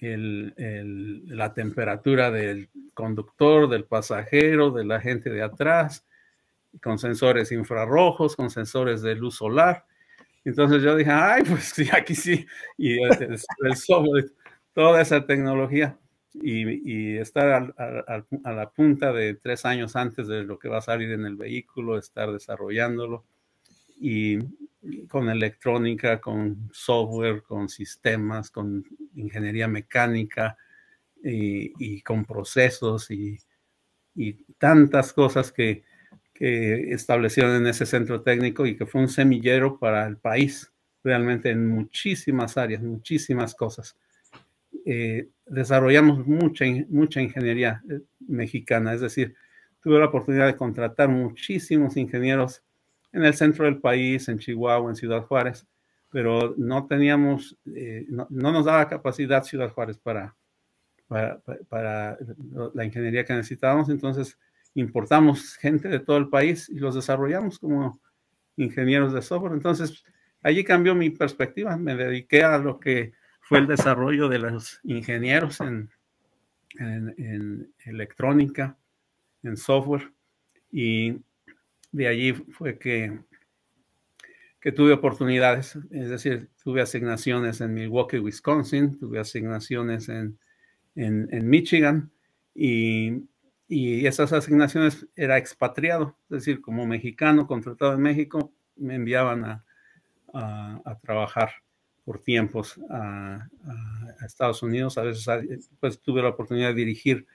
el, 0.00 1.26
la 1.26 1.52
temperatura 1.52 2.30
del 2.30 2.70
conductor, 2.94 3.68
del 3.68 3.84
pasajero, 3.84 4.70
de 4.70 4.84
la 4.84 5.00
gente 5.00 5.30
de 5.30 5.42
atrás, 5.42 6.06
con 6.82 6.98
sensores 6.98 7.52
infrarrojos, 7.52 8.36
con 8.36 8.50
sensores 8.50 9.02
de 9.02 9.14
luz 9.14 9.36
solar. 9.36 9.84
Entonces 10.44 10.82
yo 10.82 10.96
dije, 10.96 11.10
ay, 11.10 11.42
pues 11.48 11.64
sí, 11.64 11.88
aquí 11.92 12.14
sí. 12.14 12.46
Y 12.78 13.02
el, 13.02 13.76
software, 13.76 14.32
toda 14.72 15.00
esa 15.00 15.26
tecnología 15.26 15.98
y, 16.32 17.16
estar 17.16 17.74
a 17.76 18.52
la 18.52 18.70
punta 18.70 19.12
de 19.12 19.34
tres 19.34 19.64
años 19.64 19.96
antes 19.96 20.28
de 20.28 20.44
lo 20.44 20.58
que 20.58 20.68
va 20.68 20.78
a 20.78 20.82
salir 20.82 21.10
en 21.12 21.26
el 21.26 21.36
vehículo, 21.36 21.98
estar 21.98 22.32
desarrollándolo 22.32 23.24
y 24.00 24.38
con 25.08 25.28
electrónica, 25.28 26.20
con 26.20 26.70
software, 26.72 27.42
con 27.42 27.68
sistemas, 27.68 28.50
con 28.50 28.84
ingeniería 29.14 29.68
mecánica 29.68 30.56
y, 31.22 32.00
con 32.02 32.24
procesos 32.24 33.10
y, 33.10 33.38
tantas 34.58 35.12
cosas 35.12 35.52
que, 35.52 35.84
que 36.40 36.94
establecieron 36.94 37.54
en 37.54 37.66
ese 37.66 37.84
centro 37.84 38.22
técnico 38.22 38.64
y 38.64 38.74
que 38.74 38.86
fue 38.86 39.02
un 39.02 39.10
semillero 39.10 39.78
para 39.78 40.06
el 40.06 40.16
país, 40.16 40.72
realmente 41.04 41.50
en 41.50 41.68
muchísimas 41.68 42.56
áreas, 42.56 42.80
muchísimas 42.82 43.54
cosas. 43.54 43.94
Eh, 44.86 45.28
desarrollamos 45.44 46.26
mucha, 46.26 46.64
mucha 46.88 47.20
ingeniería 47.20 47.82
eh, 47.90 48.00
mexicana, 48.26 48.94
es 48.94 49.02
decir, 49.02 49.34
tuve 49.82 49.98
la 49.98 50.06
oportunidad 50.06 50.46
de 50.46 50.56
contratar 50.56 51.10
muchísimos 51.10 51.98
ingenieros 51.98 52.62
en 53.12 53.22
el 53.26 53.34
centro 53.34 53.66
del 53.66 53.78
país, 53.78 54.26
en 54.30 54.38
Chihuahua, 54.38 54.88
en 54.88 54.96
Ciudad 54.96 55.26
Juárez, 55.26 55.66
pero 56.08 56.54
no 56.56 56.86
teníamos, 56.86 57.58
eh, 57.74 58.06
no, 58.08 58.26
nos 58.30 58.64
daba 58.64 58.88
capacidad 58.88 59.44
Ciudad 59.44 59.70
Juárez 59.70 59.98
para, 59.98 60.34
para, 61.06 61.38
para, 61.68 62.18
la 62.72 62.84
ingeniería 62.86 63.26
que 63.26 63.34
necesitábamos, 63.34 63.90
entonces 63.90 64.38
importamos 64.74 65.56
gente 65.56 65.88
de 65.88 66.00
todo 66.00 66.16
el 66.16 66.28
país 66.28 66.68
y 66.68 66.78
los 66.78 66.94
desarrollamos 66.94 67.58
como 67.58 68.00
ingenieros 68.56 69.12
de 69.12 69.22
software. 69.22 69.52
Entonces, 69.52 70.04
allí 70.42 70.64
cambió 70.64 70.94
mi 70.94 71.10
perspectiva, 71.10 71.76
me 71.76 71.96
dediqué 71.96 72.42
a 72.44 72.58
lo 72.58 72.78
que 72.78 73.12
fue 73.40 73.58
el 73.58 73.66
desarrollo 73.66 74.28
de 74.28 74.38
los 74.38 74.80
ingenieros 74.84 75.60
en, 75.60 75.90
electrónica, 77.84 78.78
en 79.42 79.56
software, 79.56 80.12
y 80.70 81.16
de 81.90 82.06
allí 82.06 82.32
fue 82.32 82.78
que, 82.78 83.18
que 84.60 84.70
tuve 84.70 84.92
oportunidades, 84.92 85.76
es 85.90 86.10
decir, 86.10 86.48
tuve 86.62 86.80
asignaciones 86.80 87.60
en 87.60 87.74
Milwaukee, 87.74 88.20
Wisconsin, 88.20 88.98
tuve 88.98 89.18
asignaciones 89.18 90.08
en, 90.08 90.38
Michigan, 90.94 92.12
y, 92.54 93.24
esas 94.06 94.32
asignaciones 94.32 95.06
era 95.16 95.38
expatriado, 95.38 96.16
es 96.24 96.44
decir, 96.44 96.60
como 96.60 96.86
mexicano 96.86 97.46
contratado 97.46 97.94
en 97.94 98.00
México, 98.00 98.52
me 98.76 98.96
enviaban 98.96 99.44
a, 99.44 99.64
a 100.32 100.98
trabajar 101.00 101.50
por 102.04 102.18
tiempos 102.20 102.80
a, 102.90 103.48
Estados 104.26 104.62
Unidos. 104.64 104.98
A 104.98 105.02
veces 105.02 105.70
pues, 105.78 106.00
tuve 106.00 106.22
la 106.22 106.30
oportunidad 106.30 106.68
de 106.68 106.74
dirigir 106.74 107.26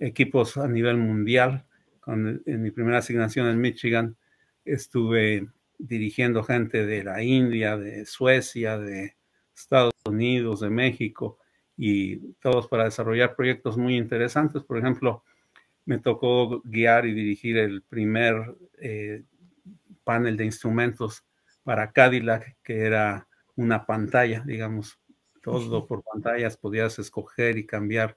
equipos 0.00 0.56
a 0.56 0.68
nivel 0.68 0.96
mundial. 0.96 1.64
en 2.06 2.62
mi 2.62 2.70
primera 2.70 2.98
asignación 2.98 3.48
en 3.48 3.60
Michigan 3.60 4.16
estuve 4.64 5.48
dirigiendo 5.78 6.44
gente 6.44 6.86
de 6.86 7.02
la 7.02 7.22
India, 7.22 7.76
de 7.76 8.06
Suecia, 8.06 8.78
de 8.78 9.16
Estados 9.54 9.92
Unidos, 10.06 10.60
de 10.60 10.70
México, 10.70 11.38
y 11.76 12.18
todos 12.40 12.68
para 12.68 12.84
desarrollar 12.84 13.34
proyectos 13.34 13.76
muy 13.76 13.96
interesantes. 13.96 14.62
Por 14.62 14.78
ejemplo, 14.78 15.24
me 15.84 15.98
tocó 15.98 16.62
guiar 16.64 17.06
y 17.06 17.14
dirigir 17.14 17.56
el 17.58 17.82
primer 17.82 18.54
eh, 18.78 19.24
panel 20.04 20.36
de 20.36 20.44
instrumentos 20.44 21.24
para 21.62 21.92
Cadillac, 21.92 22.56
que 22.62 22.80
era 22.86 23.28
una 23.56 23.86
pantalla, 23.86 24.42
digamos, 24.46 24.98
todo 25.42 25.86
por 25.86 26.02
pantallas, 26.02 26.56
podías 26.56 26.98
escoger 26.98 27.58
y 27.58 27.66
cambiar 27.66 28.16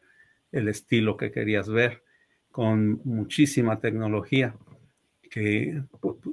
el 0.51 0.67
estilo 0.67 1.17
que 1.17 1.31
querías 1.31 1.67
ver 1.69 2.03
con 2.51 3.01
muchísima 3.03 3.79
tecnología 3.79 4.55
que, 5.29 5.81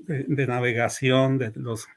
de, 0.07 0.47
navegación, 0.47 1.39
de 1.39 1.51
los 1.57 1.89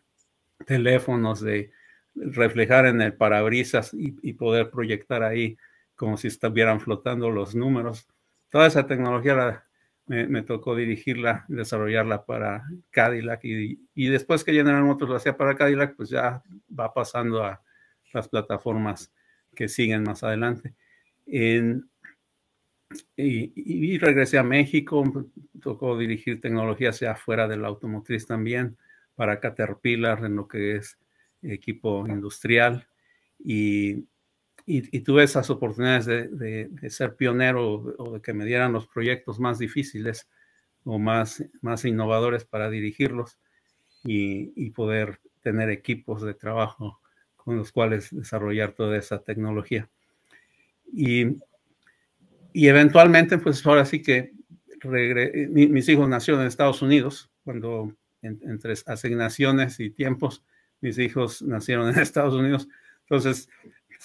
teléfonos, 0.66 1.42
de 1.42 1.72
reflejar 2.16 2.88
en 2.88 3.02
el 3.02 3.14
parabrisas 3.14 3.92
y, 3.94 4.34
poder 4.34 4.72
proyectar 4.72 5.22
ahí 5.22 5.58
como 5.96 6.18
si 6.18 6.30
estuvieran 6.30 6.80
flotando 6.80 7.30
los 7.30 7.54
números. 7.54 8.08
Toda 8.56 8.68
esa 8.68 8.88
tecnología 8.88 9.66
me, 10.06 10.42
tocó 10.42 10.78
dirigirla, 10.78 11.44
desarrollarla 11.50 12.26
para 12.26 12.64
Cadillac 12.90 13.44
y, 13.44 13.86
y, 13.94 14.08
después 14.08 14.46
que 14.46 14.54
General 14.54 14.82
Motors 14.82 15.10
lo 15.10 15.18
hacía 15.18 15.36
para 15.36 15.58
Cadillac, 15.58 15.98
pues 15.98 16.08
ya 16.08 16.42
va 16.72 16.94
pasando 16.94 17.44
a 17.44 17.62
las 18.14 18.30
plataformas 18.30 19.12
que 19.54 19.68
siguen 19.68 20.04
más 20.04 20.24
adelante. 20.24 20.74
Y, 21.26 21.82
regresé 23.98 24.38
a 24.38 24.44
México, 24.44 25.04
tocó 25.62 25.98
dirigir 25.98 26.40
tecnología 26.40 26.92
hacia 26.92 27.12
afuera 27.12 27.50
del 27.50 27.66
automotriz 27.66 28.26
también, 28.26 28.78
para 29.16 29.42
Caterpillar 29.42 30.24
en 30.24 30.38
lo 30.38 30.48
que 30.48 30.78
es 30.78 30.98
equipo 31.42 32.08
industrial. 32.08 32.88
Y, 33.38 34.06
y, 34.68 35.00
tuve 35.02 35.24
esas 35.24 35.50
oportunidades 35.50 36.06
de, 36.06 36.70
ser 36.90 37.16
pionero 37.16 37.96
o 37.98 38.14
de 38.14 38.22
que 38.22 38.34
me 38.34 38.46
dieran 38.46 38.74
los 38.74 38.88
proyectos 38.88 39.40
más 39.40 39.60
difíciles 39.60 40.28
o 40.84 40.98
más, 40.98 41.44
más 41.62 41.86
innovadores 41.86 42.46
para 42.46 42.70
dirigirlos 42.70 43.38
y, 44.04 44.70
poder 44.72 45.20
tener 45.42 45.70
equipos 45.70 46.24
de 46.24 46.34
trabajo 46.34 47.00
con 47.36 47.58
los 47.58 47.72
cuales 47.72 48.10
desarrollar 48.16 48.72
toda 48.74 48.98
esa 48.98 49.22
tecnología. 49.22 49.88
Y, 50.92 51.38
eventualmente, 52.54 53.38
pues 53.38 53.66
ahora 53.66 53.86
sí 53.86 54.02
que 54.02 54.32
mis 55.50 55.90
hijos 55.90 56.08
nacieron 56.10 56.42
en 56.42 56.48
Estados 56.48 56.82
Unidos, 56.82 57.30
cuando 57.44 57.94
entre 58.22 58.74
asignaciones 58.88 59.80
y 59.80 59.92
tiempos, 59.92 60.44
mis 60.82 60.98
hijos 60.98 61.44
nacieron 61.44 61.90
en 61.90 62.00
Estados 62.00 62.34
Unidos. 62.34 62.68
Entonces, 63.02 63.50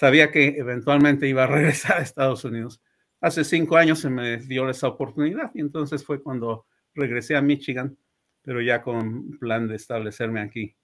sabía 0.01 0.31
que 0.31 0.57
eventualmente 0.57 1.29
iba 1.29 1.45
a 1.45 1.47
regresar 1.47 1.99
a 1.99 2.03
Estados 2.03 2.43
Unidos. 2.47 2.81
Hace 3.21 3.45
cinco 3.45 3.77
años 3.77 3.99
se 3.99 4.09
me 4.09 4.39
dio 4.39 4.71
esa 4.71 4.89
oportunidad 4.89 5.51
y 5.53 5.61
entonces 5.61 6.03
fue 6.03 6.23
cuando 6.23 6.65
regresé 6.95 7.37
a 7.37 7.43
Michigan, 7.43 7.99
pero 8.41 8.63
ya 8.63 8.81
con 8.81 9.39
plan 9.39 9.69
de 9.69 9.77
establecerme 9.77 10.41
aquí 10.41 10.75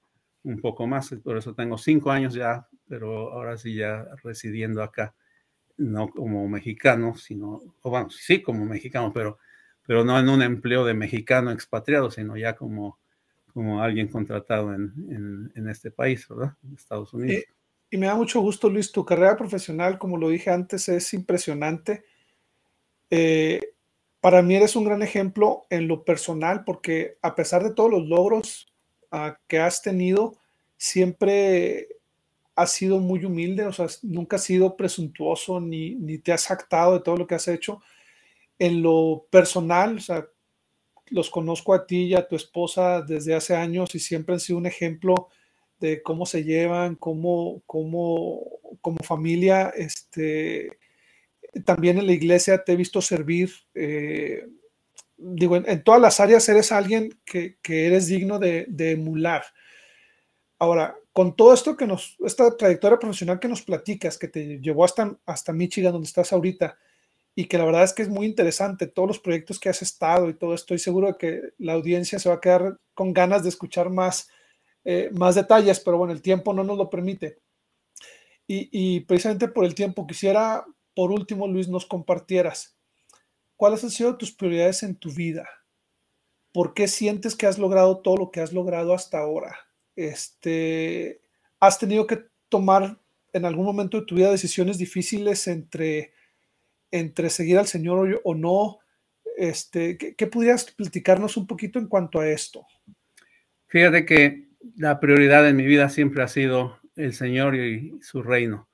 un 0.42 0.60
poco 0.60 0.86
más. 0.86 1.14
Por 1.24 1.38
eso 1.38 1.54
tengo 1.54 1.78
cinco 1.78 2.10
años 2.10 2.34
ya, 2.34 2.68
pero 2.86 3.32
ahora 3.32 3.56
sí 3.56 3.74
ya 3.74 4.06
residiendo 4.22 4.82
acá, 4.82 5.14
no 5.78 6.10
como 6.10 6.46
mexicano, 6.46 7.14
sino, 7.16 7.62
o 7.80 7.90
bueno, 7.90 8.10
sí 8.10 8.42
como 8.42 8.66
mexicano, 8.66 9.14
pero, 9.14 9.38
pero 9.86 10.04
no 10.04 10.18
en 10.20 10.28
un 10.28 10.42
empleo 10.42 10.84
de 10.84 10.92
mexicano 10.92 11.50
expatriado, 11.52 12.10
sino 12.10 12.36
ya 12.36 12.54
como, 12.54 12.98
como 13.54 13.82
alguien 13.82 14.08
contratado 14.08 14.74
en, 14.74 15.68
este 15.70 15.90
país, 15.90 16.28
¿verdad? 16.28 16.54
En 16.62 16.74
Estados 16.74 17.14
Unidos. 17.14 17.44
Y, 17.96 17.98
me 17.98 18.08
da 18.08 18.14
mucho 18.14 18.42
gusto, 18.42 18.68
Luis, 18.68 18.92
tu 18.92 19.06
carrera 19.06 19.38
profesional, 19.38 19.98
como 19.98 20.18
lo 20.18 20.28
dije 20.28 20.50
antes, 20.50 20.86
es 20.90 21.14
impresionante. 21.14 22.04
Eh, 23.08 23.60
para 24.20 24.42
mí 24.42 24.54
eres 24.54 24.76
un 24.76 24.84
gran 24.84 25.02
ejemplo 25.02 25.66
en 25.70 25.88
lo 25.88 26.04
personal, 26.04 26.62
porque 26.64 27.16
a 27.22 27.34
pesar 27.34 27.64
de 27.64 27.72
todos 27.72 27.90
los 27.90 28.06
logros 28.06 28.70
ah, 29.10 29.38
que 29.48 29.60
has 29.60 29.80
tenido, 29.80 30.36
siempre 30.76 31.88
has 32.54 32.72
sido 32.72 32.98
muy 32.98 33.24
humilde, 33.24 33.64
o 33.64 33.72
sea, 33.72 33.86
nunca 34.02 34.36
has 34.36 34.44
sido 34.44 34.76
presuntuoso 34.76 35.58
ni, 35.58 35.94
ni 35.94 36.18
te 36.18 36.32
has 36.32 36.46
jactado 36.46 36.94
de 36.94 37.00
todo 37.00 37.16
lo 37.16 37.26
que 37.26 37.36
has 37.36 37.48
hecho. 37.48 37.80
En 38.58 38.82
lo 38.82 39.26
personal, 39.30 39.96
o 39.96 40.00
sea, 40.00 40.26
los 41.06 41.30
conozco 41.30 41.72
a 41.72 41.86
ti 41.86 42.04
y 42.04 42.14
a 42.14 42.28
tu 42.28 42.36
esposa 42.36 43.00
desde 43.00 43.34
hace 43.34 43.56
años 43.56 43.94
y 43.94 44.00
siempre 44.00 44.34
han 44.34 44.40
sido 44.40 44.58
un 44.58 44.66
ejemplo 44.66 45.28
de 45.78 46.02
cómo 46.02 46.26
se 46.26 46.44
llevan, 46.44 46.96
cómo, 46.96 47.62
cómo 47.66 48.40
como 48.80 48.98
familia, 49.02 49.72
este, 49.76 50.78
también 51.64 51.98
en 51.98 52.06
la 52.06 52.12
iglesia 52.12 52.62
te 52.64 52.72
he 52.72 52.76
visto 52.76 53.00
servir. 53.00 53.50
Eh, 53.74 54.46
digo, 55.16 55.56
en, 55.56 55.82
todas 55.82 56.00
las 56.00 56.20
áreas 56.20 56.48
eres 56.48 56.72
alguien 56.72 57.18
que, 57.24 57.58
que 57.62 57.86
eres 57.86 58.06
digno 58.06 58.38
de, 58.38 58.66
de, 58.68 58.92
emular. 58.92 59.44
Ahora, 60.58 60.96
con 61.12 61.36
todo 61.36 61.52
esto 61.54 61.76
que 61.76 61.86
nos, 61.86 62.16
esta 62.24 62.56
trayectoria 62.56 62.98
profesional 62.98 63.40
que 63.40 63.48
nos 63.48 63.62
platicas, 63.62 64.18
que 64.18 64.28
te 64.28 64.60
llevó 64.60 64.84
hasta, 64.84 65.16
hasta 65.26 65.52
Michigan, 65.52 65.92
donde 65.92 66.06
estás 66.06 66.32
ahorita, 66.32 66.78
y 67.34 67.46
que 67.46 67.58
la 67.58 67.66
verdad 67.66 67.84
es 67.84 67.92
que 67.92 68.02
es 68.02 68.08
muy 68.08 68.26
interesante, 68.26 68.86
todos 68.86 69.08
los 69.08 69.18
proyectos 69.18 69.60
que 69.60 69.68
has 69.68 69.82
estado 69.82 70.30
y 70.30 70.34
todo, 70.34 70.54
estoy 70.54 70.78
seguro 70.78 71.08
de 71.08 71.16
que 71.18 71.42
la 71.58 71.74
audiencia 71.74 72.18
se 72.18 72.30
va 72.30 72.36
a 72.36 72.40
quedar 72.40 72.78
con 72.94 73.12
ganas 73.12 73.42
de 73.42 73.50
escuchar 73.50 73.90
más, 73.90 74.30
eh, 74.86 75.10
más 75.12 75.34
detalles, 75.34 75.80
pero 75.80 75.98
bueno, 75.98 76.14
el 76.14 76.22
tiempo 76.22 76.54
no 76.54 76.64
nos 76.64 76.78
lo 76.78 76.88
permite. 76.88 77.38
Y, 78.46 78.68
y, 78.72 79.00
precisamente 79.00 79.48
por 79.48 79.64
el 79.64 79.74
tiempo, 79.74 80.06
quisiera, 80.06 80.64
por 80.94 81.10
último, 81.10 81.46
Luis, 81.48 81.68
nos 81.68 81.84
compartieras, 81.84 82.78
¿cuáles 83.56 83.84
han 83.84 83.90
sido 83.90 84.16
tus 84.16 84.32
prioridades 84.32 84.82
en 84.82 84.96
tu 84.96 85.12
vida? 85.12 85.46
¿Por 86.52 86.72
qué 86.72 86.88
sientes 86.88 87.34
que 87.34 87.46
has 87.46 87.58
logrado 87.58 87.98
todo 87.98 88.16
lo 88.16 88.30
que 88.30 88.40
has 88.40 88.52
logrado 88.52 88.94
hasta 88.94 89.18
ahora? 89.18 89.66
este, 89.96 91.22
has 91.58 91.78
tenido 91.78 92.06
que 92.06 92.26
tomar 92.48 93.00
en 93.32 93.44
algún 93.44 93.64
momento 93.64 93.98
de 93.98 94.06
tu 94.06 94.14
vida 94.14 94.30
decisiones 94.30 94.78
difíciles 94.78 95.48
entre, 95.48 96.12
entre 96.90 97.30
seguir 97.30 97.58
al 97.58 97.66
Señor 97.66 98.20
o, 98.22 98.34
no. 98.34 98.78
Este, 99.36 99.98
¿qué, 99.98 100.26
pudieras 100.26 100.70
platicarnos 100.70 101.36
un 101.36 101.46
poquito 101.46 101.78
en 101.78 101.88
cuanto 101.88 102.20
a 102.20 102.28
esto? 102.28 102.66
Fíjate 103.66 104.06
que 104.06 104.45
la 104.76 105.00
prioridad 105.00 105.48
en 105.48 105.56
mi 105.56 105.64
vida 105.64 105.88
siempre 105.88 106.22
ha 106.22 106.28
sido 106.28 106.78
el 106.96 107.14
Señor 107.14 107.54
y 107.56 107.98
su 108.02 108.22
reino. 108.22 108.68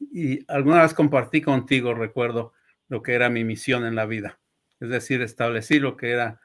Y 0.00 0.44
alguna 0.50 0.82
vez 0.82 0.94
compartí 0.94 1.42
contigo, 1.42 1.94
recuerdo, 1.94 2.52
lo 2.88 3.02
que 3.02 3.14
era 3.14 3.30
mi 3.30 3.44
misión 3.44 3.84
en 3.86 3.94
la 3.94 4.06
vida. 4.06 4.40
Es 4.80 4.88
decir, 4.88 5.22
establecí 5.22 5.78
lo 5.78 5.96
que 5.96 6.10
eran 6.10 6.38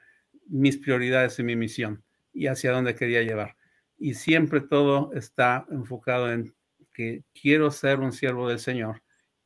mis 0.46 0.78
prioridades 0.78 1.38
y 1.38 1.42
mi 1.42 1.56
misión 1.56 2.04
y 2.32 2.46
hacia 2.46 2.72
dónde 2.72 2.94
quería 2.94 3.22
llevar 3.22 3.58
y 3.98 4.14
siempre 4.14 4.60
todo 4.60 5.12
está 5.12 5.66
enfocado 5.70 6.32
en 6.32 6.54
que 6.94 7.24
quiero 7.40 7.70
ser 7.70 8.00
un 8.00 8.12
siervo 8.12 8.48
del 8.48 8.58
Señor, 8.58 9.02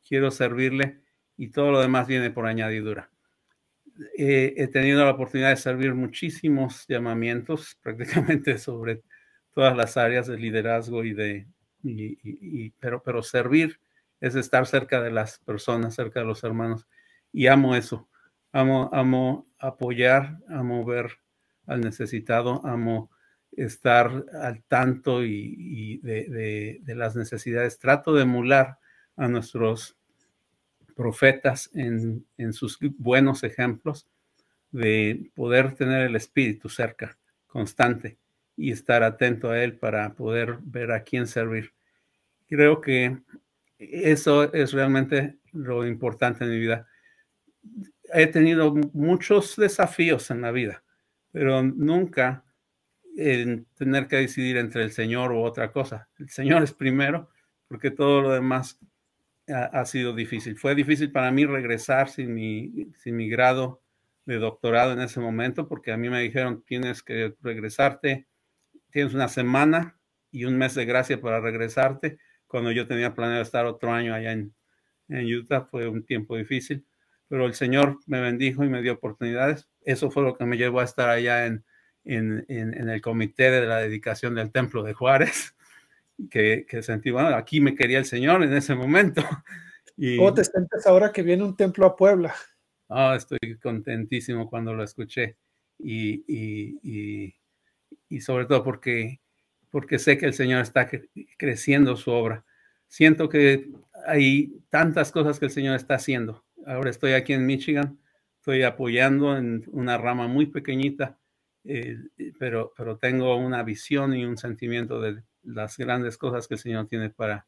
quiero 0.07 0.30
servirle 0.30 1.01
y 1.37 1.49
todo 1.49 1.70
lo 1.70 1.80
demás 1.80 2.07
viene 2.07 2.30
por 2.30 2.47
añadidura. 2.47 3.11
he 4.16 4.68
tenido 4.68 5.05
la 5.05 5.12
oportunidad 5.12 5.51
de 5.51 5.57
servir 5.57 5.95
muchísimos 5.95 6.87
llamamientos, 6.87 7.78
prácticamente 7.83 8.59
sobre 8.59 9.03
todas 9.55 9.76
las 9.76 9.96
áreas 9.96 10.26
de 10.26 10.38
liderazgo 10.38 11.05
y 11.05 11.12
de, 11.12 11.46
pero, 12.78 13.03
pero 13.03 13.22
servir 13.22 13.80
es 14.20 14.34
estar 14.36 14.66
cerca 14.66 15.03
de 15.03 15.11
las 15.11 15.38
personas, 15.40 15.94
cerca 15.94 16.20
de 16.20 16.26
los 16.26 16.44
hermanos. 16.44 16.86
Y 17.32 17.48
amo 17.48 17.74
eso. 17.74 18.09
Amo, 18.53 18.90
amo 18.92 19.48
apoyar, 19.59 20.38
amo 20.48 20.84
ver 20.84 21.18
al 21.66 21.80
necesitado, 21.80 22.64
amo 22.64 23.11
estar 23.53 24.24
al 24.40 24.62
tanto 24.64 25.24
y, 25.24 25.98
de, 25.98 26.80
las 26.86 27.16
necesidades. 27.16 27.78
Trato 27.78 28.14
de 28.14 28.22
emular 28.22 28.78
a 29.16 29.28
nuestros 29.28 29.96
profetas 30.94 31.70
en, 31.74 32.24
sus 32.53 32.78
buenos 32.98 33.42
ejemplos, 33.44 34.09
de 34.70 35.30
poder 35.34 35.74
tener 35.74 36.03
el 36.03 36.16
espíritu 36.16 36.68
cerca, 36.68 37.18
constante, 37.46 38.18
y 38.57 38.70
estar 38.70 39.03
atento 39.03 39.50
a 39.50 39.62
él 39.62 39.78
para 39.78 40.14
poder 40.14 40.59
ver 40.62 40.92
a 40.92 41.03
quién 41.03 41.26
servir. 41.26 41.72
Creo 42.48 42.80
que 42.80 43.18
eso 43.78 44.53
es 44.53 44.72
realmente 44.72 45.38
lo 45.53 45.86
importante 45.86 46.44
en 46.44 46.50
mi 46.50 46.59
vida. 46.59 46.86
He 48.12 48.26
tenido 48.26 48.74
muchos 48.92 49.57
desafíos 49.57 50.30
en 50.30 50.42
la 50.42 50.50
vida, 50.50 50.82
pero 51.30 51.62
nunca 51.62 52.44
en 53.16 53.66
tener 53.76 54.07
que 54.07 54.16
decidir 54.16 54.57
entre 54.57 54.82
el 54.82 54.92
Señor 54.92 55.32
u 55.32 55.40
otra 55.40 55.70
cosa. 55.70 56.09
El 56.18 56.28
Señor 56.28 56.62
es 56.62 56.72
primero, 56.72 57.30
porque 57.68 57.90
todo 57.90 58.22
lo 58.22 58.32
demás 58.32 58.78
ha, 59.48 59.84
sido 59.84 60.14
difícil. 60.14 60.57
Fue 60.57 60.74
difícil 60.74 61.11
para 61.11 61.30
mí 61.30 61.44
regresar 61.44 62.09
sin 62.09 62.34
mi, 62.34 62.90
sin 62.96 63.16
mi 63.16 63.28
grado 63.28 63.82
de 64.24 64.38
doctorado 64.38 64.92
en 64.92 65.00
ese 65.00 65.20
momento, 65.20 65.68
porque 65.68 65.92
a 65.92 65.96
mí 65.96 66.09
me 66.09 66.20
dijeron, 66.20 66.62
tienes 66.64 67.03
que 67.03 67.34
regresarte, 67.42 68.26
tienes 68.93 69.14
una 69.14 69.28
semana 69.28 69.99
y 70.30 70.45
un 70.45 70.57
mes 70.57 70.74
de 70.74 70.84
gracia 70.84 71.20
para 71.20 71.40
regresarte, 71.40 72.18
cuando 72.47 72.70
yo 72.70 72.86
tenía 72.86 73.14
planeado 73.14 73.43
estar 73.43 73.66
otro 73.66 73.93
año 73.93 74.14
allá 74.14 74.32
en, 74.32 74.55
en 75.09 75.26
Utah, 75.26 75.62
fue 75.62 75.88
un 75.88 76.05
tiempo 76.05 76.36
difícil, 76.36 76.86
pero 77.28 77.47
el 77.47 77.55
Señor 77.55 77.99
me 78.07 78.20
bendijo 78.20 78.62
y 78.62 78.68
me 78.68 78.82
dio 78.82 78.93
oportunidades. 78.93 79.68
Eso 79.80 80.11
fue 80.11 80.22
lo 80.22 80.34
que 80.34 80.45
me 80.45 80.57
llevó 80.57 80.80
a 80.80 80.84
estar 80.84 81.09
allá 81.09 81.47
en, 81.47 81.64
en, 82.05 82.88
el 82.88 83.01
comité 83.01 83.51
de 83.51 83.66
la 83.66 83.78
dedicación 83.78 84.34
del 84.34 84.53
templo 84.53 84.82
de 84.82 84.93
Juárez, 84.93 85.57
que, 86.30 86.66
sentí, 86.82 87.11
bueno, 87.11 87.28
aquí 87.28 87.61
me 87.61 87.74
quería 87.74 87.99
el 87.99 88.05
Señor 88.05 88.43
en 88.43 88.55
ese 88.55 88.74
momento. 88.74 89.22
Y, 89.95 90.16
¿Cómo 90.16 90.32
te 90.32 90.43
sientes 90.43 90.86
ahora 90.86 91.12
que 91.12 91.22
viene 91.22 91.45
un 91.45 91.55
templo 91.55 91.84
a 91.84 91.95
Puebla? 91.95 92.34
Oh, 92.88 93.12
estoy 93.12 93.38
contentísimo 93.62 94.49
cuando 94.49 94.72
lo 94.72 94.82
escuché 94.82 95.36
y, 95.78 96.24
y, 96.26 97.34
sobre 98.21 98.47
todo 98.47 98.63
porque, 98.63 99.21
porque 99.71 99.99
sé 99.99 100.19
que 100.19 100.27
el 100.27 100.35
Señor 100.35 100.61
está 100.61 100.89
creciendo 101.39 101.97
su 101.97 102.11
obra. 102.11 102.45
Siento 102.89 103.29
que 103.29 103.71
hay 104.07 104.61
tantas 104.69 105.13
cosas 105.13 105.39
que 105.39 105.47
el 105.47 105.51
Señor 105.51 105.77
está 105.77 105.95
haciendo. 105.95 106.45
Ahora 106.67 106.91
estoy 106.91 107.13
aquí 107.13 107.33
en 107.33 107.47
Michigan, 107.47 107.99
estoy 108.37 108.63
apoyando 108.63 109.37
en 109.37 109.65
una 109.73 109.99
rama 109.99 110.29
muy 110.29 110.47
pequeñita 110.47 111.19
eh, 111.65 111.97
pero, 112.39 112.73
pero 112.77 112.99
tengo 112.99 113.37
una 113.37 113.63
visión 113.63 114.15
y 114.15 114.25
un 114.25 114.37
sentimiento 114.37 115.01
de 115.01 115.23
las 115.43 115.77
grandes 115.77 116.19
cosas 116.19 116.49
que 116.49 116.55
el 116.55 116.61
Señor 116.61 116.89
tiene 116.89 117.11
para, 117.11 117.47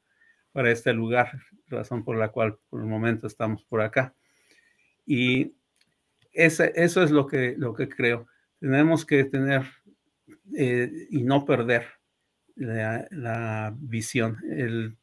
para 0.53 0.71
este 0.71 0.93
lugar, 0.93 1.33
razón 1.67 2.05
por 2.05 2.17
la 2.17 2.29
cual 2.29 2.59
por 2.69 2.81
el 2.81 2.87
momento 2.87 3.27
estamos 3.27 3.65
por 3.65 3.81
acá. 3.81 4.15
Y 5.07 5.55
ese, 6.33 6.73
eso 6.77 7.03
es 7.03 7.11
lo 7.11 7.27
que, 7.27 7.55
lo 7.59 7.75
que 7.75 7.89
creo. 7.89 8.27
Tenemos 8.61 9.05
que 9.05 9.25
tener 9.25 9.63
eh, 10.57 10.91
y 11.11 11.23
no 11.23 11.45
perder 11.45 11.87
la, 12.57 13.07
la, 13.11 13.75
visión. 13.77 14.39
El 14.49 14.97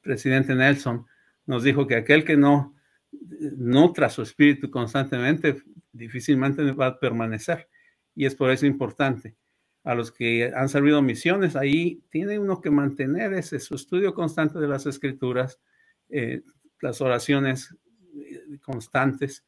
presidente 0.00 0.54
Nelson 0.54 1.06
nos 1.46 1.64
dijo 1.64 1.86
que 1.86 1.96
aquel 1.96 2.24
que 2.24 2.36
no 2.36 2.74
nutra 3.10 4.08
su 4.08 4.22
espíritu 4.22 4.70
constantemente 4.70 5.62
difícilmente 5.92 6.72
va 6.72 6.86
a 6.86 6.98
permanecer 6.98 7.68
y 8.14 8.26
es 8.26 8.34
por 8.34 8.50
eso 8.50 8.66
importante. 8.66 9.36
A 9.84 9.94
los 9.94 10.12
que 10.12 10.52
han 10.54 10.68
servido 10.68 11.02
misiones, 11.02 11.56
ahí 11.56 12.02
tiene 12.08 12.38
uno 12.38 12.60
que 12.60 12.70
mantener 12.70 13.32
ese 13.34 13.58
su 13.58 13.74
estudio 13.74 14.14
constante 14.14 14.60
de 14.60 14.68
las 14.68 14.86
escrituras, 14.86 15.60
eh, 16.08 16.42
las 16.80 17.00
oraciones 17.00 17.74
eh, 18.14 18.58
constantes 18.60 19.44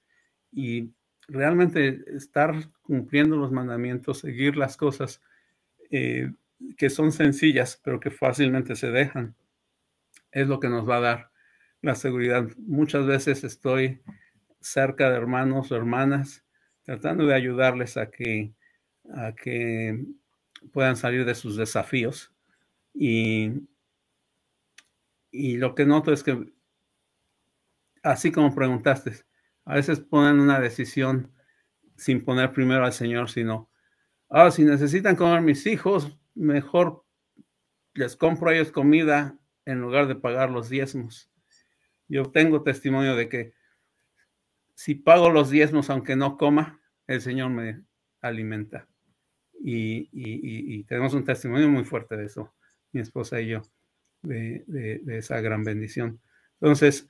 y 0.51 0.91
realmente 1.29 2.05
estar 2.15 2.55
cumpliendo 2.83 3.37
los 3.37 3.53
mandamientos, 3.53 4.19
seguir 4.21 4.57
las 4.57 4.77
cosas 4.77 5.21
eh, 5.91 6.33
que 6.77 6.91
son 6.91 7.13
sencillas, 7.13 7.81
pero 7.83 8.01
que 8.01 8.11
fácilmente 8.11 8.77
se 8.77 8.91
dejan, 8.91 9.35
es 10.33 10.49
lo 10.49 10.61
que 10.61 10.69
nos 10.69 10.89
va 10.89 10.97
a 10.97 11.01
dar 11.01 11.31
la 11.81 11.95
seguridad. 11.95 12.49
Muchas 12.59 13.07
veces 13.07 13.45
estoy 13.45 14.01
cerca 14.61 15.11
de 15.11 15.17
hermanos 15.17 15.71
o 15.71 15.77
hermanas 15.77 16.45
tratando 16.85 17.27
de 17.27 17.35
ayudarles 17.35 17.97
a 17.97 18.11
que, 18.11 18.53
a 19.15 19.35
que 19.35 20.05
puedan 20.73 20.97
salir 20.97 21.25
de 21.25 21.35
sus 21.35 21.57
desafíos. 21.57 22.33
Y, 22.93 23.67
y 25.31 25.57
lo 25.57 25.75
que 25.75 25.85
noto 25.85 26.13
es 26.13 26.23
que, 26.23 26.53
así 28.03 28.31
como 28.31 28.55
preguntaste, 28.55 29.13
a 29.65 29.75
veces 29.75 30.01
ponen 30.01 30.41
una 30.41 30.61
decisión 30.61 31.33
sin 31.97 32.25
poner 32.25 32.53
primero 32.53 32.85
al 32.85 32.93
Señor, 32.93 33.31
sino 33.31 33.71
ah, 34.29 34.51
si 34.51 34.65
necesitan 34.65 35.17
comer 35.17 35.41
mis 35.41 35.67
hijos, 35.67 36.19
mejor 36.35 37.05
les 37.95 38.17
compro 38.17 38.51
a 38.51 38.55
ellos 38.55 38.73
comida 38.73 39.39
en 39.65 39.81
lugar 39.81 40.09
de 40.09 40.17
pagar 40.17 40.51
los 40.51 40.69
diezmos. 40.69 41.31
Yo 42.09 42.31
tengo 42.31 42.63
testimonio 42.63 43.17
de 43.17 43.29
que 43.29 43.55
si 44.75 44.95
pago 44.95 45.31
los 45.31 45.51
diezmos 45.51 45.91
aunque 45.91 46.17
no 46.17 46.37
coma, 46.37 46.81
el 47.07 47.21
Señor 47.21 47.51
me 47.51 47.83
alimenta. 48.21 48.89
Y, 49.67 50.85
tenemos 50.85 51.15
un 51.15 51.25
testimonio 51.25 51.69
muy 51.69 51.85
fuerte 51.85 52.17
de 52.17 52.27
eso, 52.27 52.53
mi 52.93 53.01
esposa 53.01 53.41
y 53.41 53.49
yo, 53.49 53.63
de, 54.23 55.03
esa 55.09 55.41
gran 55.41 55.65
bendición. 55.65 56.21
Entonces, 56.61 57.09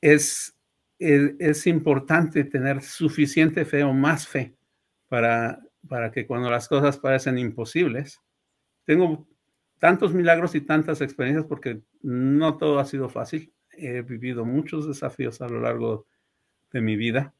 es, 0.00 0.57
es, 0.98 1.66
importante 1.66 2.44
tener 2.44 2.82
suficiente 2.82 3.64
fe 3.64 3.84
o 3.84 3.92
más 3.92 4.26
fe 4.26 4.56
para, 5.08 5.60
para 5.88 6.10
que 6.10 6.26
cuando 6.26 6.50
las 6.50 6.68
cosas 6.68 6.98
parecen 6.98 7.38
imposibles, 7.38 8.20
tengo 8.84 9.28
tantos 9.78 10.12
milagros 10.12 10.54
y 10.54 10.60
tantas 10.60 11.00
experiencias 11.00 11.46
porque 11.46 11.82
no 12.02 12.58
todo 12.58 12.78
ha 12.78 12.84
sido 12.84 13.08
fácil. 13.08 13.52
He 13.70 14.02
vivido 14.02 14.44
muchos 14.44 14.86
desafíos 14.88 15.40
a 15.40 15.48
lo 15.48 15.60
largo 15.60 16.06
de 16.72 16.80
mi 16.80 16.96
vida 16.96 17.34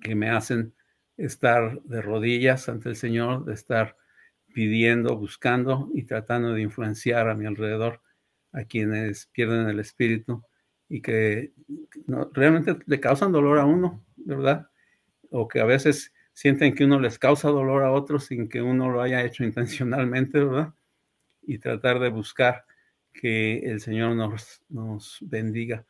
que 0.00 0.14
me 0.14 0.30
hacen 0.30 0.74
estar 1.16 1.80
de 1.82 2.02
rodillas 2.02 2.68
ante 2.68 2.88
el 2.88 2.96
Señor, 2.96 3.44
de 3.44 3.54
estar 3.54 3.96
pidiendo, 4.52 5.16
buscando 5.16 5.90
y 5.94 6.04
tratando 6.04 6.54
de 6.54 6.62
influenciar 6.62 7.28
a 7.28 7.34
mi 7.34 7.46
alrededor 7.46 8.00
a 8.52 8.64
quienes 8.64 9.26
pierden 9.26 9.68
el 9.68 9.80
espíritu 9.80 10.42
y 10.88 11.02
que 11.02 11.52
realmente 12.32 12.78
le 12.86 13.00
causan 13.00 13.32
dolor 13.32 13.58
a 13.58 13.66
uno, 13.66 14.04
¿verdad? 14.16 14.70
O 15.30 15.48
que 15.48 15.60
a 15.60 15.64
veces 15.64 16.12
sienten 16.32 16.74
que 16.74 16.84
uno 16.84 17.00
les 17.00 17.18
causa 17.18 17.48
dolor 17.48 17.82
a 17.82 17.92
otros 17.92 18.26
sin 18.26 18.48
que 18.48 18.62
uno 18.62 18.90
lo 18.90 19.02
haya 19.02 19.24
hecho 19.24 19.44
intencionalmente, 19.44 20.42
¿verdad? 20.42 20.74
Y 21.42 21.58
tratar 21.58 21.98
de 22.00 22.10
buscar 22.10 22.64
que 23.12 23.58
el 23.58 23.80
Señor 23.80 24.14
nos, 24.14 24.62
nos 24.68 25.18
bendiga. 25.22 25.84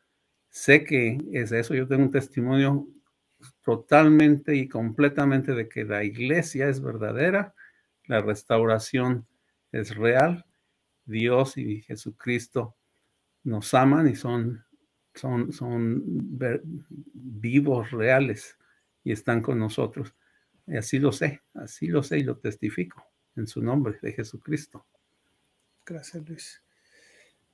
Sé 0.49 0.83
que 0.83 1.19
es 1.31 1.51
eso, 1.51 1.75
yo 1.75 1.87
tengo 1.87 2.03
un 2.03 2.11
testimonio 2.11 2.87
totalmente 3.63 4.55
y 4.55 4.67
completamente 4.67 5.53
de 5.53 5.69
que 5.69 5.83
la 5.85 6.03
iglesia 6.03 6.67
es 6.67 6.81
verdadera, 6.81 7.53
la 8.05 8.21
restauración 8.21 9.27
es 9.71 9.95
real, 9.95 10.45
Dios 11.05 11.57
y 11.57 11.81
Jesucristo 11.83 12.75
nos 13.43 13.73
aman 13.73 14.07
y 14.07 14.15
son, 14.15 14.65
son, 15.13 15.51
son 15.51 16.03
vivos, 17.13 17.91
reales 17.91 18.57
y 19.03 19.11
están 19.11 19.41
con 19.41 19.59
nosotros. 19.59 20.15
Y 20.67 20.77
así 20.77 20.99
lo 20.99 21.11
sé, 21.11 21.41
así 21.55 21.87
lo 21.87 22.03
sé 22.03 22.19
y 22.19 22.23
lo 22.23 22.37
testifico 22.37 23.03
en 23.35 23.47
su 23.47 23.61
nombre 23.61 23.97
de 24.01 24.13
Jesucristo. 24.13 24.85
Gracias, 25.85 26.27
Luis. 26.27 26.63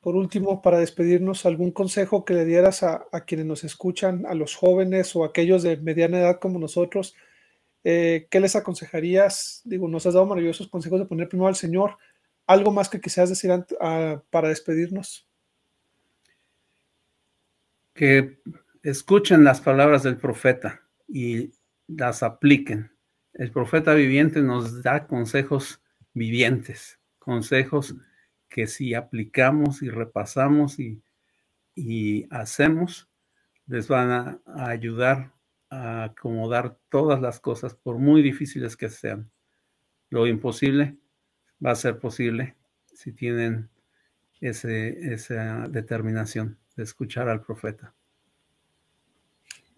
Por 0.01 0.15
último, 0.15 0.61
para 0.61 0.77
despedirnos, 0.79 1.45
¿algún 1.45 1.71
consejo 1.71 2.25
que 2.25 2.35
le 2.35 2.45
dieras 2.45 2.83
a, 2.83 3.07
quienes 3.25 3.47
nos 3.47 3.63
escuchan, 3.63 4.25
a 4.27 4.35
los 4.35 4.55
jóvenes 4.55 5.15
o 5.15 5.23
a 5.23 5.29
aquellos 5.29 5.63
de 5.63 5.77
mediana 5.77 6.19
edad 6.19 6.39
como 6.39 6.59
nosotros? 6.59 7.15
Eh, 7.83 8.27
¿Qué 8.29 8.39
les 8.39 8.55
aconsejarías? 8.55 9.61
Digo, 9.63 9.87
nos 9.87 10.05
has 10.05 10.13
dado 10.13 10.27
maravillosos 10.27 10.67
consejos 10.67 10.99
de 10.99 11.05
poner 11.05 11.27
primero 11.27 11.47
al 11.47 11.55
Señor. 11.55 11.97
¿Algo 12.45 12.71
más 12.71 12.89
que 12.89 13.01
quisieras 13.01 13.29
decir 13.29 13.51
para 14.29 14.49
despedirnos? 14.49 15.24
Que 17.95 18.39
escuchen 18.83 19.43
las 19.43 19.61
palabras 19.61 20.03
del 20.03 20.17
profeta 20.17 20.83
y 21.07 21.53
las 21.87 22.23
apliquen. 22.23 22.91
El 23.33 23.51
profeta 23.51 23.93
viviente 23.93 24.41
nos 24.41 24.83
da 24.83 25.07
consejos 25.07 25.81
vivientes, 26.13 26.99
consejos 27.17 27.95
que 28.47 28.67
si 28.67 28.93
aplicamos 28.93 29.81
y 29.81 29.89
repasamos 29.89 30.77
y, 30.77 31.01
hacemos, 32.29 33.09
les 33.65 33.87
van 33.87 34.11
a, 34.11 34.41
ayudar 34.69 35.33
a 35.69 36.03
acomodar 36.03 36.77
todas 36.89 37.21
las 37.21 37.39
cosas, 37.39 37.75
por 37.75 37.97
muy 37.97 38.21
difíciles 38.21 38.77
que 38.77 38.89
sean. 38.89 39.31
Lo 40.09 40.27
imposible 40.27 40.97
va 41.65 41.71
a 41.71 41.75
ser 41.75 41.97
posible 41.97 42.55
si 42.93 43.13
tienen 43.13 43.69
ese, 44.39 45.13
esa 45.13 45.67
determinación 45.69 46.59
de 46.75 46.83
escuchar 46.83 47.29
al 47.29 47.41
profeta. 47.41 47.93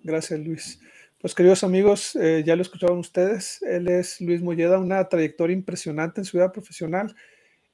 Gracias, 0.04 0.40
Luis. 0.40 0.82
Pues 1.20 1.34
queridos 1.34 1.64
amigos, 1.64 2.16
eh, 2.16 2.44
ya 2.46 2.56
lo 2.56 2.62
escucharon 2.62 3.00
ustedes. 3.00 3.62
Él 3.64 3.88
es 3.88 4.22
Luis 4.22 4.42
Molleda, 4.42 4.80
una 4.80 5.08
trayectoria 5.10 5.56
impresionante 5.56 6.22
en 6.22 6.26
su 6.26 6.38
vida 6.38 6.52
profesional 6.52 7.16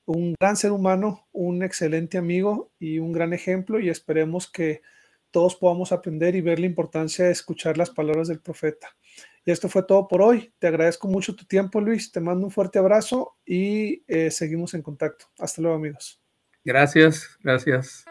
un 0.06 0.36
gran 0.40 0.56
ser 0.56 0.72
humano, 0.72 1.28
un 1.32 1.64
excelente 1.64 2.18
amigo 2.18 2.72
y 2.80 3.00
un 3.00 3.12
gran 3.12 3.34
ejemplo 3.34 3.80
y 3.80 3.90
esperemos 3.90 4.52
que 4.52 4.82
todos 5.32 5.56
podamos 5.56 5.92
aprender 5.92 6.36
y 6.36 6.42
ver 6.42 6.60
la 6.60 6.68
importancia 6.68 7.26
de 7.26 7.32
escuchar 7.32 7.78
las 7.78 7.90
palabras 7.90 8.28
del 8.28 8.40
profeta. 8.40 8.96
Y 9.46 9.52
esto 9.52 9.68
fue 9.68 9.84
todo 9.84 10.08
por 10.08 10.22
hoy. 10.22 10.54
Te 10.60 10.68
agradezco 10.68 11.08
mucho 11.08 11.36
tu 11.36 11.46
tiempo, 11.46 11.82
Luis. 11.82 12.12
Te 12.12 12.20
mando 12.20 12.46
un 12.46 12.52
fuerte 12.52 12.80
abrazo 12.80 13.36
y 13.46 14.04
eh, 14.08 14.30
seguimos 14.30 14.74
en 14.74 14.84
contacto. 14.84 15.26
Hasta 15.40 15.62
luego, 15.62 15.78
amigos. 15.78 16.22
Gracias, 16.64 17.38
gracias. 17.42 18.06